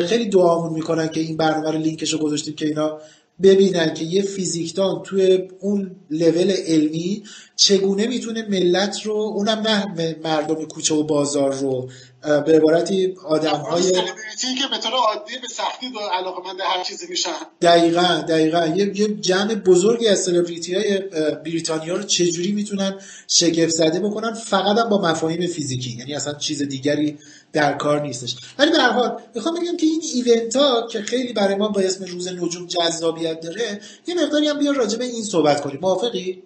خیلی 0.09 0.29
دعامون 0.29 0.73
می‌کنن 0.73 1.09
که 1.09 1.21
این 1.21 1.37
برنامه 1.37 1.71
رو 1.71 1.79
لینکش 1.79 2.13
رو 2.13 2.19
گذاشتیم 2.19 2.55
که 2.55 2.67
اینا 2.67 2.99
ببینن 3.43 3.95
که 3.95 4.05
یه 4.05 4.23
فیزیکدان 4.23 5.03
توی 5.03 5.49
اون 5.61 5.97
لول 6.11 6.51
علمی 6.51 7.23
چگونه 7.57 8.07
می‌تونه 8.07 8.49
ملت 8.49 9.03
رو 9.03 9.15
اونم 9.15 9.59
نه 9.59 10.17
مردم 10.25 10.65
کوچه 10.65 10.95
و 10.95 11.03
بازار 11.03 11.55
رو 11.55 11.89
به 12.23 12.57
عبارتی 12.57 13.17
آدم 13.27 13.57
های 13.57 13.83
که 13.83 14.65
به 14.71 14.79
طور 14.79 14.93
عادی 14.93 15.39
به 15.43 15.49
سختی 15.49 15.87
علاقه‌مند 16.13 16.61
هر 16.61 16.85
چیزی 16.85 17.07
میشن. 17.11 17.31
دقیقا 17.61 18.25
دقیقا. 18.29 18.67
یه 18.67 19.15
جمع 19.15 19.55
بزرگی 19.55 20.09
از 20.09 20.23
سلبریتی 20.23 20.75
های 20.75 20.99
بریتانیا 21.45 21.97
رو 21.97 22.03
چجوری 22.03 22.53
می‌تونن 22.53 23.01
شگفت 23.29 23.71
زده 23.71 24.01
بکنن؟ 24.01 24.35
فقط 24.35 24.79
هم 24.79 24.89
با 24.89 25.01
مفاهیم 25.03 25.47
فیزیکی. 25.47 25.97
یعنی 25.99 26.15
اصلا 26.15 26.35
چیز 26.35 26.63
دیگری 26.63 27.19
در 27.53 27.73
کار 27.73 28.03
نیستش. 28.03 28.37
ولی 28.59 28.71
به 28.71 28.79
هر 28.79 28.91
حال 28.91 29.23
می‌خوام 29.35 29.55
بگم 29.55 29.77
که 29.77 29.87
این 29.87 30.03
event 30.15 30.57
ها 30.57 30.87
که 30.87 31.03
خیلی 31.03 31.33
برای 31.33 31.55
ما 31.55 31.69
با 31.69 31.81
اسم 31.81 32.05
روز 32.05 32.29
نجوم 32.29 32.67
جذابیت 32.67 33.41
داره 33.41 33.81
یه 34.07 34.15
مقداری 34.15 34.49
هم 34.49 34.59
بیا 34.59 34.73
راجع 34.73 34.99
به 34.99 35.05
این 35.05 35.25
صحبت 35.25 35.61
کنیم. 35.61 35.79
موافقی؟ 35.83 36.43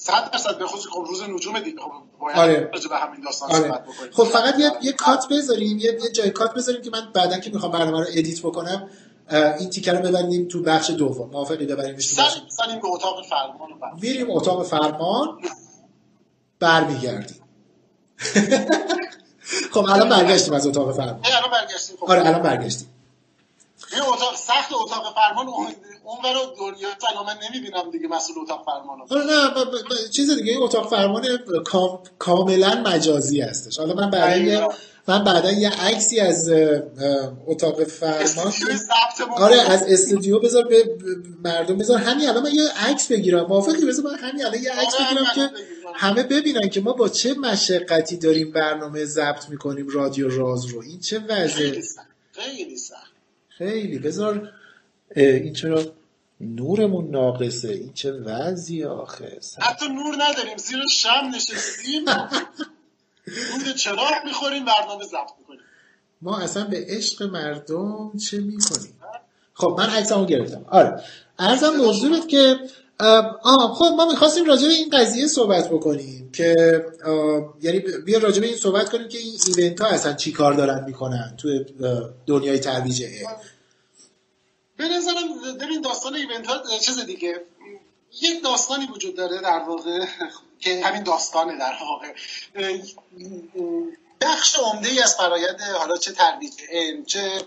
صد 0.00 0.30
درصد 0.32 0.58
به 0.58 0.66
خصوص 0.66 0.86
خب 0.92 1.04
روز 1.08 1.22
نجوم 1.22 1.60
دیگه. 1.60 1.80
خب 1.80 1.92
باید 2.20 2.38
آره. 2.38 2.70
به 2.90 2.96
همین 2.96 3.20
داستان 3.20 3.50
آره. 3.50 3.62
صحبت 3.62 3.82
بکنیم. 3.82 4.12
خب 4.12 4.24
فقط 4.24 4.58
یه 4.58 4.72
یه 4.82 4.92
cut 4.92 5.28
بذاریم 5.30 5.78
یه, 5.78 5.98
یه 6.04 6.10
جای 6.10 6.30
cut 6.30 6.54
بذاریم 6.54 6.82
که 6.82 6.90
من 6.90 7.12
بعدا 7.14 7.38
که 7.38 7.50
می‌خوام 7.50 7.72
برنامه 7.72 8.00
رو 8.00 8.06
edit 8.08 8.40
بکنم 8.40 8.90
این 9.58 9.70
تیکر 9.70 9.92
رو 9.92 10.08
ببریم 10.08 10.48
تو 10.48 10.62
بخش 10.62 10.90
دوم. 10.90 11.30
موافقی؟ 11.30 11.66
ببریمش 11.66 12.14
تو 12.14 12.22
بخش 12.22 12.40
سنیم 12.48 12.80
به 12.80 12.88
اتاق 12.88 13.26
فرمان 13.26 13.68
میریم 14.02 14.30
اتاق 14.30 14.66
فرمان 14.66 15.38
برمیگردیم. 16.60 17.42
خب 19.72 19.78
الان 19.78 20.08
برگشتیم 20.08 20.54
از 20.54 20.66
اتاق 20.66 20.96
فرمان. 20.96 21.20
الان 21.24 21.50
برگشتیم. 21.50 21.96
خب. 21.96 22.10
آره 22.10 22.26
الان 22.26 22.42
برگشتیم. 22.42 22.88
این 23.92 24.02
اتاق 24.02 24.36
سخت 24.36 24.72
اتاق 24.72 25.14
فرمان 25.14 25.46
اون 25.48 26.22
برو 26.24 26.54
دنیا 26.58 26.88
سلام 27.10 27.26
من 27.26 27.36
نمی‌بینم 27.48 27.90
دیگه 27.90 28.08
مسئول 28.08 28.36
اتاق 28.42 28.64
فرمان 28.64 29.00
آره 29.10 29.24
نه 29.24 29.50
ب... 29.50 29.70
ب... 29.70 30.10
چیز 30.10 30.30
دیگه 30.30 30.52
این 30.52 30.62
اتاق 30.62 30.90
فرمان 30.90 31.38
کام... 31.64 32.02
کاملا 32.18 32.74
مجازی 32.74 33.40
هستش. 33.40 33.78
حالا 33.78 33.94
من 33.94 34.10
بعدا 34.10 34.68
من 35.08 35.24
بعدا 35.24 35.52
یه 35.52 35.70
عکسی 35.70 36.20
از 36.20 36.50
اتاق 37.46 37.84
فرمان 37.84 38.52
آره 39.36 39.56
از 39.56 39.82
استودیو 39.82 40.38
بذار 40.38 40.64
به 40.64 40.96
مردم 41.44 41.78
بذار. 41.78 41.98
همین 41.98 42.28
الان 42.28 42.42
من 42.42 42.54
یه 42.54 42.68
عکس 42.86 43.12
بگیرم. 43.12 43.46
موافقی؟ 43.46 43.86
بذار 43.86 44.04
من 44.04 44.18
همین 44.18 44.44
الان 44.44 44.62
یه 44.62 44.72
عکس 44.72 44.94
آره، 44.94 45.04
بگیرم 45.04 45.24
که 45.34 45.50
همه 45.94 46.22
ببینن 46.22 46.68
که 46.68 46.80
ما 46.80 46.92
با 46.92 47.08
چه 47.08 47.34
مشقتی 47.34 48.16
داریم 48.16 48.52
برنامه 48.52 49.04
ضبط 49.04 49.48
می‌کنیم 49.48 49.88
رادیو 49.88 50.28
راز 50.28 50.66
رو. 50.66 50.82
این 50.82 51.00
چه 51.00 51.18
وضعه 51.18 51.82
خیلی 52.32 52.76
سخت. 52.76 53.07
خیلی. 53.58 53.98
بذار 53.98 54.52
این 55.16 55.52
چرا 55.52 55.82
نورمون 56.40 57.10
ناقصه. 57.10 57.68
این 57.68 57.92
چه 57.92 58.12
وضعی 58.12 58.84
آخه؟ 58.84 59.40
حتی 59.58 59.88
نور 59.88 60.14
نداریم. 60.18 60.56
زیر 60.56 60.78
شم 60.90 61.30
نشستیم. 61.34 62.04
نور 63.26 63.72
چراغ 63.76 64.24
می‌خوریم 64.24 64.64
برنامه 64.64 65.04
ضبط 65.04 65.30
می‌کنیم. 65.38 65.60
ما 66.22 66.38
اصلا 66.38 66.64
به 66.64 66.86
عشق 66.88 67.22
مردم 67.22 68.12
چه 68.18 68.40
می‌کنیم؟ 68.40 68.94
خب 69.54 69.74
من 69.78 69.90
عکسمو 69.90 70.26
گرفتم. 70.26 70.64
آره. 70.68 71.02
ارزم 71.38 71.76
موضوعت 71.76 72.28
که 72.28 72.56
آه 73.00 73.74
خب 73.74 73.94
ما 73.96 74.10
می‌خواستیم 74.10 74.44
راجع 74.44 74.66
به 74.66 74.72
این 74.74 74.90
قضیه 74.90 75.26
صحبت 75.26 75.68
بکنیم 75.70 76.30
که 76.32 76.54
یعنی 77.62 77.78
بیا 77.78 78.18
راجع 78.18 78.40
به 78.40 78.46
این 78.46 78.56
صحبت 78.56 78.90
کنیم 78.90 79.08
که 79.08 79.18
این 79.18 79.38
ایونت 79.46 79.80
ها 79.80 79.88
اصلا 79.88 80.12
چی 80.12 80.32
کار 80.32 80.54
دارن 80.54 80.84
می‌کنن 80.84 81.34
توی 81.38 81.66
دنیای 82.26 82.58
ترویج 82.58 83.04
به 84.76 84.88
نظرم 84.88 85.56
ببین 85.60 85.80
داستان 85.80 86.14
ایونت 86.14 86.46
ها 86.46 86.78
چیز 86.80 86.98
دیگه 86.98 87.40
یک 88.22 88.42
داستانی 88.44 88.86
وجود 88.94 89.16
داره 89.16 89.40
در 89.40 89.58
واقع 89.68 90.04
که 90.60 90.84
همین 90.84 91.02
داستانه 91.02 91.58
در 91.58 91.74
واقع. 91.80 92.14
بخش 94.20 94.56
عمده 94.56 94.88
ای 94.88 95.00
از 95.00 95.16
فرایند 95.16 95.60
حالا 95.60 95.96
چه 95.96 96.12
ترویج 96.12 96.52
علم 96.70 97.04
چه 97.04 97.46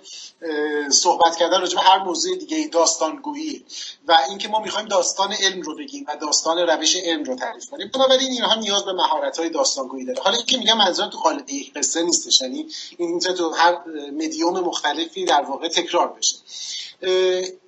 صحبت 0.89 1.35
کردن 1.35 1.61
راجع 1.61 1.75
به 1.75 1.81
هر 1.81 1.97
موضوع 1.97 2.37
دیگه 2.37 2.57
ای 2.57 2.67
داستانگویی. 2.67 3.65
و 4.07 4.17
اینکه 4.29 4.47
ما 4.47 4.59
می‌خوایم 4.59 4.87
داستان 4.87 5.33
علم 5.33 5.61
رو 5.61 5.75
بگیم 5.75 6.05
و 6.07 6.15
داستان 6.15 6.57
روش 6.57 6.95
علم 6.95 7.23
رو 7.23 7.35
تعریف 7.35 7.69
کنیم. 7.69 7.87
بنابراین 7.93 8.31
اینها 8.31 8.55
نیاز 8.55 8.85
به 8.85 8.93
مهارت 8.93 9.39
های 9.39 9.49
داستانگویی 9.49 10.05
داره. 10.05 10.21
حالا 10.21 10.37
اینکه 10.37 10.57
میگم 10.57 10.77
منظورم 10.77 11.09
تو 11.09 11.17
قالب 11.17 11.49
یک 11.49 11.73
قصه 11.73 12.03
نیستش 12.03 12.41
یعنی 12.41 12.67
این 12.97 13.19
تو 13.19 13.49
هر 13.49 13.77
مدیوم 14.11 14.59
مختلفی 14.59 15.25
در 15.25 15.41
واقع 15.41 15.67
تکرار 15.67 16.07
بشه. 16.07 16.35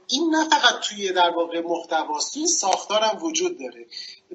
این 0.08 0.36
نه 0.36 0.50
فقط 0.50 0.80
توی 0.80 1.12
در 1.12 1.30
واقع 1.30 1.62
محتواست 1.62 2.34
توی 2.34 2.48
ساختارم 2.48 3.24
وجود 3.24 3.60
داره. 3.60 3.86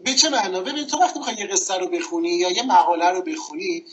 به 0.05 0.15
چه 0.15 0.29
معنا؟ 0.29 0.61
ببین 0.61 0.87
تو 0.87 0.99
وقتی 0.99 1.19
می‌خوای 1.19 1.37
یه 1.37 1.47
قصه 1.47 1.75
رو 1.75 1.89
بخونی 1.89 2.29
یا 2.29 2.51
یه 2.51 2.63
مقاله 2.63 3.11
رو 3.11 3.23
بخونی 3.23 3.85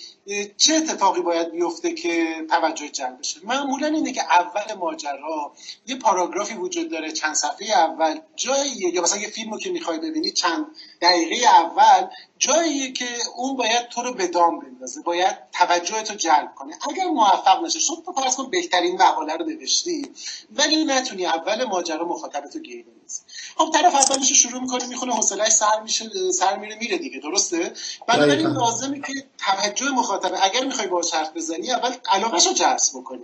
چه 0.58 0.76
اتفاقی 0.76 1.22
باید 1.22 1.52
بیفته 1.52 1.94
که 1.94 2.28
توجه 2.50 2.90
جلب 2.90 3.20
بشه؟ 3.20 3.40
معمولا 3.44 3.88
اینه 3.88 4.12
که 4.12 4.24
اول 4.24 4.74
ماجرا 4.80 5.54
یه 5.88 5.96
پاراگرافی 5.96 6.54
وجود 6.54 6.92
داره 6.92 7.12
چند 7.12 7.34
صفحه 7.34 7.68
اول 7.72 8.20
جاییه. 8.36 8.94
یا 8.94 9.02
مثلا 9.02 9.20
یه 9.20 9.28
فیلمو 9.28 9.58
که 9.58 9.70
می‌خوای 9.70 10.00
ببینی 10.00 10.32
چند 10.32 10.66
دقیقه 11.02 11.48
اول 11.48 12.08
جاییه 12.38 12.92
که 12.92 13.06
اون 13.36 13.56
باید 13.56 13.88
تو 13.88 14.02
رو 14.02 14.14
به 14.14 14.28
دام 14.28 14.60
بندازه 14.60 15.02
باید 15.02 15.38
توجه 15.52 16.02
تو 16.02 16.14
جلب 16.14 16.56
کنه. 16.56 16.78
اگر 16.90 17.06
موفق 17.06 17.64
نشه 17.64 17.80
شد 17.80 18.04
تو 18.06 18.14
فرض 18.14 18.36
کن 18.36 18.50
بهترین 18.50 19.02
مقاله 19.02 19.36
رو 19.36 19.46
نوشتی 19.46 20.12
ولی 20.56 20.86
نتونی 20.86 21.26
اول 21.26 21.64
ماجرا 21.64 22.06
مخاطب 22.06 22.50
تو 22.54 22.60
گیر 22.60 22.86
بندازی. 22.86 23.22
خب 23.58 23.70
طرف 23.74 23.96
اولش 23.96 24.32
شروع 24.34 24.62
می‌کنه 24.62 24.86
می‌خونه 24.86 25.14
حوصله‌اش 25.14 25.52
سر 25.52 25.82
میشه 25.84 26.32
سر 26.32 26.58
میره 26.58 26.76
میره 26.76 26.98
دیگه 26.98 27.20
درسته؟ 27.20 27.74
بنابراین 28.08 28.48
لازمه 28.48 29.00
که 29.00 29.14
توجه 29.38 29.90
مخاطب 29.90 30.15
اگر 30.24 30.66
می‌خوای 30.66 30.88
باهاش 30.88 31.14
حرف 31.14 31.34
بزنی 31.36 31.72
اول 31.72 31.92
علاقهش 32.12 32.48
رو 32.48 32.54
جذب 32.54 33.00
بکنی. 33.00 33.24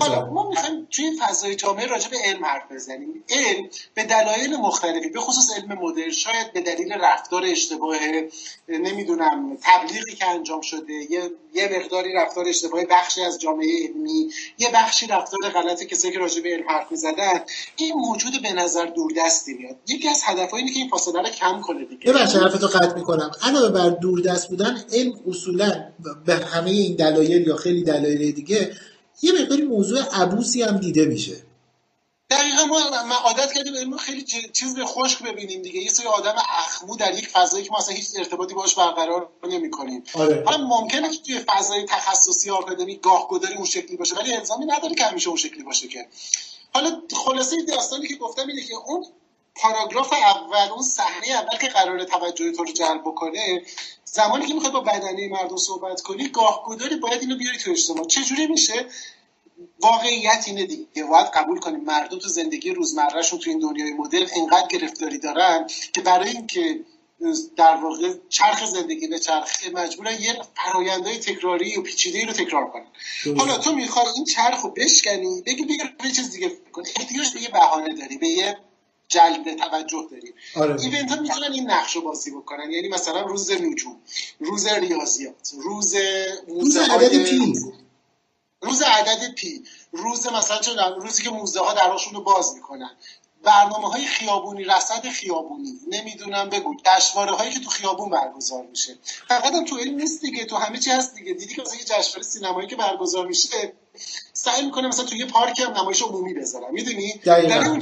حالا 0.00 0.30
ما 0.30 0.48
می‌خوایم 0.48 0.88
توی 0.90 1.10
فضای 1.20 1.56
جامعه 1.56 1.86
راجع 1.86 2.08
به 2.08 2.16
علم 2.24 2.44
حرف 2.44 2.72
بزنیم. 2.72 3.24
علم 3.30 3.68
به 3.94 4.04
دلایل 4.04 4.56
مختلفی 4.56 5.08
به 5.08 5.20
خصوص 5.20 5.56
علم 5.56 5.78
مدرن 5.78 6.10
شاید 6.10 6.52
به 6.52 6.60
دلیل 6.60 6.92
رفتار 6.92 7.44
اشتباه 7.44 7.96
نمی‌دونم 8.68 9.58
تبلیغی 9.62 10.14
که 10.14 10.26
انجام 10.26 10.60
شده 10.60 10.92
یه 10.92 11.30
یه 11.54 11.70
مقداری 11.78 12.12
رفتار 12.12 12.48
اشتباهی 12.48 12.86
بخشی 12.86 13.22
از 13.22 13.40
جامعه 13.40 13.88
علمی 13.88 14.30
یه 14.58 14.70
بخشی 14.74 15.06
رفتار 15.06 15.50
غلط 15.50 15.82
کسایی 15.82 16.14
که 16.14 16.18
راجع 16.18 16.42
به 16.42 16.48
علم 16.48 16.68
حرف 16.68 16.90
می‌زدن. 16.90 17.40
این 17.76 17.94
موجود 17.94 18.42
به 18.42 18.52
نظر 18.52 18.86
دوردستی 18.86 19.54
میاد. 19.54 19.76
یکی 19.88 20.08
از 20.08 20.20
هدفها 20.24 20.56
اینه 20.56 20.72
که 20.72 20.78
این 20.78 20.88
فاصله 20.88 21.22
رو 21.22 21.28
کم 21.28 21.60
کنه 21.60 21.84
دیگه. 21.84 22.12
ببخشید 22.12 22.40
حرفتو 22.40 22.66
قطع 22.66 22.94
می‌کنم. 22.94 23.30
علاوه 23.42 23.68
بر 23.68 23.88
دوردست 23.88 24.48
بودن 24.48 24.84
علم 24.92 25.20
اصولا 25.28 25.84
به 26.38 26.46
همه 26.46 26.70
این 26.70 26.96
دلایل 26.96 27.46
یا 27.46 27.56
خیلی 27.56 27.82
دلایل 27.82 28.32
دیگه 28.32 28.76
یه 29.22 29.32
مقداری 29.32 29.62
موضوع 29.62 30.02
عبوسی 30.02 30.62
هم 30.62 30.78
دیده 30.78 31.04
میشه. 31.04 31.36
دقیقا 32.30 32.64
ما 32.66 33.14
عادت 33.14 33.52
کردیم 33.52 33.74
علم 33.74 33.96
خیلی 33.96 34.22
چیز 34.52 34.74
به 34.74 34.84
خشک 34.84 35.22
ببینیم 35.22 35.62
دیگه. 35.62 35.80
یه 35.80 35.90
سری 35.90 36.06
آدم 36.06 36.34
اخمو 36.58 36.96
در 36.96 37.14
یک 37.18 37.28
فضایی 37.28 37.64
که 37.64 37.70
ما 37.70 37.78
اصلا 37.78 37.94
هیچ 37.94 38.08
ارتباطی 38.18 38.54
باش 38.54 38.74
برقرار 38.74 39.28
نمی 39.50 39.70
کنیم 39.70 40.02
آره. 40.14 40.42
حالا 40.46 40.66
ممکنه 40.66 41.10
که 41.10 41.22
توی 41.22 41.38
فضای 41.38 41.84
تخصصی 41.84 42.50
آکادمی 42.50 42.96
گاه 42.96 43.28
گداری 43.28 43.54
اون 43.54 43.66
شکلی 43.66 43.96
باشه 43.96 44.14
ولی 44.14 44.32
الزامی 44.32 44.66
نداره 44.66 44.94
که 44.94 45.04
همیشه 45.04 45.28
اون 45.28 45.36
شکلی 45.36 45.62
باشه 45.62 45.88
که. 45.88 46.06
حالا 46.74 47.02
خلاصه 47.24 47.56
داستانی 47.68 48.08
که 48.08 48.14
گفتم 48.14 48.48
اینه 48.48 48.62
که 48.62 48.74
اون 48.74 49.04
پاراگراف 49.60 50.12
اول 50.12 50.72
اون 50.72 50.82
صحنه 50.82 51.28
اول 51.28 51.58
که 51.60 51.68
قرار 51.68 52.04
توجه 52.04 52.52
تو 52.52 52.64
رو 52.64 52.72
جلب 52.72 53.00
بکنه 53.00 53.62
زمانی 54.04 54.46
که 54.46 54.54
می‌خوای 54.54 54.72
با 54.72 54.80
بدنه 54.80 55.28
مردم 55.28 55.56
صحبت 55.56 56.00
کنی 56.00 56.28
گاه 56.28 56.62
گداری 56.66 56.96
باید 56.96 57.20
اینو 57.20 57.36
بیاری 57.36 57.58
تو 57.58 57.70
اجتماع. 57.70 58.06
چجوری 58.06 58.46
میشه؟ 58.46 58.86
واقعیت 59.80 60.44
اینه 60.46 60.66
دیگه. 60.66 61.04
باید 61.04 61.26
قبول 61.26 61.60
کنیم 61.60 61.80
مردم 61.80 62.18
تو 62.18 62.28
زندگی 62.28 62.70
روزمرهشون 62.70 63.38
تو 63.38 63.50
این 63.50 63.58
دنیای 63.58 63.92
مدرن 63.92 64.26
انقدر 64.36 64.66
گرفتاری 64.66 65.18
دارن 65.18 65.66
که 65.92 66.00
برای 66.00 66.30
اینکه 66.30 66.80
در 67.56 67.74
واقع 67.74 68.14
چرخ 68.28 68.66
زندگی 68.66 69.06
به 69.06 69.18
چرخ 69.18 69.66
مجبورن 69.72 70.22
یه 70.22 70.36
فرایندهای 70.54 71.18
تکراری 71.18 71.76
و 71.76 71.82
پیچیده 71.82 72.26
رو 72.26 72.32
تکرار 72.32 72.70
کنن. 72.70 72.86
حالا 73.38 73.58
تو 73.58 73.72
می‌خوای 73.72 74.06
این 74.16 74.24
چرخ 74.24 74.60
رو 74.60 74.70
بشکنی 74.70 75.42
بگی 75.46 75.64
بگی 75.64 76.12
چیز 76.16 76.30
دیگه 76.30 76.52
کن 76.72 76.82
احتیاج 76.96 77.34
به 77.34 77.42
یه 77.42 77.48
بهانه 77.48 77.94
داری 77.94 78.18
به 78.18 78.28
یه 78.28 78.58
جلب 79.10 79.54
توجه 79.54 80.08
داریم. 80.10 80.34
آره. 80.56 80.80
event 80.80 81.10
ها 81.10 81.20
می‌تونن 81.20 81.52
این 81.52 81.70
نقش 81.70 81.96
رو 81.96 82.02
بازی 82.02 82.30
بکنن. 82.30 82.70
یعنی 82.70 82.88
مثلا 82.88 83.20
روز 83.20 83.50
نجوم 83.50 83.96
روز 84.40 84.66
ریاضیات 84.66 85.52
روز 85.58 85.94
روز 86.48 86.76
عدد 86.76 87.24
پی. 87.24 87.54
روز 88.62 88.82
عدد 88.82 89.34
پی. 89.34 89.64
روز 89.92 90.26
مثلا 90.26 90.58
چون 90.58 90.76
روزی 91.00 91.22
که 91.22 91.30
موزه 91.30 91.60
ها 91.60 91.74
دراشون 91.74 92.14
رو 92.14 92.20
باز 92.20 92.54
می‌کنن. 92.54 92.90
برنامه 93.44 93.88
های 93.88 94.06
خیابونی 94.06 94.64
رصد 94.64 95.08
خیابونی. 95.08 95.80
نمی‌دونم 95.88 96.48
بگو. 96.48 96.74
جشنواره 96.84 97.32
هایی 97.32 97.52
که 97.52 97.60
تو 97.60 97.70
خیابون 97.70 98.10
برگزار 98.10 98.66
میشه. 98.66 98.98
فقط 99.28 99.54
هم 99.54 99.64
تو 99.64 99.76
علم 99.76 99.96
نیست 99.96 100.20
دیگه. 100.20 100.44
تو 100.44 100.56
همه 100.56 100.78
چی 100.78 100.90
هست 100.90 101.14
دیگه. 101.14 101.32
دیدی 101.32 101.54
که 101.54 101.62
مثلا 101.62 101.76
یه 101.76 101.84
جشنواره 101.84 102.22
سینمایی 102.22 102.68
که 102.68 102.76
برگزار 102.76 103.26
میشه؟ 103.26 103.72
سعی 104.32 104.64
می‌کنه 104.64 104.88
مثلا 104.88 105.04
تو 105.04 105.16
یه 105.16 105.26
پارک 105.26 105.60
هم 105.60 105.72
نمایش 105.72 106.02
عمومی 106.02 106.34
بذارن 106.34 106.72
می‌دونی؟ 106.72 107.20
یعنی 107.24 107.68
اون 107.68 107.80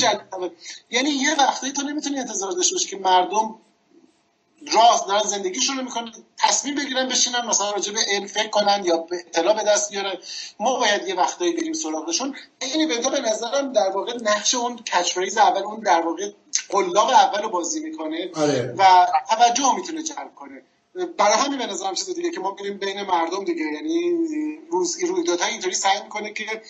یعنی 0.90 1.10
یه 1.10 1.34
وقتی 1.38 1.72
تو 1.72 1.82
نمی‌تونی 1.82 2.18
انتظار 2.18 2.52
داشته 2.52 2.74
باشی 2.74 2.88
که 2.88 2.96
مردم 2.96 3.54
راست 4.66 5.06
دارن 5.06 5.22
زندگیشون 5.22 5.76
رو 5.76 5.82
می‌کنن 5.82 6.12
تصمیم 6.38 6.74
بگیرن 6.74 7.08
بشینن 7.08 7.46
مثلا 7.46 7.70
راجع 7.70 7.92
به 7.92 8.00
علم 8.08 8.26
فکر 8.26 8.48
کنن 8.48 8.82
یا 8.84 8.96
به 8.96 9.16
اطلاع 9.16 9.54
به 9.54 9.62
دست 9.62 9.90
بیارن. 9.90 10.14
ما 10.60 10.78
باید 10.78 11.08
یه 11.08 11.14
وقتایی 11.14 11.52
بریم 11.52 11.72
سراغشون. 11.72 12.36
این 12.60 12.90
ایونت 12.90 13.08
به 13.08 13.20
نظرم 13.20 13.72
در 13.72 13.90
واقع 13.90 14.12
نقش 14.22 14.54
اون 14.54 14.76
کچ 14.76 15.18
اول 15.38 15.62
اون 15.62 15.80
در 15.80 16.00
واقع 16.00 16.30
قلاب 16.68 17.10
اول 17.10 17.42
رو 17.42 17.48
بازی 17.48 17.80
می‌کنه 17.80 18.30
آره. 18.34 18.74
و 18.78 19.06
توجه 19.30 19.74
می‌تونه 19.76 20.02
جلب 20.02 20.34
کنه. 20.34 20.62
برای 21.06 21.38
همین 21.38 21.58
به 21.58 21.66
نظرم 21.66 21.94
چیز 21.94 22.14
دیگه 22.14 22.30
که 22.30 22.40
ما 22.40 22.56
میریم 22.60 22.78
بین 22.78 23.02
مردم 23.02 23.44
دیگه. 23.44 23.64
یعنی 23.74 24.12
روز 24.70 25.04
رویدادها 25.04 25.46
اینطوری 25.46 25.74
سعی 25.74 26.02
می‌کنه 26.02 26.32
که 26.32 26.62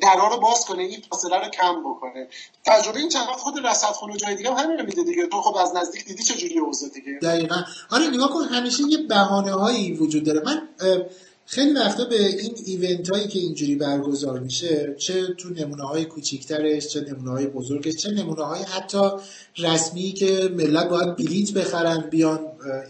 درا 0.00 0.28
رو 0.28 0.40
باز 0.40 0.64
کنه 0.64 0.82
این 0.82 1.02
فاصله 1.10 1.36
رو 1.36 1.48
کم 1.48 1.80
بکنه. 1.80 2.28
تجربه 2.64 2.98
این 2.98 3.08
چند 3.08 3.26
خود 3.26 3.66
رصدخونه 3.66 4.16
جای 4.16 4.34
دیگه 4.34 4.50
هم 4.50 4.56
همین 4.56 4.78
رو 4.78 4.84
میده 4.84 5.02
دیگه. 5.02 5.26
تو 5.26 5.42
خب 5.42 5.56
از 5.56 5.76
نزدیک 5.76 6.04
دیدی 6.04 6.22
چه 6.22 6.34
جوری 6.34 6.58
اوضاع 6.58 6.88
دیگه؟ 6.88 7.18
دقیقاً. 7.22 7.56
آره 7.90 8.08
نگاه 8.08 8.30
کن 8.30 8.44
همیشه 8.44 8.82
یه 8.88 8.98
بهانه 8.98 9.52
هایی 9.52 9.92
وجود 9.92 10.24
داره. 10.24 10.42
من 10.46 10.68
خیلی 11.54 11.72
وقتا 11.72 12.04
به 12.04 12.26
این 12.26 12.54
ایونت 12.66 13.10
هایی 13.10 13.28
که 13.28 13.38
اینجوری 13.38 13.76
برگزار 13.76 14.40
میشه 14.40 14.94
چه 14.98 15.26
تو 15.26 15.48
نمونه 15.48 15.82
های 15.82 16.04
کوچیکترش 16.04 16.86
چه 16.86 17.00
نمونه 17.00 17.30
های 17.30 17.46
بزرگش 17.46 17.94
چه 17.94 18.10
نمونه 18.10 18.42
های 18.42 18.62
حتی 18.62 19.10
رسمی 19.58 20.12
که 20.12 20.50
ملت 20.56 20.88
باید 20.88 21.16
بلیت 21.16 21.52
بخرن 21.52 22.00
بیان 22.10 22.40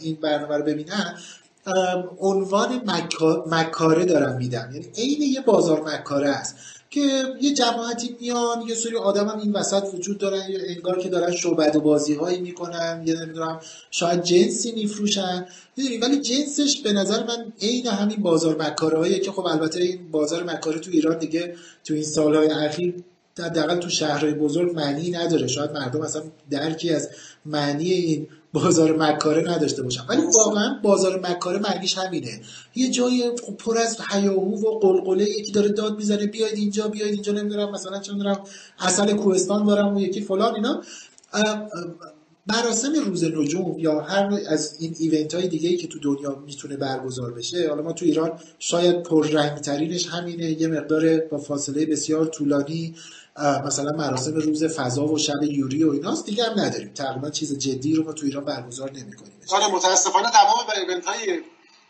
این 0.00 0.18
برنامه 0.22 0.56
رو 0.56 0.64
ببینن 0.64 1.18
عنوان 2.18 2.80
مکاره 3.46 4.04
دارم 4.04 4.36
میدم 4.36 4.70
یعنی 4.72 4.86
عین 4.96 5.22
یه 5.22 5.40
بازار 5.40 5.82
مکاره 5.82 6.28
است. 6.28 6.56
که 6.92 7.24
یه 7.40 7.54
جماعتی 7.54 8.16
میان 8.20 8.62
یه 8.68 8.74
سری 8.74 8.96
آدم 8.96 9.28
هم 9.28 9.38
این 9.38 9.52
وسط 9.52 9.84
وجود 9.94 10.18
دارن 10.18 10.50
یا 10.50 10.58
انگار 10.68 10.98
که 10.98 11.08
دارن 11.08 11.32
شعبد 11.36 11.76
و 11.76 11.80
بازی 11.80 12.14
هایی 12.14 12.40
می‌کنن 12.40 13.02
یا 13.06 13.24
نمی‌دونم 13.24 13.60
شاید 13.90 14.22
جنسی 14.22 14.72
میفروشن. 14.72 15.46
ولی 16.02 16.20
جنسش 16.20 16.80
به 16.80 16.92
نظر 16.92 17.26
من 17.26 17.52
عین 17.62 17.86
همین 17.86 18.16
بازار 18.16 18.62
مکاره 18.62 19.18
که 19.18 19.32
خب 19.32 19.46
البته 19.46 19.82
این 19.82 20.10
بازار 20.10 20.42
مکاره 20.42 20.78
تو 20.78 20.90
ایران 20.90 21.18
دیگه 21.18 21.54
تو 21.84 21.94
این 21.94 22.02
سالهای 22.02 22.48
اخیر 22.48 22.94
حداقل 23.38 23.76
تو 23.78 23.88
شهرهای 23.88 24.34
بزرگ 24.34 24.76
معنی 24.76 25.10
نداره. 25.10 25.46
شاید 25.46 25.70
مردم 25.70 26.00
اصلا 26.00 26.22
درکی 26.50 26.90
از 26.90 27.08
معنی 27.46 27.90
این 27.90 28.28
بازار 28.52 28.96
مکاره 28.96 29.50
نداشته 29.50 29.82
باشم. 29.82 30.06
ولی 30.08 30.22
واقعا 30.34 30.78
بازار 30.82 31.20
مکاره 31.20 31.58
معنیش 31.58 31.98
همینه. 31.98 32.40
یه 32.74 32.90
جای 32.90 33.30
پر 33.58 33.78
از 33.78 34.00
حیاهو 34.00 34.56
و 34.56 34.78
قلقله 34.78 35.24
یکی 35.24 35.52
داره 35.52 35.68
داد 35.68 35.96
می‌زنه 35.96 36.26
بیاید 36.26 36.54
اینجا 36.54 36.88
بیاید 36.88 37.12
اینجا 37.12 37.32
نمی‌دونم 37.32 37.70
مثلا 37.70 38.00
چه 38.00 38.12
می‌دونم 38.12 38.40
اصل 38.78 39.12
کوهستان 39.12 39.66
دارم 39.66 39.96
و 39.96 40.00
یکی 40.00 40.20
فلان 40.20 40.54
اینا. 40.54 40.82
مراسم 42.46 42.92
روز 43.06 43.24
نجوم 43.24 43.78
یا 43.78 44.00
هر 44.00 44.40
از 44.48 44.76
این 44.78 44.96
ایونت 44.98 45.34
های 45.34 45.48
دیگه 45.48 45.68
ای 45.68 45.76
که 45.76 45.86
تو 45.88 45.98
دنیا 45.98 46.42
می‌تونه 46.46 46.76
برگزار 46.76 47.32
بشه 47.32 47.68
حالا 47.68 47.82
ما 47.82 47.92
تو 47.92 48.04
ایران 48.04 48.32
شاید 48.58 49.02
پررنگ 49.02 49.58
ترینش 49.58 50.06
همینه 50.06 50.60
یه 50.60 50.68
مقدار 50.68 51.18
با 51.18 51.38
فاصله 51.38 51.86
بسیار 51.86 52.26
طولانی. 52.26 52.94
مثلا 53.38 53.92
مراسم 53.92 54.34
روز 54.34 54.64
فضا 54.64 55.06
و 55.06 55.18
شب 55.18 55.42
یوری 55.42 55.84
و 55.84 55.90
ایناست 55.90 56.26
دیگه 56.26 56.44
هم 56.44 56.60
نداریم. 56.60 56.92
تقریبا 56.94 57.30
چیز 57.30 57.58
جدی 57.58 57.94
رو 57.94 58.04
ما 58.04 58.12
تو 58.12 58.26
ایران 58.26 58.44
برگزار 58.44 58.90
نمی‌کنیم. 58.90 59.32
آره 59.52 59.74
متاسفانه 59.74 60.30
تمام 60.30 60.86
ایونت 60.88 61.04
های 61.04 61.40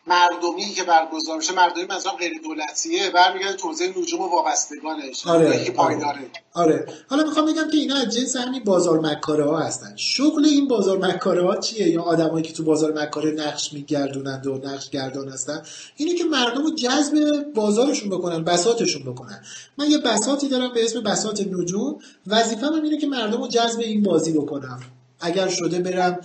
مردمی 0.07 0.65
که 0.77 0.83
برگزار 0.83 1.37
میشه 1.37 1.55
مردمی 1.55 1.85
مثلا 1.85 2.13
غیر 2.13 2.33
دولتیه. 2.45 3.11
برمیگرده 3.11 3.53
توزیع 3.53 3.99
نجوم 3.99 4.21
و 4.21 4.29
وابستگانش. 4.29 5.27
آره 5.27 5.75
آره. 5.77 6.31
آره. 6.53 6.87
حالا 7.09 7.25
می‌خوام 7.25 7.47
بگم 7.47 7.71
که 7.71 7.77
اینا 7.77 7.97
از 7.97 8.17
جنس 8.17 8.37
همین 8.37 8.65
بازار 8.65 9.01
مکاره 9.01 9.45
ها 9.45 9.59
هستن. 9.59 9.97
شغل 9.97 10.45
این 10.45 10.69
بازار 10.69 10.99
مکاره 10.99 11.47
ها 11.47 11.57
چیه؟ 11.57 11.89
یا 11.89 12.03
آدمایی 12.03 12.45
که 12.45 12.53
تو 12.53 12.65
بازار 12.65 13.03
مکاره 13.03 13.31
نقش 13.31 13.73
میگردونند 13.73 14.47
و 14.47 14.55
نقش 14.65 14.91
گردان 14.91 15.29
هستن. 15.29 15.63
اینه 15.97 16.15
که 16.15 16.25
مردم 16.25 16.63
رو 16.63 16.75
جذب 16.75 17.45
بازارشون 17.55 18.11
بکنن 18.11 18.45
بساتشون 18.45 19.03
بکنن. 19.03 19.45
من 19.79 19.91
یه 19.91 19.99
بساتی 19.99 20.49
دارم 20.49 20.73
به 20.73 20.85
اسم 20.85 21.03
بسات 21.03 21.41
نجوم. 21.41 21.99
وظیفه 22.27 22.69
من 22.69 22.85
اینه 22.85 22.99
که 22.99 23.07
مردم 23.07 23.41
رو 23.41 23.49
جذب 23.49 23.81
این 23.81 24.03
بازی 24.03 24.33
بکنم. 24.33 24.81
اگر 25.21 25.49
شده 25.49 25.79
برم 25.79 26.21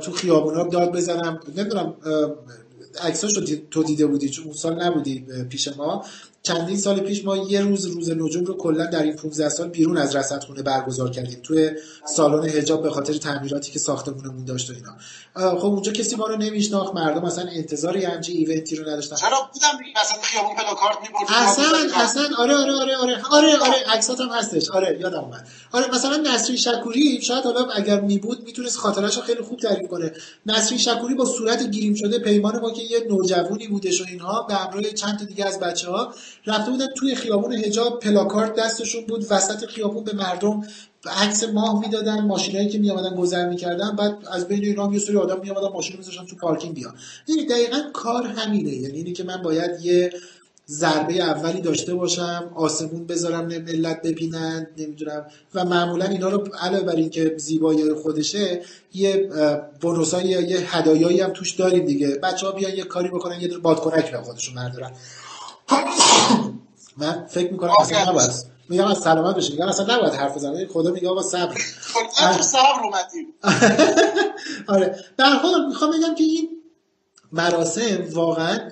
تو 0.00 0.12
خیابونا 0.12 0.62
داد 0.62 0.92
بزنم. 0.92 1.40
نمی‌دونم 1.56 1.94
عکساش 3.02 3.36
رو 3.36 3.42
تو 3.70 3.82
دیده 3.82 4.06
بودی؟ 4.06 4.28
چون 4.28 4.44
اون 4.44 4.54
سال 4.54 4.82
نبودی 4.82 5.26
پیش 5.50 5.68
ما. 5.68 6.04
چندین 6.42 6.76
سال 6.76 7.00
پیش 7.00 7.24
ما 7.24 7.36
یه 7.36 7.60
روز 7.60 7.86
روز 7.86 8.10
نجوم 8.10 8.44
رو 8.44 8.56
کلا 8.56 8.86
در 8.86 9.02
این 9.02 9.16
15 9.16 9.48
سال 9.48 9.68
بیرون 9.68 9.96
از 9.96 10.16
رصدخونه 10.16 10.62
برگزار 10.62 11.10
کردیم 11.10 11.40
توی 11.42 11.70
سالن 12.16 12.48
حجاب 12.48 12.82
به 12.82 12.90
خاطر 12.90 13.12
تعمیراتی 13.12 13.72
که 13.72 13.78
ساختمونمون 13.78 14.44
داشت 14.44 14.70
و 14.70 14.74
اینا. 14.74 14.96
خب 15.58 15.66
اونجا 15.66 15.92
کسی 15.92 16.16
ما 16.16 16.26
رو 16.26 16.36
نمیشناخت 16.36 16.94
مردم 16.94 17.24
اصلا 17.24 17.44
انتظار 17.52 17.96
یه 17.96 18.08
همچین 18.08 18.36
ایونتی 18.36 18.76
رو 18.76 18.88
نداشتن. 18.88 19.16
چرا 19.16 19.50
بودم 19.52 19.68
مثلا 20.02 20.22
خیابون 20.22 20.56
پلاکارد 20.56 20.96
می‌بردیم 21.02 21.36
اصلا 21.36 22.02
اصلا 22.02 22.28
آره 22.38 22.54
آره 22.54 22.72
آره 22.72 22.96
آره 22.96 23.22
آره 23.30 23.56
آره 23.56 23.84
عکسات 23.94 24.20
هم 24.20 24.28
هستش. 24.28 24.70
آره 24.70 24.98
یادم 25.00 25.20
اومد. 25.20 25.48
آره 25.72 25.94
مثلا 25.94 26.16
نصری 26.16 26.58
شکوری 26.58 27.22
شاید 27.22 27.44
حالا 27.44 27.70
اگر 27.70 28.00
می 28.00 28.18
بود 28.18 28.42
می‌تونست 28.44 28.78
خاطرش 28.78 29.16
رو 29.16 29.22
خیلی 29.22 29.42
خوب 29.42 29.60
تعریف 29.60 29.88
کنه. 29.88 30.12
نصری 30.46 30.78
شکوری 30.78 31.14
با 31.14 31.24
صورت 31.24 31.70
گیریم 31.70 31.94
شده 31.94 32.18
پیمان 32.18 32.60
ما 32.60 32.70
که 32.70 32.82
یه 32.82 33.06
نوجوانی 33.08 33.68
بودش 33.68 34.00
و 34.00 34.04
اینها 34.08 34.42
به 34.42 34.54
همراه 34.54 34.82
چند 34.82 35.18
تا 35.18 35.24
دیگه 35.24 35.44
از 35.44 35.60
بچه‌ها 35.60 36.14
رفته 36.48 36.70
بودن 36.70 36.86
توی 36.86 37.14
خیابون 37.14 37.52
حجاب 37.52 38.00
پلاکارد 38.00 38.54
دستشون 38.54 39.06
بود 39.06 39.26
وسط 39.30 39.66
خیابون 39.66 40.04
به 40.04 40.12
مردم 40.12 40.62
عکس 41.06 41.44
ماه 41.44 41.80
می‌دادن 41.80 42.20
ماشینایی 42.20 42.68
که 42.68 42.78
میامدن 42.78 43.16
گذر 43.16 43.48
می‌کردن 43.48 43.96
بعد 43.96 44.18
از 44.32 44.48
بین 44.48 44.64
اینا 44.64 44.92
یه 44.92 44.98
سری 44.98 45.16
آدم 45.16 45.40
میامدن 45.40 45.68
ماشین 45.68 45.96
میذاشتن 45.96 46.24
تو 46.26 46.36
پارکینگ 46.36 46.74
بیا 46.74 46.94
یعنی 47.26 47.46
دقیقا 47.46 47.78
کار 47.92 48.26
همینه. 48.26 48.70
یعنی 48.70 48.96
اینی 48.96 49.12
که 49.12 49.24
من 49.24 49.42
باید 49.42 49.70
یه 49.82 50.12
ضربه 50.68 51.14
اولی 51.14 51.60
داشته 51.60 51.94
باشم 51.94 52.50
آسمون 52.54 53.06
بذارم 53.06 53.46
ملت 53.46 54.02
ببینن 54.02 54.66
نمی‌دونم. 54.78 55.26
و 55.54 55.64
معمولا 55.64 56.04
اینا 56.04 56.28
رو 56.28 56.48
علاوه 56.60 56.84
بر 56.84 56.96
اینکه 56.96 57.34
زیبایی 57.36 57.94
خودشه 57.94 58.62
یه 58.94 59.30
بونوسای 59.80 60.24
یه 60.24 60.58
هدایایی 60.58 61.20
هم 61.20 61.30
توش 61.30 61.50
داریم 61.50 61.86
دیگه. 61.86 62.08
بچه 62.08 62.46
ها 62.46 62.52
بیان 62.52 62.72
یه 62.76 62.84
کاری 62.84 63.08
بکنن 63.08 63.40
یه 63.40 63.48
دور 63.48 63.60
بادکنک 63.60 64.10
به 64.10 64.18
خودشون 64.18 64.54
بردارن. 64.54 64.92
من 66.96 67.26
فکر 67.28 67.52
می‌کنم 67.52 67.72
اصلا 67.80 68.10
نباید. 68.10 68.30
میگم 68.68 68.86
از 68.86 68.98
سلامت 68.98 69.36
بشه 69.36 69.52
میگم 69.52 69.68
اصلا 69.68 69.96
نباید 69.96 70.14
حرف 70.14 70.36
بزنم 70.36 70.66
خدا 70.66 70.90
میگه 70.90 71.08
آقا 71.08 71.22
صبر. 71.22 71.54
صبر 72.40 72.82
اومدیم. 72.84 73.34
آره. 74.74 75.04
در 75.16 75.32
حال 75.32 75.66
می‌خوام 75.68 75.90
بگم 75.90 76.14
که 76.14 76.24
این 76.24 76.57
مراسم 77.32 78.08
واقعا 78.12 78.70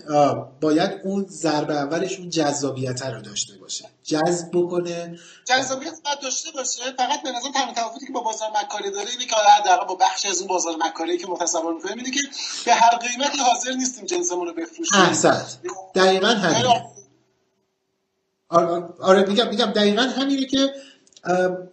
باید 0.61 1.01
اون 1.05 1.27
ضربه 1.29 1.75
اولش 1.75 2.19
اون 2.19 2.31
جذابیت 2.31 3.03
رو 3.03 3.21
داشته 3.21 3.59
باشه. 3.59 3.85
جذب 4.05 4.49
بکنه. 4.53 5.19
جذابیت 5.45 5.95
باید 6.05 6.21
داشته 6.23 6.51
باشه. 6.51 6.81
فقط 6.99 7.23
به 7.23 7.31
نظر 7.31 7.49
تنها 7.55 7.73
تفاوتی 7.73 8.07
که 8.07 8.13
با 8.13 8.21
بازار 8.21 8.49
مکاری 8.63 8.91
داره 8.91 9.11
اینه 9.11 9.27
که 9.27 9.37
حداقل 9.61 9.87
با 9.87 9.95
بخش 9.95 10.27
از 10.27 10.39
اون 10.39 10.49
بازار 10.49 10.75
مکاری 10.87 11.19
که 11.19 11.27
متصور 11.27 11.75
می‌کنیم 11.75 11.99
اینه 11.99 12.11
که 12.11 12.21
به 12.65 12.75
هر 12.75 12.97
قیمتی 12.97 13.39
حاضر 13.39 13.73
نیستیم 13.73 14.05
جنسمون 14.05 14.47
رو 14.47 14.55
بفروشیم. 14.55 15.01
احسنت 15.01 15.59
دقیقا 15.95 16.29
همینه. 16.29 16.85
آره, 18.49 18.85
آره 19.01 19.29
میگم 19.29 19.49
میگم 19.49 19.67
دقیقا 19.67 20.03
همینه 20.03 20.47
که 20.47 20.75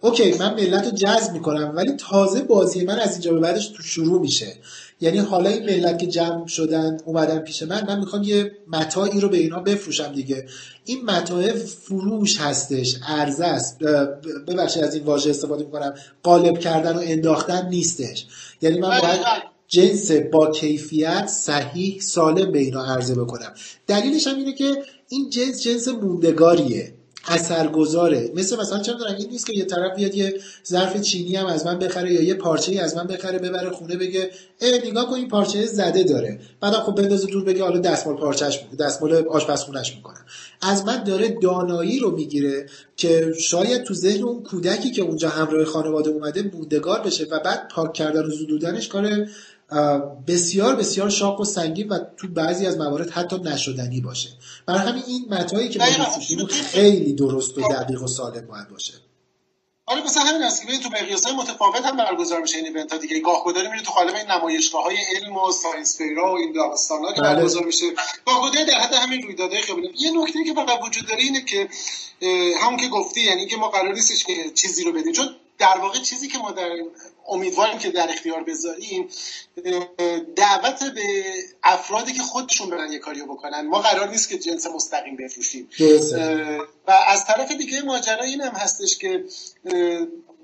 اوکی 0.00 0.38
من 0.38 0.54
ملت 0.54 0.84
رو 0.84 0.90
جذب 0.90 1.32
می‌کنم 1.32 1.72
ولی 1.76 1.92
تازه 1.96 2.42
بازی 2.42 2.84
من 2.84 2.98
از 2.98 3.12
اینجا 3.12 3.32
به 3.32 3.40
بعدش 3.40 3.68
تو 3.68 3.82
شروع 3.82 4.20
میشه. 4.20 4.56
یعنی 5.04 5.18
حالا 5.18 5.50
این 5.50 5.62
ملت 5.62 5.98
که 5.98 6.06
جمع 6.06 6.46
شدن 6.46 6.96
اومدن 7.04 7.38
پیش 7.38 7.62
من 7.62 7.84
من 7.88 7.98
می‌خوام 7.98 8.22
یه 8.22 8.52
متاعی 8.68 9.20
رو 9.20 9.28
به 9.28 9.36
اینا 9.36 9.60
بفروشم 9.60 10.12
دیگه. 10.12 10.46
این 10.84 11.04
متاع 11.04 11.52
فروش 11.52 12.40
هستش 12.40 12.96
ارزه 13.08 13.44
است. 13.44 13.78
ببخشید 14.48 14.84
از 14.84 14.94
این 14.94 15.04
واژه 15.04 15.30
استفاده 15.30 15.64
می‌کنم. 15.64 15.94
قالب 16.22 16.58
کردن 16.58 16.96
و 16.96 17.00
انداختن 17.04 17.68
نیستش. 17.68 18.26
یعنی 18.62 18.78
من 18.78 19.00
باید 19.00 19.20
جنس 19.68 20.10
با 20.12 20.50
کیفیت 20.50 21.26
صحیح 21.26 22.00
سالم 22.00 22.52
به 22.52 22.58
اینا 22.58 22.84
عرضه 22.84 23.14
بکنم. 23.14 23.54
دلیلش 23.86 24.26
هم 24.26 24.36
اینه 24.36 24.52
که 24.52 24.82
این 25.08 25.30
جنس 25.30 25.62
جنس 25.62 25.88
موندگاریه. 25.88 26.94
اثرگذاره. 27.28 28.30
مثل 28.34 28.60
مثلا 28.60 28.78
چه 28.78 28.92
می‌دونم 28.92 29.14
این 29.18 29.30
نیست 29.30 29.46
که 29.46 29.52
یه 29.56 29.64
طرف 29.64 29.96
بیاد 29.96 30.14
یه 30.14 30.40
ظرف 30.66 31.00
چینی 31.00 31.36
هم 31.36 31.46
از 31.46 31.66
من 31.66 31.78
بخره 31.78 32.12
یا 32.12 32.22
یه 32.22 32.34
پارچه 32.34 32.72
ای 32.72 32.78
از 32.78 32.96
من 32.96 33.06
بخره 33.06 33.38
ببره 33.38 33.70
خونه 33.70 33.96
بگه 33.96 34.30
ای 34.60 34.90
نگاه 34.90 35.10
کن 35.10 35.14
این 35.14 35.28
پارچه 35.28 35.66
زده 35.66 36.02
داره. 36.02 36.40
بعدم 36.60 36.80
خب 36.80 36.94
بندازه 36.94 37.26
دور 37.26 37.44
بگه 37.44 37.62
حالا 37.62 37.78
دستمال 37.78 38.16
پارچهش 38.16 38.60
دستمال 38.78 39.14
آشپزخونهش 39.28 39.94
می‌کنه. 39.96 40.18
از 40.62 40.84
من 40.84 41.04
داره 41.04 41.38
دانایی 41.42 41.98
رو 41.98 42.10
می‌گیره 42.10 42.66
که 42.96 43.32
شاید 43.40 43.82
تو 43.82 43.94
ذهن 43.94 44.22
اون 44.22 44.42
کودکی 44.42 44.90
که 44.90 45.02
اونجا 45.02 45.28
همراه 45.28 45.64
خانواده 45.64 46.10
اومده 46.10 46.42
موندگار 46.42 47.00
بشه 47.00 47.24
و 47.30 47.38
بعد 47.38 47.68
پاک 47.68 47.92
کردن 47.92 48.22
و 48.24 48.30
زدودنش 48.30 48.88
کار 48.88 49.26
بسیار 50.26 50.76
بسیار 50.76 51.10
شاق 51.10 51.40
و 51.40 51.44
سنگین 51.44 51.88
و 51.88 51.98
تو 52.16 52.28
بعضی 52.28 52.66
از 52.66 52.78
موارد 52.78 53.10
حتی 53.10 53.36
نشدنی 53.36 54.00
باشه. 54.00 54.28
برای 54.66 54.80
همین 54.80 55.02
این 55.06 55.26
متایی 55.30 55.68
که 55.68 55.78
ما 55.78 56.46
خیلی 56.46 57.12
درست 57.12 57.58
و 57.58 57.68
دقیق 57.68 58.02
و 58.02 58.06
سالم 58.06 58.46
باید 58.46 58.68
باشه. 58.68 58.92
آره 59.86 60.04
مثلا 60.04 60.22
همین 60.22 60.42
است 60.42 60.66
که 60.66 60.78
تو 60.78 60.88
مقیاس‌های 60.88 61.36
متفاوت 61.36 61.84
هم 61.84 61.96
برگزار 61.96 62.40
میشه. 62.40 62.56
این 62.56 62.66
event 62.66 62.92
ها 62.92 62.98
دیگه. 62.98 63.20
گاه 63.20 63.44
گداری 63.44 63.68
میره 63.68 63.82
تو 63.82 63.90
قالب 63.90 64.14
این 64.14 64.30
نمایشگاه 64.30 64.84
های 64.84 64.96
علم 65.16 65.36
و 65.36 65.52
science 65.52 65.98
fair 65.98 66.25
ا 66.25 66.32
و 66.32 66.36
این 66.36 66.52
داستانا 66.52 67.12
که 67.12 67.20
بله. 67.20 67.34
برگزار 67.34 67.64
میشه. 67.64 67.86
گاه 68.26 68.50
گداری 68.50 68.66
در 68.66 68.74
حد 68.74 68.94
همین 68.94 69.22
رویدادهای 69.22 69.62
خیلی 69.62 69.90
یه 69.98 70.10
نکته 70.22 70.44
که 70.44 70.54
فقط 70.54 70.78
وجود 70.86 71.06
داره 71.06 71.22
اینه 71.22 71.44
که 71.44 71.68
همون 72.60 72.76
که 72.76 72.88
گفتی 72.88 73.20
یعنی 73.20 73.46
که 73.46 73.56
ما 73.56 73.68
قرار 73.68 73.94
نیستش 73.94 74.24
که 74.24 74.50
چیزی 74.54 74.84
رو 74.84 74.92
بدیم. 74.92 75.12
چون 75.12 75.26
در 75.58 75.78
واقع 75.78 75.98
چیزی 75.98 76.28
که 76.28 76.38
ما 76.38 76.50
در 76.50 76.70
امیدواریم 77.28 77.78
که 77.78 77.90
در 77.90 78.10
اختیار 78.10 78.42
بذاریم 78.42 79.08
دعوت 80.36 80.84
به 80.94 81.24
افرادی 81.62 82.12
که 82.12 82.22
خودشون 82.22 82.70
برن 82.70 82.92
یه 82.92 82.98
کاریو 82.98 83.26
بکنن. 83.26 83.66
ما 83.66 83.78
قرار 83.78 84.08
نیست 84.08 84.28
که 84.28 84.38
جنس 84.38 84.66
مستقیم 84.66 85.16
بفروشیم. 85.16 85.68
و 86.88 86.90
از 87.06 87.24
طرف 87.24 87.52
دیگه 87.52 87.82
ماجرا 87.82 88.22
این 88.22 88.40
هم 88.40 88.52
هستش 88.52 88.98
که 88.98 89.24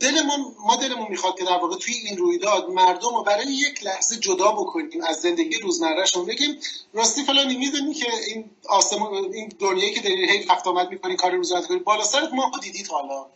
دلمون 0.00 0.54
ما 0.58 0.76
دلمون 0.76 1.06
می‌خواد 1.10 1.38
که 1.38 1.44
در 1.44 1.56
واقع 1.56 1.76
توی 1.76 1.94
این 1.94 2.16
رویداد 2.16 2.68
مردم 2.68 3.14
رو 3.16 3.22
برای 3.22 3.46
یک 3.46 3.84
لحظه 3.84 4.16
جدا 4.16 4.52
بکنیم 4.52 5.04
از 5.08 5.16
زندگی 5.16 5.58
روزمرهشون. 5.58 6.26
بگیم 6.26 6.58
راستی 6.92 7.22
فلانی 7.24 7.56
می‌دونی 7.56 7.94
که 7.94 8.06
این 8.28 8.50
آسمون 8.68 9.34
این 9.34 9.52
دنیایی 9.58 9.94
که 9.94 10.00
داری 10.00 10.30
هی 10.30 10.44
رفت 10.44 10.66
آمد 10.66 10.90
می‌کنی 10.90 11.16
کار 11.16 11.30
روزانه 11.30 11.66
کنی 11.66 11.78
بالا 11.78 12.04
سرت 12.04 12.32
ما 12.32 12.50
دیدید 12.62 12.88
حالا. 12.88 13.26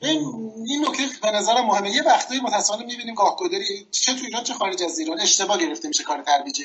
این 0.00 0.84
نکته 0.88 1.02
به 1.22 1.30
نظرم 1.30 1.66
مهمه. 1.66 1.90
یه 1.90 2.02
وقتایی 2.02 2.40
متأسفانه 2.40 2.84
می‌بینیم 2.84 3.14
گاهگداری 3.14 3.86
چه 3.90 4.14
تو 4.14 4.24
ایران 4.24 4.44
چه 4.44 4.54
خارج 4.54 4.82
از 4.82 4.98
ایران 4.98 5.20
اشتباه 5.20 5.58
گرفته 5.58 5.88
میشه 5.88 6.04
کار 6.04 6.22
ترویج 6.22 6.62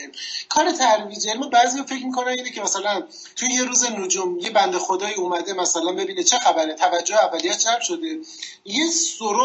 کار 0.50 0.72
ترویج 0.72 1.28
علم 1.28 1.50
بعضی 1.50 1.84
فکر 1.84 2.06
می‌کنن 2.06 2.28
اینه 2.28 2.50
که 2.50 2.62
مثلا 2.62 3.04
تو 3.36 3.46
یه 3.46 3.64
روز 3.64 3.86
نجوم 3.86 4.40
یه 4.40 4.50
بنده 4.50 4.80
خدایی 4.80 5.16
اومده 5.16 5.54
مثلا 5.54 5.92
ببینه 5.92 6.24
چه 6.24 6.40
خبره 6.40 6.74
توجه 6.74 7.16
اولیه 7.24 7.54
چپ 7.54 7.82
شده. 7.82 8.20
یه 8.66 8.90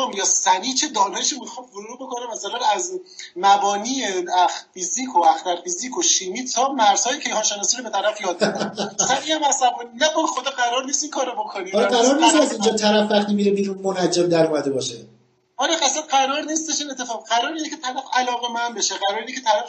سرم 0.04 0.18
یا 0.18 0.24
سنی 0.24 0.74
چه 0.74 0.88
دانش 0.88 1.32
می‌خواد 1.32 1.66
ورود 1.74 1.98
بکنه؟ 1.98 2.26
مثلا 2.32 2.58
از 2.74 2.92
مبانی 3.36 4.04
اخ 4.36 4.64
فیزیک 4.74 5.16
و 5.16 5.24
اختر 5.24 5.56
فیزیک 5.64 5.98
و 5.98 6.02
شیمی 6.02 6.44
تا 6.44 6.72
مرزهای 6.72 7.20
کیهان 7.20 7.42
شناسی 7.42 7.76
رو 7.76 7.82
به 7.82 7.90
طرف 7.90 8.20
یاد 8.20 8.38
بده 8.38 9.06
سنی 9.06 9.32
هم 9.32 9.40
نه 9.94 10.06
خدا 10.08 10.50
قرار 10.50 10.84
نیست 10.84 11.02
این 11.02 11.10
کارو 11.10 11.32
بکنی. 11.32 11.72
آره، 11.72 11.86
قرار 11.86 12.20
نیست 12.20 12.34
از 12.34 12.52
اینجا 12.52 12.72
طرف 12.72 13.10
وقتی 13.10 13.34
میره 13.34 13.50
بیرون 13.50 13.78
منجم 13.78 14.28
در 14.28 14.46
اومده 14.46 14.70
باشه. 14.70 15.06
آره 15.56 15.76
قصد 15.76 16.00
قرار 16.00 16.42
نیستش 16.42 16.80
این 16.80 16.90
اتفاق. 16.90 17.28
قرار 17.28 17.52
اینه 17.52 17.70
که 17.70 17.76
طرف 17.76 18.04
علاقه 18.12 18.52
من 18.52 18.74
بشه. 18.74 18.94
قرار 18.94 19.20
اینه 19.20 19.32
که 19.32 19.40
طرف 19.40 19.64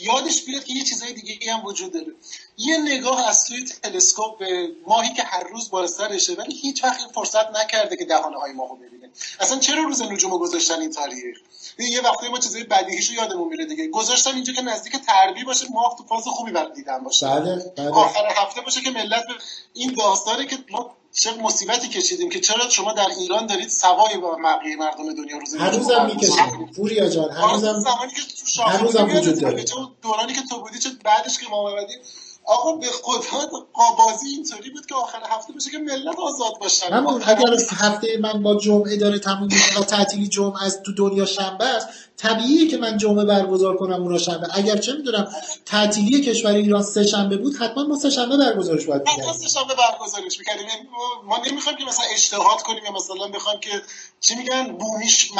یادش 0.00 0.44
بیاد 0.44 0.64
که 0.64 0.72
یه 0.72 0.84
چیزای 0.84 1.12
دیگه 1.12 1.54
هم 1.54 1.66
وجود 1.66 1.92
داره. 1.92 2.14
یه 2.56 2.76
نگاه 2.76 3.28
از 3.28 3.46
توی 3.46 3.64
تلسکوپ 3.64 4.38
به 4.38 4.68
ماهی 4.86 5.14
که 5.14 5.22
هر 5.22 5.44
روز 5.44 5.70
بالا 5.70 5.86
سرشه 5.86 6.34
ولی 6.34 6.54
هیچ 6.54 6.84
وقت 6.84 7.12
فرصت 7.14 7.50
نکرده 7.50 7.96
که 7.96 8.04
دهانه 8.04 8.38
های 8.38 8.52
ماهو 8.52 8.76
ببینه. 8.76 9.10
اصلا 9.40 9.58
چرا 9.58 9.82
روز 9.82 10.02
نجوم 10.02 10.38
گذاشتن 10.38 10.80
این 10.80 10.90
تاریخ؟ 10.90 11.38
یه 11.78 12.00
وقتی 12.00 12.28
ما 12.28 12.38
چیزای 12.38 12.64
بدیهیشو 12.64 13.14
یادمون 13.14 13.48
میره 13.48 13.66
دیگه. 13.66 13.88
گذاشتن 13.88 14.34
اینجا 14.34 14.52
که 14.52 14.62
نزدیک 14.62 14.96
تربی 14.96 15.44
باشه 15.44 15.66
ماه 15.70 15.94
تو 15.98 16.04
فاز 16.04 16.24
خوبی 16.24 16.52
برای 16.52 16.72
دیدن 16.72 16.98
باشه. 16.98 17.26
بله, 17.26 17.72
بله. 17.76 17.90
آخر 17.90 18.26
هفته 18.36 18.60
باشه 18.60 18.80
که 18.80 18.90
ملت 18.90 19.24
این 19.72 19.94
داستانی 19.94 20.46
که 20.46 20.58
ما 20.70 20.96
چه 21.12 21.34
مصیبتی 21.42 21.88
کشیدیم 21.88 22.30
که 22.30 22.40
چرا 22.40 22.68
شما 22.70 22.92
در 22.92 23.08
ایران 23.18 23.46
دارید 23.46 23.68
سوای 23.68 24.16
با 24.16 24.38
بقیه 24.44 24.76
مردم 24.76 25.12
دنیا 25.14 25.38
روز 25.38 25.54
هنوزم 25.54 26.06
می‌کشیم 26.06 26.66
پوریا 26.76 27.08
جان 27.08 27.30
هنوزم 27.30 27.80
زمانی 27.80 28.12
که 28.12 28.22
تو 28.56 28.62
هنوزم 28.62 29.16
وجود 29.16 29.40
داره. 29.40 29.64
دورانی 30.02 30.32
که 30.32 30.40
تو 30.50 30.60
بودی 30.60 30.78
چه 30.78 30.90
بعدش 31.04 31.38
که 31.38 31.48
ما 31.50 31.70
اومدیم 31.70 31.98
آقا 32.44 32.72
به 32.72 32.86
خدا 32.86 33.66
قابازی 33.72 34.28
اینطوری 34.28 34.70
بود 34.70 34.86
که 34.86 34.94
آخر 34.94 35.18
هفته 35.30 35.52
بشه 35.52 35.70
که 35.70 35.78
ملت 35.78 36.18
آزاد 36.18 36.58
باشن. 36.60 36.92
همون 36.92 37.22
اگر 37.26 37.56
هفته 37.76 38.18
من 38.20 38.42
با 38.42 38.54
جمعه 38.54 38.96
داره 38.96 39.18
تموم 39.18 39.48
میشه 39.52 39.80
و 39.80 39.84
تعطیلی 39.84 40.28
جمعه 40.28 40.64
از 40.64 40.82
تو 40.82 40.92
دنیا 40.92 41.26
شنبه 41.26 41.64
است 41.64 41.88
طبیعیه 42.16 42.68
که 42.68 42.76
من 42.76 42.96
جمعه 42.96 43.24
برگزار 43.24 43.76
کنم 43.76 44.02
اون 44.02 44.18
شنبه. 44.18 44.48
اگر 44.52 44.76
چه 44.76 44.92
می‌دونم 44.92 45.32
تعطیلی 45.66 46.20
کشور 46.20 46.50
ایران 46.50 46.82
سه 46.82 47.06
شنبه 47.06 47.36
بود 47.36 47.56
حتما 47.56 47.84
ما 47.84 47.96
سه 47.96 48.10
شنبه 48.10 48.36
برگزارش 48.36 48.86
باید 48.86 49.02
می‌کردیم. 49.02 49.32
سه 49.32 49.48
شنبه 49.48 49.74
برگزارش 49.74 50.38
می‌کردیم. 50.38 50.68
یعنی 50.68 50.88
ما 51.24 51.38
نمی‌خوایم 51.50 51.78
که 51.78 51.84
مثلا 51.84 52.04
اجتهاد 52.14 52.62
کنیم 52.62 52.84
یا 52.84 52.92
مثلا 52.92 53.28
بخوایم 53.28 53.60
که 53.60 53.82
چی 54.20 54.34
میگن؟ 54.34 54.72
بومیش 54.72 55.32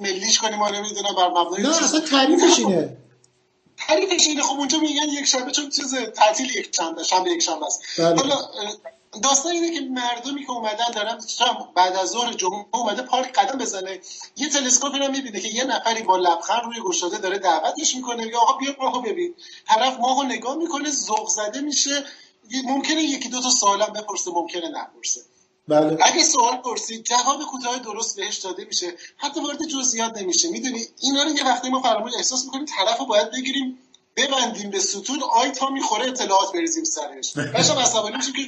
ملیش 0.00 0.38
کنیم 0.38 0.58
ما 0.58 0.68
نمی‌دونم 0.68 1.14
بر 1.16 1.28
مبنای 1.28 1.62
نه 1.62 1.84
اصلا 1.84 2.00
تعریفش 2.00 2.58
اینه. 2.58 2.96
تعریفش 3.90 4.26
اینه 4.26 4.42
خب 4.42 4.58
اونجا 4.58 4.78
میگن 4.78 5.08
یک 5.08 5.24
شنبه 5.24 5.50
چون 5.50 5.70
چیز 5.70 5.94
تعطیل 5.94 6.50
یک 6.50 6.76
شنبه 6.76 7.02
شنبه 7.04 7.30
یک 7.30 7.42
شنبه 7.42 7.66
است. 7.66 7.80
بله. 7.98 8.16
حالا 8.16 8.36
داستان 9.22 9.52
اینه 9.52 9.70
که 9.74 9.80
مردمی 9.80 10.46
که 10.46 10.50
اومدن 10.50 10.90
دارن 10.94 11.18
بعد 11.74 11.96
از 11.96 12.08
ظهر 12.08 12.32
جمعه 12.32 12.66
اومده 12.74 13.02
پارک 13.02 13.32
قدم 13.32 13.58
بزنه. 13.58 14.00
یه 14.36 14.48
تلسکوپ 14.48 14.94
رو 14.94 15.08
می‌بینه 15.10 15.40
که 15.40 15.48
یه 15.48 15.64
نفری 15.64 16.02
با 16.02 16.16
لبخند 16.16 16.62
روی 16.64 16.80
گشاده 16.80 17.18
داره 17.18 17.38
دعوتش 17.38 17.94
می‌کنه 17.94 18.26
یا 18.26 18.38
آقا 18.40 18.58
بیا 18.58 18.76
ماهو 18.78 19.00
ببین. 19.00 19.34
طرف 19.68 19.98
ماهو 19.98 20.22
نگاه 20.22 20.56
می‌کنه 20.56 20.90
ذوق 20.90 21.28
زده 21.28 21.60
میشه. 21.60 22.04
ممکنه 22.64 23.02
یکی 23.02 23.28
دو 23.28 23.42
تا 23.42 23.50
سوالم 23.50 23.92
بپرسه 23.92 24.30
ممکنه 24.30 24.68
نپرسه. 24.68 25.20
بله. 25.70 25.98
اگه 26.00 26.22
سوال 26.22 26.56
پرسید 26.56 27.04
جواب 27.04 27.40
کوتاه 27.50 27.78
درست 27.78 28.16
بهش 28.16 28.38
داده 28.38 28.64
میشه. 28.64 28.86
حتی 29.16 29.40
وارد 29.40 29.66
جزئیات 29.66 30.18
نمیشه. 30.18 30.50
می‌دونی؟ 30.50 30.80
اینا 31.00 31.22
رو 31.22 31.30
یه 31.30 31.44
وقتی 31.44 31.70
ما 31.70 31.82
فراموش 31.82 32.12
احساس 32.16 32.44
می‌کنیم 32.44 32.64
طرف 32.64 32.98
رو 32.98 33.06
باید 33.06 33.30
بگیریم 33.30 33.78
ببندیم 34.16 34.70
به 34.70 34.78
ستون 34.78 35.22
آی 35.22 35.50
تا 35.50 35.70
می‌خوره 35.70 36.06
اطلاعات 36.06 36.52
بریزیم 36.52 36.84
سرش. 36.84 37.32
باشم 37.54 37.78
عصبانی 37.78 38.16
میشیم 38.16 38.32
که 38.32 38.42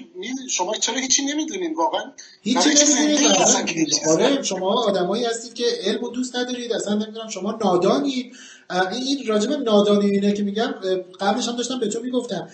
شما 0.50 0.74
چرا 0.74 0.96
هیچی 0.96 1.24
نمی‌دونین 1.24 1.74
واقعا؟ 1.74 2.12
هیچی 2.42 2.68
نمی‌دونید 2.68 4.08
آره. 4.08 4.42
شما 4.42 4.74
آدمایی 4.84 5.24
هستید 5.24 5.54
که 5.54 5.64
علم 5.82 6.04
و 6.04 6.08
دوست 6.08 6.36
ندارید. 6.36 6.72
اصلا 6.72 6.94
نمی‌دونم 6.94 7.28
شما 7.28 7.52
نادانید. 7.52 8.36
این 8.72 9.26
راجب 9.26 9.52
نادانی 9.52 10.10
اینه 10.10 10.32
که 10.32 10.42
میگم 10.42 10.74
قبلش 11.20 11.48
هم 11.48 11.56
داشتم 11.56 11.78
به 11.78 11.88
تو 11.88 12.00
می‌گفتم. 12.00 12.48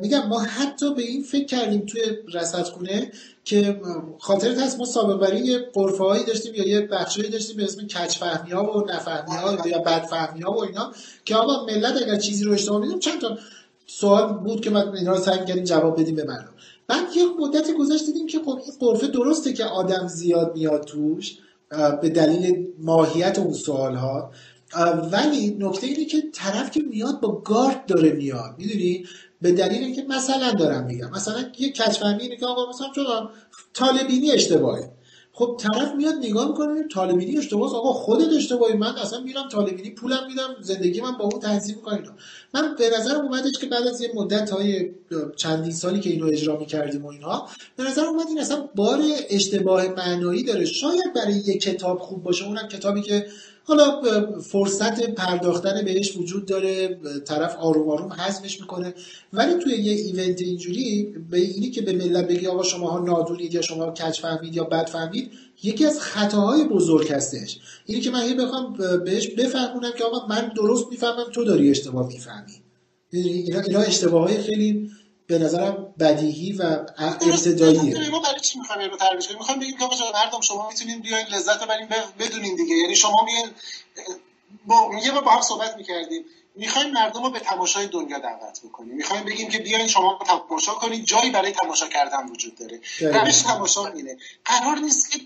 میگم 0.00 0.26
ما 0.28 0.40
حتی 0.40 0.94
به 0.94 1.02
این 1.02 1.22
فکر 1.22 1.44
کردیم 1.44 1.80
توی 1.80 2.00
رصدخونه 2.32 3.12
که 3.44 3.80
خاطرت 4.18 4.58
هست 4.58 4.78
ما 4.78 4.84
سابق 4.84 5.20
برای 5.20 5.40
یه 5.40 5.58
قرفه 5.74 6.04
هایی 6.04 6.24
داشتیم 6.24 6.54
یا 6.54 6.68
یه 6.68 6.80
بخشی 6.80 7.28
داشتیم 7.28 7.56
به 7.56 7.64
اسم 7.64 7.86
کچ 7.86 8.18
فهمی 8.18 8.50
ها 8.50 8.78
و 8.78 8.90
نفهمی 8.90 9.36
ها 9.36 9.68
یا 9.68 9.78
بد 9.78 10.06
فهمی 10.06 10.42
ها 10.42 10.52
و 10.52 10.64
اینا 10.64 10.92
که 11.24 11.36
آقا 11.36 11.66
ملت 11.66 12.02
اگر 12.02 12.16
چیزی 12.16 12.44
رو 12.44 12.52
اشتباه 12.52 12.80
میدیم 12.80 12.98
چند 12.98 13.20
تا 13.20 13.38
سوال 13.86 14.32
بود 14.32 14.60
که 14.60 14.70
من 14.70 14.96
اینا 14.96 15.12
رو 15.12 15.18
سعی 15.18 15.44
کردیم 15.44 15.64
جواب 15.64 16.00
بدیم 16.00 16.14
به 16.14 16.24
مردم. 16.24 16.54
بعد 16.86 17.04
یه 17.16 17.22
مدتی 17.40 17.72
گذشت 17.72 18.06
دیدیم 18.06 18.26
که 18.26 18.38
خب 18.38 18.60
این 18.64 18.74
قرفه 18.80 19.06
درسته 19.06 19.52
که 19.52 19.64
آدم 19.64 20.06
زیاد 20.06 20.52
میاد 20.54 20.84
توش 20.84 21.38
به 22.02 22.08
دلیل 22.08 22.66
ماهیت 22.78 23.38
اون 23.38 23.52
سوال 23.52 23.94
ها 23.94 24.30
ولی 25.12 25.56
نکته 25.60 25.86
اینه 25.86 26.04
که 26.04 26.22
طرف 26.32 26.70
که 26.70 26.82
میاد 26.90 27.20
با 27.20 27.40
گارد 27.40 27.86
داره 27.86 28.12
میاد. 28.12 28.54
می‌دونی؟ 28.58 29.04
به 29.42 29.52
دلیل 29.52 29.84
اینکه 29.84 30.02
مثلا 30.08 30.52
دارم 30.52 30.84
میگم. 30.84 31.10
مثلا 31.10 31.44
یه 31.58 31.72
کچفهمی 31.72 32.22
اینه 32.22 32.36
که 32.36 32.46
آقا 32.46 32.68
مثلا 32.68 32.86
چون 32.94 33.04
طالبینی 33.74 34.32
اشتباهه. 34.32 34.90
خب 35.32 35.56
طرف 35.60 35.94
میاد 35.94 36.14
نگاه 36.14 36.48
می‌کنه 36.48 36.88
طالبینی 36.94 37.38
اشتباهه 37.38 37.74
آقا 37.74 37.92
خودت 37.92 38.32
اشتباهی. 38.32 38.76
من 38.76 38.96
اصلا 38.96 39.20
میرم 39.20 39.48
طالبینی 39.48 39.90
پولم 39.90 40.26
میدم 40.26 40.56
زندگی 40.60 41.00
من 41.00 41.12
با 41.12 41.24
اون 41.24 41.40
تنظیم 41.40 41.76
می‌کنم 41.76 42.16
من 42.54 42.74
به 42.78 42.90
نظر 42.98 43.14
اومدش 43.16 43.52
که 43.60 43.66
بعد 43.66 43.86
از 43.86 44.00
یه 44.00 44.10
مدت 44.14 44.50
های 44.50 44.90
چندین 45.36 45.72
سالی 45.72 46.00
که 46.00 46.10
اینو 46.10 46.26
اجرا 46.26 46.58
می‌کردیم 46.58 47.04
و 47.04 47.08
اینها 47.08 47.48
به 47.76 47.82
نظر 47.82 48.04
اومد 48.04 48.26
این 48.28 48.40
اصلا 48.40 48.68
بار 48.74 49.02
اشتباه 49.30 49.88
معنایی 49.88 50.42
داره. 50.42 50.64
شاید 50.64 51.12
برای 51.14 51.42
یه 51.46 51.58
کتاب 51.58 51.98
خوب 51.98 52.22
باشه. 52.22 52.46
اونم 52.46 52.68
کتابی 52.68 53.02
که 53.02 53.26
حالا 53.68 54.00
فرصت 54.40 55.10
پرداختن 55.10 55.84
بهش 55.84 56.16
وجود 56.16 56.46
داره 56.46 56.98
طرف 57.24 57.56
آروم 57.56 57.88
آروم 57.88 58.12
حذفش 58.12 58.60
می‌کنه. 58.60 58.94
ولی 59.32 59.54
توی 59.54 59.72
یه 59.72 59.92
ایونت 59.92 60.40
اینجوری 60.40 61.14
به 61.30 61.38
اینی 61.38 61.70
که 61.70 61.82
به 61.82 61.92
ملت 61.92 62.28
بگی 62.28 62.46
آقا 62.46 62.62
شما 62.62 62.98
نادونید 62.98 63.54
یا 63.54 63.62
شما 63.62 63.90
کج 63.90 64.20
فهمید 64.20 64.56
یا 64.56 64.64
بد 64.64 64.86
فهمید 64.86 65.30
یکی 65.62 65.84
از 65.84 66.00
خطاهای 66.00 66.64
بزرگ 66.64 67.12
هستش. 67.12 67.58
اینی 67.86 68.00
که 68.00 68.10
من 68.10 68.28
یه 68.28 68.34
بخوام 68.34 68.76
بهش 69.04 69.28
بفهمونم 69.28 69.92
که 69.98 70.04
آقا 70.04 70.26
من 70.26 70.52
درست 70.56 70.86
می‌فهمم 70.90 71.30
تو 71.32 71.44
داری 71.44 71.70
اشتباه 71.70 72.06
می‌فهمی. 72.08 72.52
اینا, 73.12 73.60
اینا 73.60 73.80
اشتباه 73.80 74.28
های 74.28 74.42
خیلی 74.42 74.90
به 75.26 75.38
نظرم 75.38 75.94
بدیهی 75.98 76.52
و 76.52 76.62
ابتداییه. 76.98 78.10
ما 78.10 78.20
برای 78.20 78.40
چی 78.40 78.58
می‌خوایم 78.58 78.90
رو 78.90 78.96
ترویج 78.96 79.26
کنیم 79.26 79.38
می‌خوایم 79.38 79.60
بگیم 79.60 79.76
که 79.76 79.84
مردم 80.14 80.40
شما 80.40 80.68
می‌تونین 80.68 81.00
بیاین 81.00 81.26
لذت 81.26 81.64
ببرین 81.64 81.88
بدونین 82.18 82.56
دیگه. 82.56 82.74
یعنی 82.74 82.96
شما 82.96 83.24
میان 83.24 83.50
با 84.66 84.90
یه 85.04 85.12
با 85.12 85.30
هم 85.30 85.42
صحبت 85.42 85.76
می‌کردیم. 85.76 86.24
می‌خوایم 86.58 86.90
مردم 86.90 87.22
رو 87.22 87.30
به 87.30 87.40
تماشای 87.40 87.86
دنیا 87.86 88.18
دعوت 88.18 88.60
بکنیم. 88.64 88.94
می‌خوایم 88.94 89.24
بگیم 89.24 89.48
که 89.48 89.58
بیاین 89.58 89.86
شما 89.86 90.18
تماشا 90.26 90.74
کنید. 90.74 91.04
جایی 91.04 91.30
برای 91.30 91.52
تماشا 91.52 91.88
کردن 91.88 92.28
وجود 92.28 92.54
داره. 92.54 92.80
روش 93.00 93.42
تماشا 93.42 93.86
اینه. 93.86 94.16
قرار 94.44 94.78
نیست 94.78 95.10
که 95.10 95.18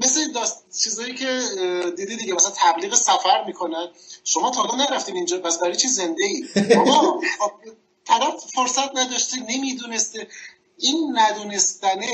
مثل 0.00 0.32
داست... 0.32 0.64
چیزایی 0.84 1.14
که 1.14 1.40
دیدی 1.96 2.16
دیگه 2.16 2.34
مثلا 2.34 2.52
تبلیغ 2.56 2.94
سفر 2.94 3.44
می‌کنن. 3.46 3.88
شما 4.24 4.50
تا 4.50 4.62
حالا 4.62 4.84
نرفتین 4.84 5.16
اینجا 5.16 5.38
پس 5.38 5.58
برای 5.58 5.76
چی 5.76 5.88
زنده 5.88 6.24
ای 6.24 6.44
طرف 8.06 8.34
فرصت 8.54 8.96
نداشته 8.96 9.36
نمی‌دونسته. 9.48 10.28
این 10.78 11.18
ندونستنه 11.18 12.06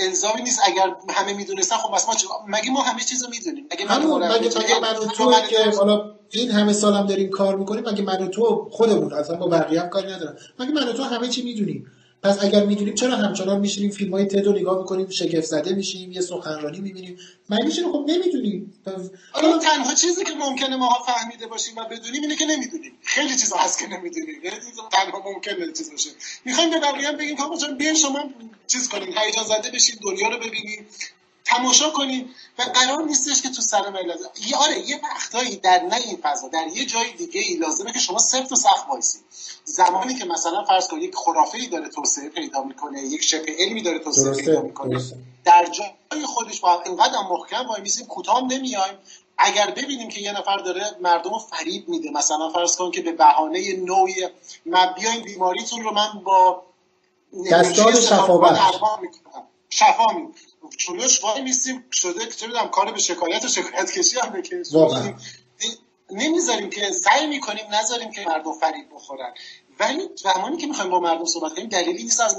الزامی 0.00 0.42
نیست. 0.42 0.60
اگر 0.64 0.94
همه 1.10 1.32
می‌دونستن 1.32 1.76
خب 1.76 1.94
بس 1.94 2.08
ما 2.08 2.14
مگه 2.48 2.70
ما 2.70 2.82
همه 2.82 3.02
چیزو 3.04 3.28
می‌دونیم؟ 3.30 3.66
مگه 3.72 3.84
من 3.88 4.06
مگه, 4.06 4.58
مگه 4.58 4.80
من 4.80 4.96
و 4.96 5.06
تو 5.06 5.32
که 5.48 5.70
حالا 5.78 6.14
این 6.30 6.50
همه 6.50 6.72
سالم 6.72 7.06
داریم 7.06 7.30
کار 7.30 7.56
می‌کنیم 7.56 7.88
مگه 7.88 8.02
من 8.02 8.22
و 8.22 8.28
تو 8.28 8.68
خودمون 8.72 9.12
اصلا 9.12 9.36
با 9.36 9.46
بقیه 9.46 9.80
هم 9.80 9.88
کاری 9.88 10.12
ندارم؟ 10.12 10.36
مگه 10.58 10.70
من 10.72 10.88
و 10.88 10.92
تو 10.92 11.02
همه 11.02 11.28
چی 11.28 11.42
می‌دونیم؟ 11.42 11.86
پس 12.22 12.44
اگر 12.44 12.64
می‌دونیم 12.64 12.94
چرا 12.94 13.16
همچنان 13.16 13.60
میشینیم 13.60 13.90
فیلم 13.90 14.12
های 14.12 14.24
تد 14.24 14.46
رو 14.46 14.52
نگاه 14.52 14.78
می‌کنیم 14.78 15.08
شگفت 15.08 15.46
زده 15.46 15.74
میشیم 15.74 16.12
یه 16.12 16.20
سخنرانی 16.20 16.80
می‌بینیم؟ 16.80 17.18
معنیش 17.48 17.80
خب 17.80 18.04
نمی‌دونیم. 18.08 18.82
حالا 19.32 19.58
تنها 19.58 19.94
چیزی 19.94 20.24
که 20.24 20.32
ممکنه 20.32 20.76
ما 20.76 20.88
فهمیده 21.06 21.46
باشیم 21.46 21.76
و 21.76 21.84
بدونیم 21.84 22.22
اینه 22.22 22.36
که 22.36 22.46
نمی‌دونیم. 22.46 22.92
خیلی 23.02 23.36
چیزا 23.36 23.56
هست 23.56 23.78
که 23.78 23.86
نمی‌دونیم. 23.86 24.44
یعنی 24.44 24.56
تنها 24.92 25.22
ممکنه 25.32 25.72
چیز 25.72 25.90
باشه. 25.90 26.10
می‌خوایم 26.44 26.70
به 26.70 26.80
بقیه 26.80 27.12
بگیم 27.12 27.36
که 27.36 27.42
آقا 27.42 27.66
بیاین 27.78 27.94
شما 27.94 28.30
چیز 28.66 28.88
کنیم. 28.88 29.08
هیجان 29.18 29.44
زده 29.44 29.70
بشین 29.70 29.96
دنیا 30.02 30.28
رو 30.28 30.38
ببینیم. 30.38 30.86
تماشا 31.50 31.90
کنیم 31.90 32.34
و 32.58 32.62
قرار 32.62 33.02
نیستش 33.02 33.42
که 33.42 33.48
تو 33.48 33.62
سر 33.62 33.90
ملت 33.90 34.18
یه 34.46 34.56
آره 34.56 34.88
یه 34.88 35.00
وقتایی 35.04 35.56
در 35.56 35.82
نه 35.82 35.96
این 35.96 36.16
فضا 36.22 36.48
در 36.48 36.66
یه 36.66 36.86
جای 36.86 37.12
دیگه 37.12 37.40
ای 37.40 37.54
لازمه 37.54 37.92
که 37.92 37.98
شما 37.98 38.18
سفت 38.18 38.52
و 38.52 38.56
سخت 38.56 38.88
وایسید 38.88 39.22
زمانی 39.64 40.14
که 40.14 40.24
مثلا 40.24 40.64
فرض 40.64 40.88
کنید 40.88 41.02
یک 41.02 41.14
خرافه 41.14 41.58
ای 41.58 41.66
داره 41.66 41.88
توسعه 41.88 42.28
پیدا 42.28 42.62
می‌کنه 42.62 43.02
یک 43.02 43.22
شبه 43.22 43.56
علمی 43.58 43.82
داره 43.82 43.98
توسعه 43.98 44.32
پیدا 44.32 44.62
می‌کنه 44.62 45.00
در 45.44 45.66
جای 45.66 46.26
خودش 46.26 46.60
با 46.60 46.82
اینقدر 46.82 47.18
محکم 47.30 47.66
وای 47.66 47.80
میسیم 47.80 48.06
کوتاه 48.06 48.42
نمیایم. 48.42 48.98
اگر 49.38 49.70
ببینیم 49.70 50.08
که 50.08 50.20
یه 50.20 50.32
نفر 50.32 50.56
داره 50.56 50.84
مردم 51.00 51.30
رو 51.30 51.38
فریب 51.38 51.88
میده 51.88 52.10
مثلا 52.10 52.50
فرض 52.50 52.76
کن 52.76 52.90
که 52.90 53.02
به 53.02 53.12
بهانه 53.12 53.76
نوعی 53.76 54.14
من 54.66 54.94
بیاین 54.98 55.22
بیماریتون 55.22 55.82
رو 55.82 55.92
من 55.92 56.20
با 56.24 56.62
دستان 57.50 58.00
شفا 58.00 58.56
شفا 59.70 60.06
جلوش 60.76 61.24
وای 61.24 61.42
میستیم 61.42 61.84
شده 61.92 62.26
که 62.26 62.32
چه 62.32 62.46
کار 62.72 62.92
به 62.92 62.98
شکایت 62.98 63.44
و 63.44 63.48
شکایت 63.48 63.92
کشی 63.92 64.18
هم 64.18 64.30
بکنیم 64.30 65.16
نمی‌ذاریم 66.10 66.70
که 66.70 66.92
سعی 66.92 67.26
می‌کنیم 67.26 67.64
نذاریم 67.74 68.10
که 68.10 68.24
مردم 68.26 68.52
فریب 68.52 68.94
بخورن. 68.94 69.34
ولی 69.80 70.08
زمانی 70.16 70.56
که 70.56 70.66
می‌خوایم 70.66 70.90
با 70.90 71.00
مردم 71.00 71.24
صحبت 71.24 71.54
کنیم 71.54 71.68
دلیلی 71.68 72.02
نیست 72.02 72.20
از 72.20 72.36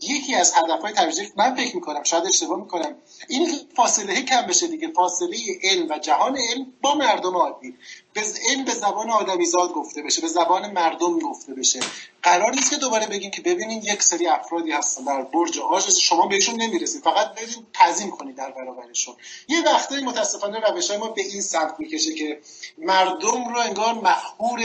یکی 0.00 0.34
از 0.34 0.52
هدفهای 0.54 0.92
ترویج 0.92 1.20
من 1.36 1.54
فکر 1.54 1.74
می‌کنم 1.74 2.02
شاید 2.02 2.26
اشتباه 2.26 2.58
می‌کنم 2.58 2.94
این 3.28 3.50
که 3.50 3.56
فاصله 3.76 4.22
کم 4.22 4.42
بشه 4.42 4.66
دیگه. 4.66 4.88
فاصله 4.92 5.36
علم 5.62 5.86
و 5.90 5.98
جهان 5.98 6.36
علم 6.36 6.66
با 6.80 6.94
مردم 6.94 7.36
عادی. 7.36 7.74
به 8.12 8.22
علم 8.50 8.64
به 8.64 8.74
زبان 8.74 9.10
آدمیزاد 9.10 9.72
گفته 9.72 10.02
بشه 10.02 10.20
به 10.20 10.28
زبان 10.28 10.72
مردم 10.72 11.18
گفته 11.18 11.54
بشه. 11.54 11.80
قرار 12.22 12.54
نیست 12.54 12.70
که 12.70 12.76
دوباره 12.76 13.06
بگیم 13.06 13.30
که 13.30 13.42
ببینین 13.42 13.82
یک 13.82 14.02
سری 14.02 14.26
افرادی 14.26 14.72
هستن 14.72 15.04
در 15.04 15.22
برج 15.22 15.58
آج 15.58 15.90
شما 15.90 16.26
بهشون 16.26 16.62
نمی‌رسید. 16.62 17.02
فقط 17.02 17.34
برید 17.34 17.66
تعظیم 17.72 18.10
کنید 18.10 18.36
در 18.36 18.50
برابرشون. 18.50 19.14
یه 19.48 19.62
وقتایی 19.64 20.04
متاسفانه 20.04 20.60
روش 20.60 20.90
های 20.90 20.98
ما 20.98 21.08
به 21.08 21.22
این 21.22 21.40
سمت 21.40 21.74
می‌کشه 21.78 22.14
که 22.14 22.40
مردم 22.78 23.48
رو 23.54 23.60
انگار 23.60 23.94
مخبور 23.94 24.60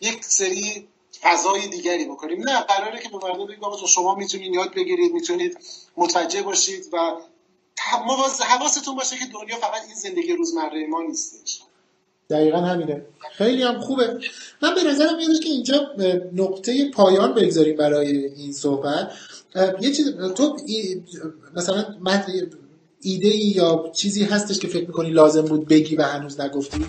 یک 0.00 0.24
سری 0.24 0.88
فضای 1.22 1.68
دیگری 1.68 2.04
بکنیم. 2.04 2.42
نه 2.48 2.60
قراره 2.60 2.98
که 3.02 3.08
به 3.08 3.16
مردم 3.16 3.46
بگیم 3.46 3.64
آقا 3.64 3.86
شما 3.86 4.14
می‌تونید 4.14 4.54
یاد 4.54 4.74
بگیرید 4.74 5.12
می‌تونید 5.12 5.58
متوجه 5.96 6.42
باشید 6.42 6.84
و 6.92 6.96
حواستون 8.48 8.96
باشه 8.96 9.16
که 9.16 9.24
دنیا 9.24 9.56
فقط 9.56 9.82
این 9.86 9.94
زندگی 9.94 10.32
روزمره 10.32 10.86
ما 10.86 11.02
نیستش 11.02 11.60
دقیقا 12.30 12.58
همینه. 12.58 13.02
خیلی 13.32 13.62
هم 13.62 13.80
خوبه. 13.80 14.20
من 14.62 14.74
به 14.74 14.82
نظرم 14.82 15.16
میاد 15.16 15.40
که 15.40 15.48
اینجا 15.48 15.90
نقطه 16.32 16.90
پایان 16.90 17.34
بگذاریم 17.34 17.76
برای 17.76 18.26
این 18.26 18.52
صحبت. 18.52 19.12
یه 19.80 19.92
چیز 19.92 20.16
تو 20.36 20.56
مثلا 21.56 21.96
ایده 23.02 23.28
ای 23.28 23.38
یا 23.38 23.92
چیزی 23.94 24.24
هستش 24.24 24.58
که 24.58 24.68
فکر 24.68 24.86
می‌کنی 24.86 25.10
لازم 25.10 25.42
بود 25.42 25.68
بگی 25.68 25.96
و 25.96 26.02
هنوز 26.02 26.40
نگفتی؟ 26.40 26.86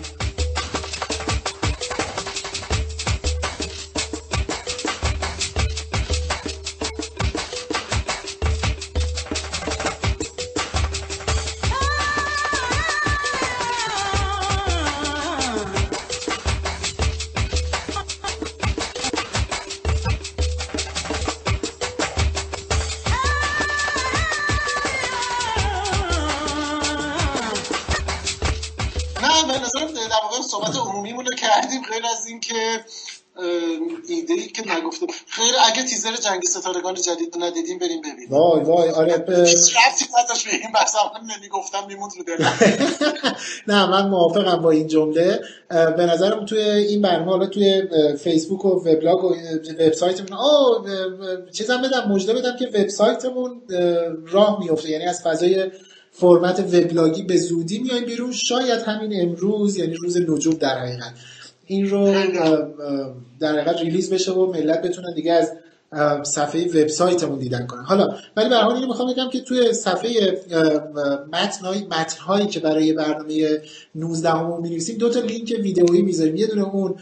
جنگ 36.22 36.42
ستارگان 36.44 36.94
جدید 36.94 37.34
رو 37.34 37.42
ندیدیم 37.42 37.78
بریم 37.78 38.00
ببینیم. 38.00 38.30
وای 38.30 38.64
وای 38.64 38.90
آره 38.90 39.18
ب... 39.18 39.30
رفتی 39.30 40.04
نداشت 40.18 40.44
به 40.44 40.52
این 40.52 40.72
بحث 40.74 40.94
هم 40.94 41.30
نمی‌گفتم 41.36 41.86
میموند 41.88 42.12
رو 42.16 42.44
نه 43.72 43.86
من 43.86 44.08
موافقم 44.08 44.62
با 44.62 44.70
این 44.70 44.86
جمله. 44.86 45.40
به 45.68 46.06
نظرم 46.06 46.44
توی 46.46 46.60
این 46.60 47.02
برنامه 47.02 47.30
حالا 47.30 47.46
توی 47.46 47.82
فیسبوک 48.16 48.64
و 48.64 48.68
وبلاگ 48.68 49.24
و 49.24 49.34
وبسایتمون 49.80 50.32
آه 50.32 50.84
چیزم 51.52 51.82
بدم 51.82 52.12
مجده 52.12 52.34
بدم 52.34 52.56
که 52.56 52.66
وبسایتمون 52.66 53.62
راه 54.26 54.60
میفته 54.60 54.90
یعنی 54.90 55.04
از 55.04 55.22
فضای 55.22 55.70
فرمت 56.12 56.60
وبلاگی 56.60 57.22
به 57.22 57.36
زودی 57.36 57.78
میایم 57.78 58.04
بیرون. 58.04 58.32
شاید 58.32 58.80
همین 58.80 59.22
امروز 59.22 59.76
یعنی 59.76 59.94
روز 59.94 60.16
نجوم 60.16 60.54
در 60.54 60.78
حقیقت. 60.78 61.14
این 61.66 61.90
رو 61.90 62.14
در 63.40 63.58
حقیقت 63.58 63.80
release 63.80 64.10
بشه 64.10 64.32
و 64.32 64.52
ملت 64.52 64.82
بتونن 64.82 65.14
دیگه 65.14 65.32
از 65.32 65.52
صفحه 66.22 66.66
وبسایتمون 66.66 67.38
دیدن 67.38 67.66
کنن 67.66 67.82
حالا 67.82 68.16
ولی 68.36 68.48
به 68.48 68.56
حال 68.56 68.74
اینو 68.74 68.86
می‌خوام 68.86 69.12
بگم 69.12 69.30
که 69.30 69.40
توی 69.40 69.72
صفحه 69.72 70.40
متنهای 71.32 71.86
متنهایی 71.90 72.46
که 72.46 72.60
برای 72.60 72.92
برنامه 72.92 73.60
19 73.94 74.30
همون 74.30 74.60
می‌نویسیم 74.60 74.98
دو 74.98 75.08
تا 75.08 75.20
لینک 75.20 75.56
ویدئویی 75.62 76.02
می‌ذاریم. 76.02 76.36
یه 76.36 76.46
دونه 76.46 76.62
اون 76.62 76.94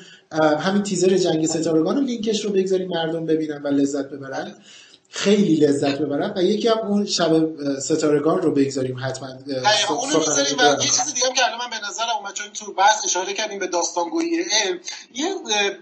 همین 0.58 0.82
تیزر 0.82 1.16
جنگ 1.16 1.46
ستارگان 1.46 1.98
و 1.98 2.00
لینکش 2.00 2.44
رو 2.44 2.50
بگذاریم 2.50 2.88
مردم 2.88 3.26
ببینن 3.26 3.62
و 3.62 3.68
لذت 3.68 4.10
ببرن. 4.10 4.54
خیلی 5.12 5.56
لذت 5.56 5.98
ببرم 5.98 6.32
و 6.36 6.42
یکی 6.42 6.68
هم 6.68 6.78
اون 6.78 7.06
شب 7.06 7.32
ستارگان 7.78 8.42
رو 8.42 8.54
بگذاریم 8.54 8.96
حتما 9.02 9.28
اونو 9.28 10.18
بگذاریم 10.18 10.56
و 10.58 10.62
یه 10.62 10.88
چیز 10.88 11.14
دیگه 11.14 11.26
هم 11.26 11.34
که 11.34 11.44
الان 11.46 11.58
من 11.58 11.70
به 11.70 11.76
اومد 12.20 12.34
چون 12.34 12.52
تو 12.52 12.72
بحث 12.72 13.04
اشاره 13.04 13.32
کردیم 13.32 13.58
به 13.58 13.66
داستانگویی 13.66 14.42
علم 14.42 14.80
یه 15.14 15.34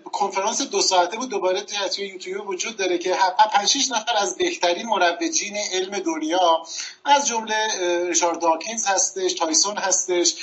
کنفرانس 0.05 0.62
دو 0.62 0.82
ساعته 0.82 1.16
بود 1.16 1.28
دوباره 1.28 1.61
توی 1.61 2.07
یوتیوب 2.07 2.49
وجود 2.49 2.76
داره 2.76 2.99
که 2.99 3.16
5 3.53 3.68
6 3.68 3.91
نفر 3.91 4.16
از 4.16 4.36
بهترین 4.36 4.86
مروجین 4.86 5.57
علم 5.72 5.99
دنیا 5.99 6.62
از 7.05 7.26
جمله 7.26 7.57
ریچارد 8.09 8.41
داکینز 8.41 8.86
هستش 8.86 9.32
تایسون 9.32 9.76
هستش 9.76 10.34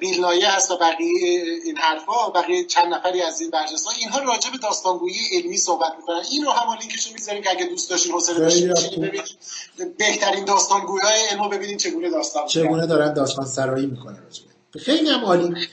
بیل 0.00 0.20
نایه 0.20 0.50
هست 0.50 0.70
و 0.70 0.76
بقیه 0.76 1.42
این 1.64 1.76
حرفا 1.76 2.30
بقیه 2.30 2.64
چند 2.64 2.94
نفری 2.94 3.22
از 3.22 3.40
این 3.40 3.50
برجسته. 3.50 3.90
اینها 3.98 4.18
راجع 4.18 4.50
به 4.50 4.58
داستانگویی 4.58 5.28
علمی 5.32 5.56
صحبت 5.56 5.92
می‌کنن. 5.96 6.22
این 6.30 6.44
رو 6.44 6.50
هم 6.50 6.78
لینکش 6.80 7.06
رو 7.06 7.12
می‌ذاریم 7.12 7.42
که 7.42 7.50
اگه 7.50 7.64
دوست 7.64 7.90
داشتین 7.90 8.12
حوصله 8.12 8.38
داشتین 8.38 8.74
ببینید 9.00 9.38
بهترین 9.98 10.44
گویای 10.86 11.26
علمو 11.30 11.48
ببینید 11.48 11.78
چگونه 11.78 12.10
داستان 12.10 12.46
چگونه 12.46 12.86
دارن 12.86 13.14
داستان 13.14 13.46
سرایی 13.46 13.86
می‌کنن. 13.86 14.22
خیلی 14.76 15.10
هم 15.10 15.24
عالی. 15.24 15.68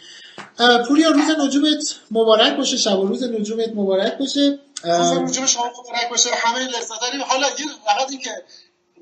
پوریا 0.88 1.10
روز 1.10 1.30
نجومت 1.40 1.96
مبارک 2.12 2.58
باشه 2.58 2.78
شب 2.78 3.00
و 3.00 3.08
روز 3.08 3.24
نجومت 3.24 3.70
مبارک 3.76 4.18
باشه. 4.18 4.60
روز 4.84 5.12
نجوم 5.12 5.46
شما 5.46 5.64
مبارک 5.64 6.10
باشه. 6.10 6.30
همه 6.36 6.60
لذت 6.60 7.02
داریم. 7.02 7.22
حالا 7.22 7.48
یه 7.48 7.66
فقط 7.86 8.10
این 8.10 8.20
که 8.20 8.30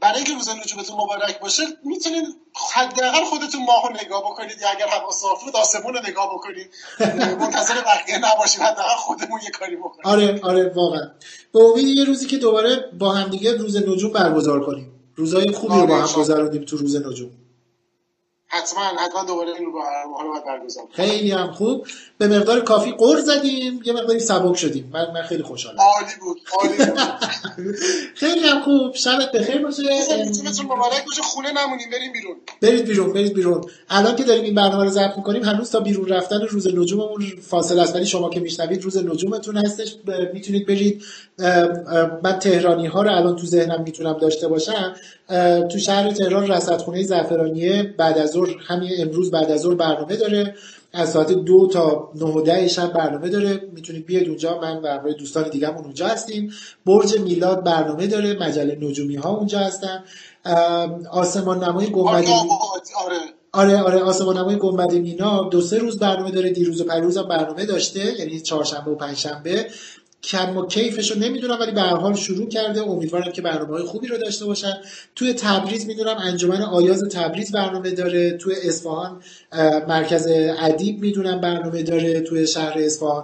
برای 0.01 0.15
اینکه 0.15 0.33
روز 0.33 0.49
نجومتون 0.49 0.95
مبارک 0.95 1.39
باشه 1.39 1.63
می‌تونید 1.83 2.23
حداقل 2.73 3.23
خودتون 3.23 3.63
ماهو 3.65 3.89
نگاه 4.03 4.21
بکنید 4.21 4.61
یا 4.61 4.69
اگر 4.69 4.87
هوا 4.87 5.11
صاف 5.11 5.43
بود 5.43 5.55
آسمون 5.55 5.93
رو 5.93 5.99
نگاه 6.07 6.33
بکنید. 6.33 6.69
منتظر 7.39 7.73
بقیه 7.81 8.17
نباشید. 8.17 8.61
حداقل 8.61 8.95
خودمون 8.95 9.39
یه 9.43 9.49
کاری 9.49 9.75
بکنیم. 9.75 10.01
آره 10.03 10.39
آره 10.43 10.73
واقعا. 10.75 11.11
به 11.53 11.59
امید 11.59 11.87
یه 11.87 12.03
روزی 12.03 12.27
که 12.27 12.37
دوباره 12.37 12.89
با 12.99 13.11
همدیگه 13.11 13.57
روز 13.57 13.77
نجوم 13.77 14.11
برگزار 14.11 14.65
کنیم. 14.65 14.91
روزای 15.15 15.51
خوبی 15.51 15.79
رو 15.79 15.87
با 15.87 15.97
هم 15.97 16.13
گذروندیم 16.21 16.63
تو 16.63 16.77
روز 16.77 16.95
نجوم. 16.95 17.31
حتما 18.53 18.81
حتما 18.83 19.23
دوباره 19.23 19.49
این 19.59 19.65
رو 19.65 19.81
برگزار 20.45 20.83
خیلی 20.91 21.31
هم 21.31 21.51
خوب. 21.51 21.87
به 22.17 22.27
مقدار 22.27 22.61
کافی 22.61 22.91
قر 22.91 23.19
زدیم. 23.19 23.81
یه 23.85 23.93
مقداری 23.93 24.19
سبک 24.19 24.55
شدیم. 24.57 24.89
من 24.93 25.11
من 25.13 25.21
خیلی 25.21 25.43
خوشحالم. 25.43 25.77
عالی 25.79 26.13
بود. 26.21 26.41
عالی 26.59 26.91
بود. 26.91 26.99
خیلی 28.21 28.47
هم 28.47 28.61
خوب. 28.61 28.95
شبت 28.95 29.31
بخیر 29.31 29.61
باشه. 29.61 29.83
مبارک 30.63 31.05
باشه. 31.05 31.21
خونه 31.21 31.51
نمونیم. 31.51 31.89
بریم 31.91 32.13
بیرون. 32.13 32.35
برید 32.61 32.85
بیرون. 32.85 33.13
برید 33.13 33.33
بیرون. 33.33 33.61
الان 33.89 34.15
که 34.15 34.23
داریم 34.23 34.43
این 34.43 34.55
برنامه 34.55 34.83
رو 34.83 34.89
ضبط 34.89 35.17
می‌کنیم 35.17 35.43
هنوز 35.43 35.71
تا 35.71 35.79
بیرون 35.79 36.07
رفتن 36.07 36.41
روز 36.41 36.67
نجوممون 36.67 37.25
فاصله 37.49 37.81
است. 37.81 37.95
ولی 37.95 38.05
شما 38.05 38.29
که 38.29 38.39
میشنوید 38.39 38.83
روز 38.83 38.97
نجومتون 38.97 39.57
هستش. 39.57 39.95
می‌تونید 40.33 40.67
برید. 40.67 41.03
من 42.23 42.39
تهرانی 42.39 42.87
ها 42.87 43.01
رو 43.01 43.11
الان 43.11 43.35
تو 43.35 43.47
ذهنم 43.47 43.81
می‌تونم 43.81 44.13
داشته 44.13 44.47
باشم. 44.47 44.95
تو 45.71 45.77
شهر 45.77 46.11
تهران 46.11 46.51
رصدخونه 46.51 47.03
زعفرانیه 47.03 47.93
بعد 47.97 48.17
از 48.17 48.35
ظهر 48.45 48.55
همین 48.67 48.91
امروز 48.99 49.31
بعد 49.31 49.51
از 49.51 49.61
ظهر 49.61 49.75
برنامه 49.75 50.15
داره. 50.15 50.55
از 50.93 51.11
ساعت 51.11 51.31
دو 51.31 51.67
تا 51.67 52.11
نه 52.15 52.25
و 52.25 52.41
ده 52.41 52.67
شب 52.67 52.93
برنامه 52.93 53.29
داره. 53.29 53.61
می‌تونید 53.73 54.05
بیاید 54.05 54.27
اونجا. 54.27 54.59
من 54.61 54.77
و 54.77 54.87
همراه 54.87 55.13
دوستان 55.13 55.49
دیگه‌مون 55.49 55.83
اونجا 55.83 56.07
هستیم. 56.07 56.53
برج 56.85 57.19
میلاد 57.19 57.63
برنامه 57.63 58.07
داره. 58.07 58.33
مجله 58.33 58.77
نجومی 58.81 59.15
ها 59.15 59.29
اونجا 59.37 59.59
هستن. 59.59 60.03
آسمان 61.11 61.63
نمای 61.63 61.85
گنبد 61.85 62.25
آره. 63.05 63.17
آره 63.51 63.81
آره 63.81 63.99
آسمان 63.99 64.37
نمای 64.37 64.55
گنبد 64.55 64.93
مینا 64.93 65.43
دو 65.43 65.61
سه 65.61 65.77
روز 65.77 65.99
برنامه 65.99 66.31
داره. 66.31 66.49
دیروز 66.49 66.81
و 66.81 66.83
پریروز 66.83 67.17
هم 67.17 67.27
برنامه 67.27 67.65
داشته. 67.65 68.19
یعنی 68.19 68.41
چهارشنبه 68.41 68.91
و 68.91 68.95
پنجشنبه. 68.95 69.67
کم 70.23 70.57
و 70.57 70.67
کیفش 70.67 71.11
رو 71.11 71.19
نمی‌دونم 71.19 71.59
ولی 71.59 71.71
به 71.71 71.81
هر 71.81 71.95
حال 71.95 72.15
شروع 72.15 72.49
کرده. 72.49 72.81
امیدوارم 72.81 73.31
که 73.31 73.41
برنامه 73.41 73.73
های 73.73 73.83
خوبی 73.83 74.07
رو 74.07 74.17
داشته 74.17 74.45
باشن. 74.45 74.73
توی 75.15 75.33
تبریز 75.33 75.87
می‌دونم 75.87 76.17
انجمن 76.17 76.61
آیاز 76.61 77.03
تبریز 77.11 77.51
برنامه 77.51 77.91
داره. 77.91 78.37
توی 78.37 78.55
اصفهان 78.63 79.21
مرکز 79.87 80.27
ادیب 80.59 80.99
می‌دونم 80.99 81.41
برنامه 81.41 81.83
داره. 81.83 82.21
توی 82.21 82.47
شهر 82.47 82.73
اصفهان. 82.77 83.23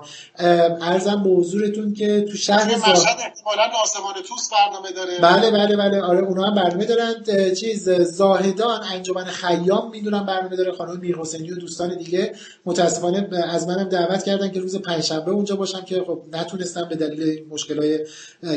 ارزم 0.82 1.24
به 1.24 1.30
حضورتون 1.30 1.94
که 1.94 2.22
تو 2.22 2.38
شهر 2.38 2.76
مشهد 2.76 3.18
احتمالاً 3.20 3.70
آسمان 3.84 4.14
توس 4.14 4.50
برنامه 4.52 4.92
داره. 4.92 5.20
بله 5.20 5.52
بله 5.52 5.76
بله. 5.76 6.02
آره 6.02 6.20
اونا 6.20 6.44
هم 6.44 6.56
برنامه 6.56 6.86
دارن. 6.86 7.14
چیز 7.54 7.90
زاهدان 7.90 8.82
انجمن 8.94 9.26
خیام 9.26 9.92
می‌دونم 9.92 10.26
برنامه 10.26 10.56
داره. 10.56 10.72
خانم 10.72 11.00
میرحسینی 11.00 11.52
و 11.52 11.56
دوستان 11.56 11.98
دیگه. 11.98 12.36
متاسفانه 12.66 13.30
از 13.50 13.68
منم 13.68 13.90
دعوت 13.90 14.24
کردن 14.24 14.52
که 14.52 14.60
روز 14.60 14.76
پنجشنبه 14.76 15.32
اونجا 15.32 15.56
باشم 15.56 15.82
که 15.82 16.04
خب 16.08 16.22
نتونستم 16.34 16.89
به 16.90 16.96
دلیل 16.96 17.46
مشکل 17.50 17.78
های 17.78 18.00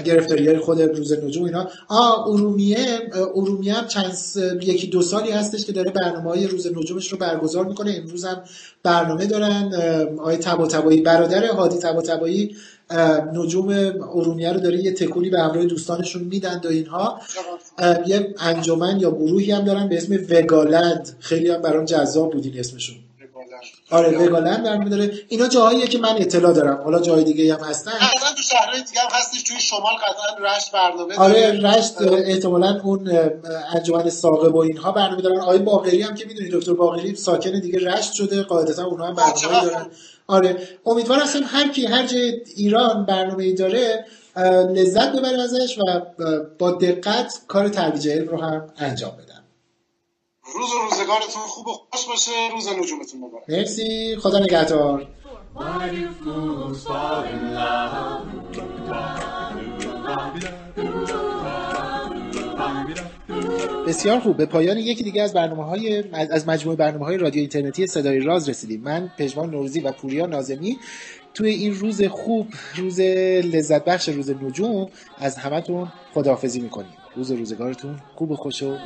گرفتاری 0.04 0.48
های 0.48 0.58
خود 0.58 0.80
روز 0.80 1.12
نجوم 1.12 1.44
اینا. 1.44 1.68
آ 1.88 2.30
ارومیه 2.30 3.10
ارومیه 3.34 3.72
هم 3.72 3.86
چند 3.86 4.16
یکی 4.62 4.86
دو 4.86 5.02
سالی 5.02 5.30
هستش 5.30 5.64
که 5.64 5.72
داره 5.72 5.90
برنامه 5.90 6.30
های 6.30 6.46
روز 6.46 6.66
نجومش 6.66 7.12
رو 7.12 7.18
برگزار 7.18 7.64
می‌کنه. 7.64 8.00
امروز 8.02 8.24
هم 8.24 8.42
برنامه 8.82 9.26
دارن. 9.26 9.74
آقای 10.18 10.36
تبا 10.36 10.66
تبایی 10.66 11.00
برادر 11.00 11.46
هادی 11.46 11.78
تبا 11.78 12.02
تبایی 12.02 12.56
نجوم 13.34 13.68
ارومیه 14.12 14.52
رو 14.52 14.60
داره 14.60 14.84
یه 14.84 14.92
تکونی 14.92 15.30
به 15.30 15.40
همراه 15.40 15.64
دوستانشون 15.64 16.22
میدن 16.22 16.60
و 16.64 16.68
اینها. 16.68 17.20
یه 18.06 18.34
انجمن 18.38 19.00
یا 19.00 19.10
گروهی 19.10 19.50
هم 19.50 19.64
دارن 19.64 19.88
به 19.88 19.96
اسم 19.96 20.18
وگالند. 20.30 21.16
خیلی 21.20 21.48
هم 21.50 21.62
برام 21.62 21.84
جذاب 21.84 22.32
بودین 22.32 22.58
اسمشون. 22.58 22.96
آره 23.90 24.18
وگالند 24.18 24.62
برنامه 24.62 24.90
داره 24.90 25.12
اینا 25.28 25.48
جاهاییه 25.48 25.86
که 25.86 25.98
من 25.98 26.16
اطلاع 26.18 26.52
دارم. 26.52 26.80
حالا 26.84 27.00
جای 27.00 27.24
دیگه 27.24 27.54
هم 27.54 27.60
هستن. 27.60 27.90
قطعا 27.90 28.32
تو 28.36 28.42
شهرهای 28.42 28.82
دیگه 28.82 29.00
هم 29.00 29.08
هستش. 29.12 29.42
توی 29.42 29.60
شمال 29.60 29.94
قطعا 29.94 30.54
رشت 30.54 30.72
برنامه 30.72 31.16
آره 31.16 31.52
رشت 31.52 32.02
احتمالا 32.02 32.80
اون 32.84 33.32
انجمن 33.74 34.10
ساقه 34.10 34.48
و 34.48 34.56
اینها 34.56 34.92
برنامه 34.92 35.22
دارن. 35.22 35.40
آقای 35.40 35.58
باقری 35.58 36.02
هم 36.02 36.14
که 36.14 36.26
می‌دونی 36.26 36.48
دکتر 36.52 36.72
باقری 36.72 37.14
ساکن 37.14 37.60
دیگه 37.60 37.78
رشت 37.78 38.12
شده. 38.12 38.42
قاعدتا 38.42 38.84
اونها 38.84 39.06
هم 39.06 39.14
برنامه 39.14 39.64
دارن. 39.64 39.86
آره 40.26 40.56
امیدوار 40.86 41.18
هستم 41.18 41.42
هر 41.46 41.68
کی 41.68 41.86
هر 41.86 42.06
جای 42.06 42.40
ایران 42.56 43.06
برنامه 43.06 43.52
داره 43.52 44.06
لذت 44.74 45.12
ببریم 45.12 45.40
ازش 45.40 45.78
و 45.78 46.00
با 46.58 46.70
دقت 46.70 47.40
کار 47.48 47.68
ترویج 47.68 48.08
علم 48.08 48.28
رو 48.28 48.40
هم 48.40 48.66
انجام 48.78 49.10
بدن 49.10 49.31
روز 50.54 50.70
روزگارتون 50.82 51.42
خوب 51.42 51.66
و 51.66 51.72
خوش 51.90 52.06
باشه. 52.06 52.30
روز 52.52 52.68
نجومتون 52.68 53.20
مبارک. 53.20 53.50
مرسی. 53.50 54.16
خدا 54.16 54.38
نگهدار. 54.38 55.06
بسیار 63.86 64.20
خوب. 64.20 64.36
به 64.36 64.46
پایان 64.46 64.78
یکی 64.78 65.02
دیگه 65.02 65.22
از 65.22 65.32
برنامه 65.32 65.64
های 65.64 66.04
از 66.12 66.48
مجموعه 66.48 66.76
برنامه 66.76 67.04
های 67.04 67.16
رادیو 67.16 67.40
اینترنتی 67.40 67.86
صدای 67.86 68.20
راز 68.20 68.48
رسیدیم. 68.48 68.80
من 68.80 69.10
پژمان 69.18 69.50
نوروزی 69.50 69.80
و 69.80 69.92
پوریا 69.92 70.26
نازمی. 70.26 70.78
توی 71.34 71.50
این 71.50 71.74
روز 71.74 72.02
خوب 72.02 72.48
روز 72.76 73.00
لذت 73.00 73.84
بخش 73.84 74.08
روز 74.08 74.30
نجوم 74.30 74.88
از 75.18 75.36
همتون 75.36 75.92
خداحافظی 76.14 76.60
می‌کنیم. 76.60 76.96
روز 77.16 77.32
روزگارتون 77.32 78.00
خوب 78.14 78.30
و 78.30 78.36
خوش 78.36 78.62
و 78.62 78.76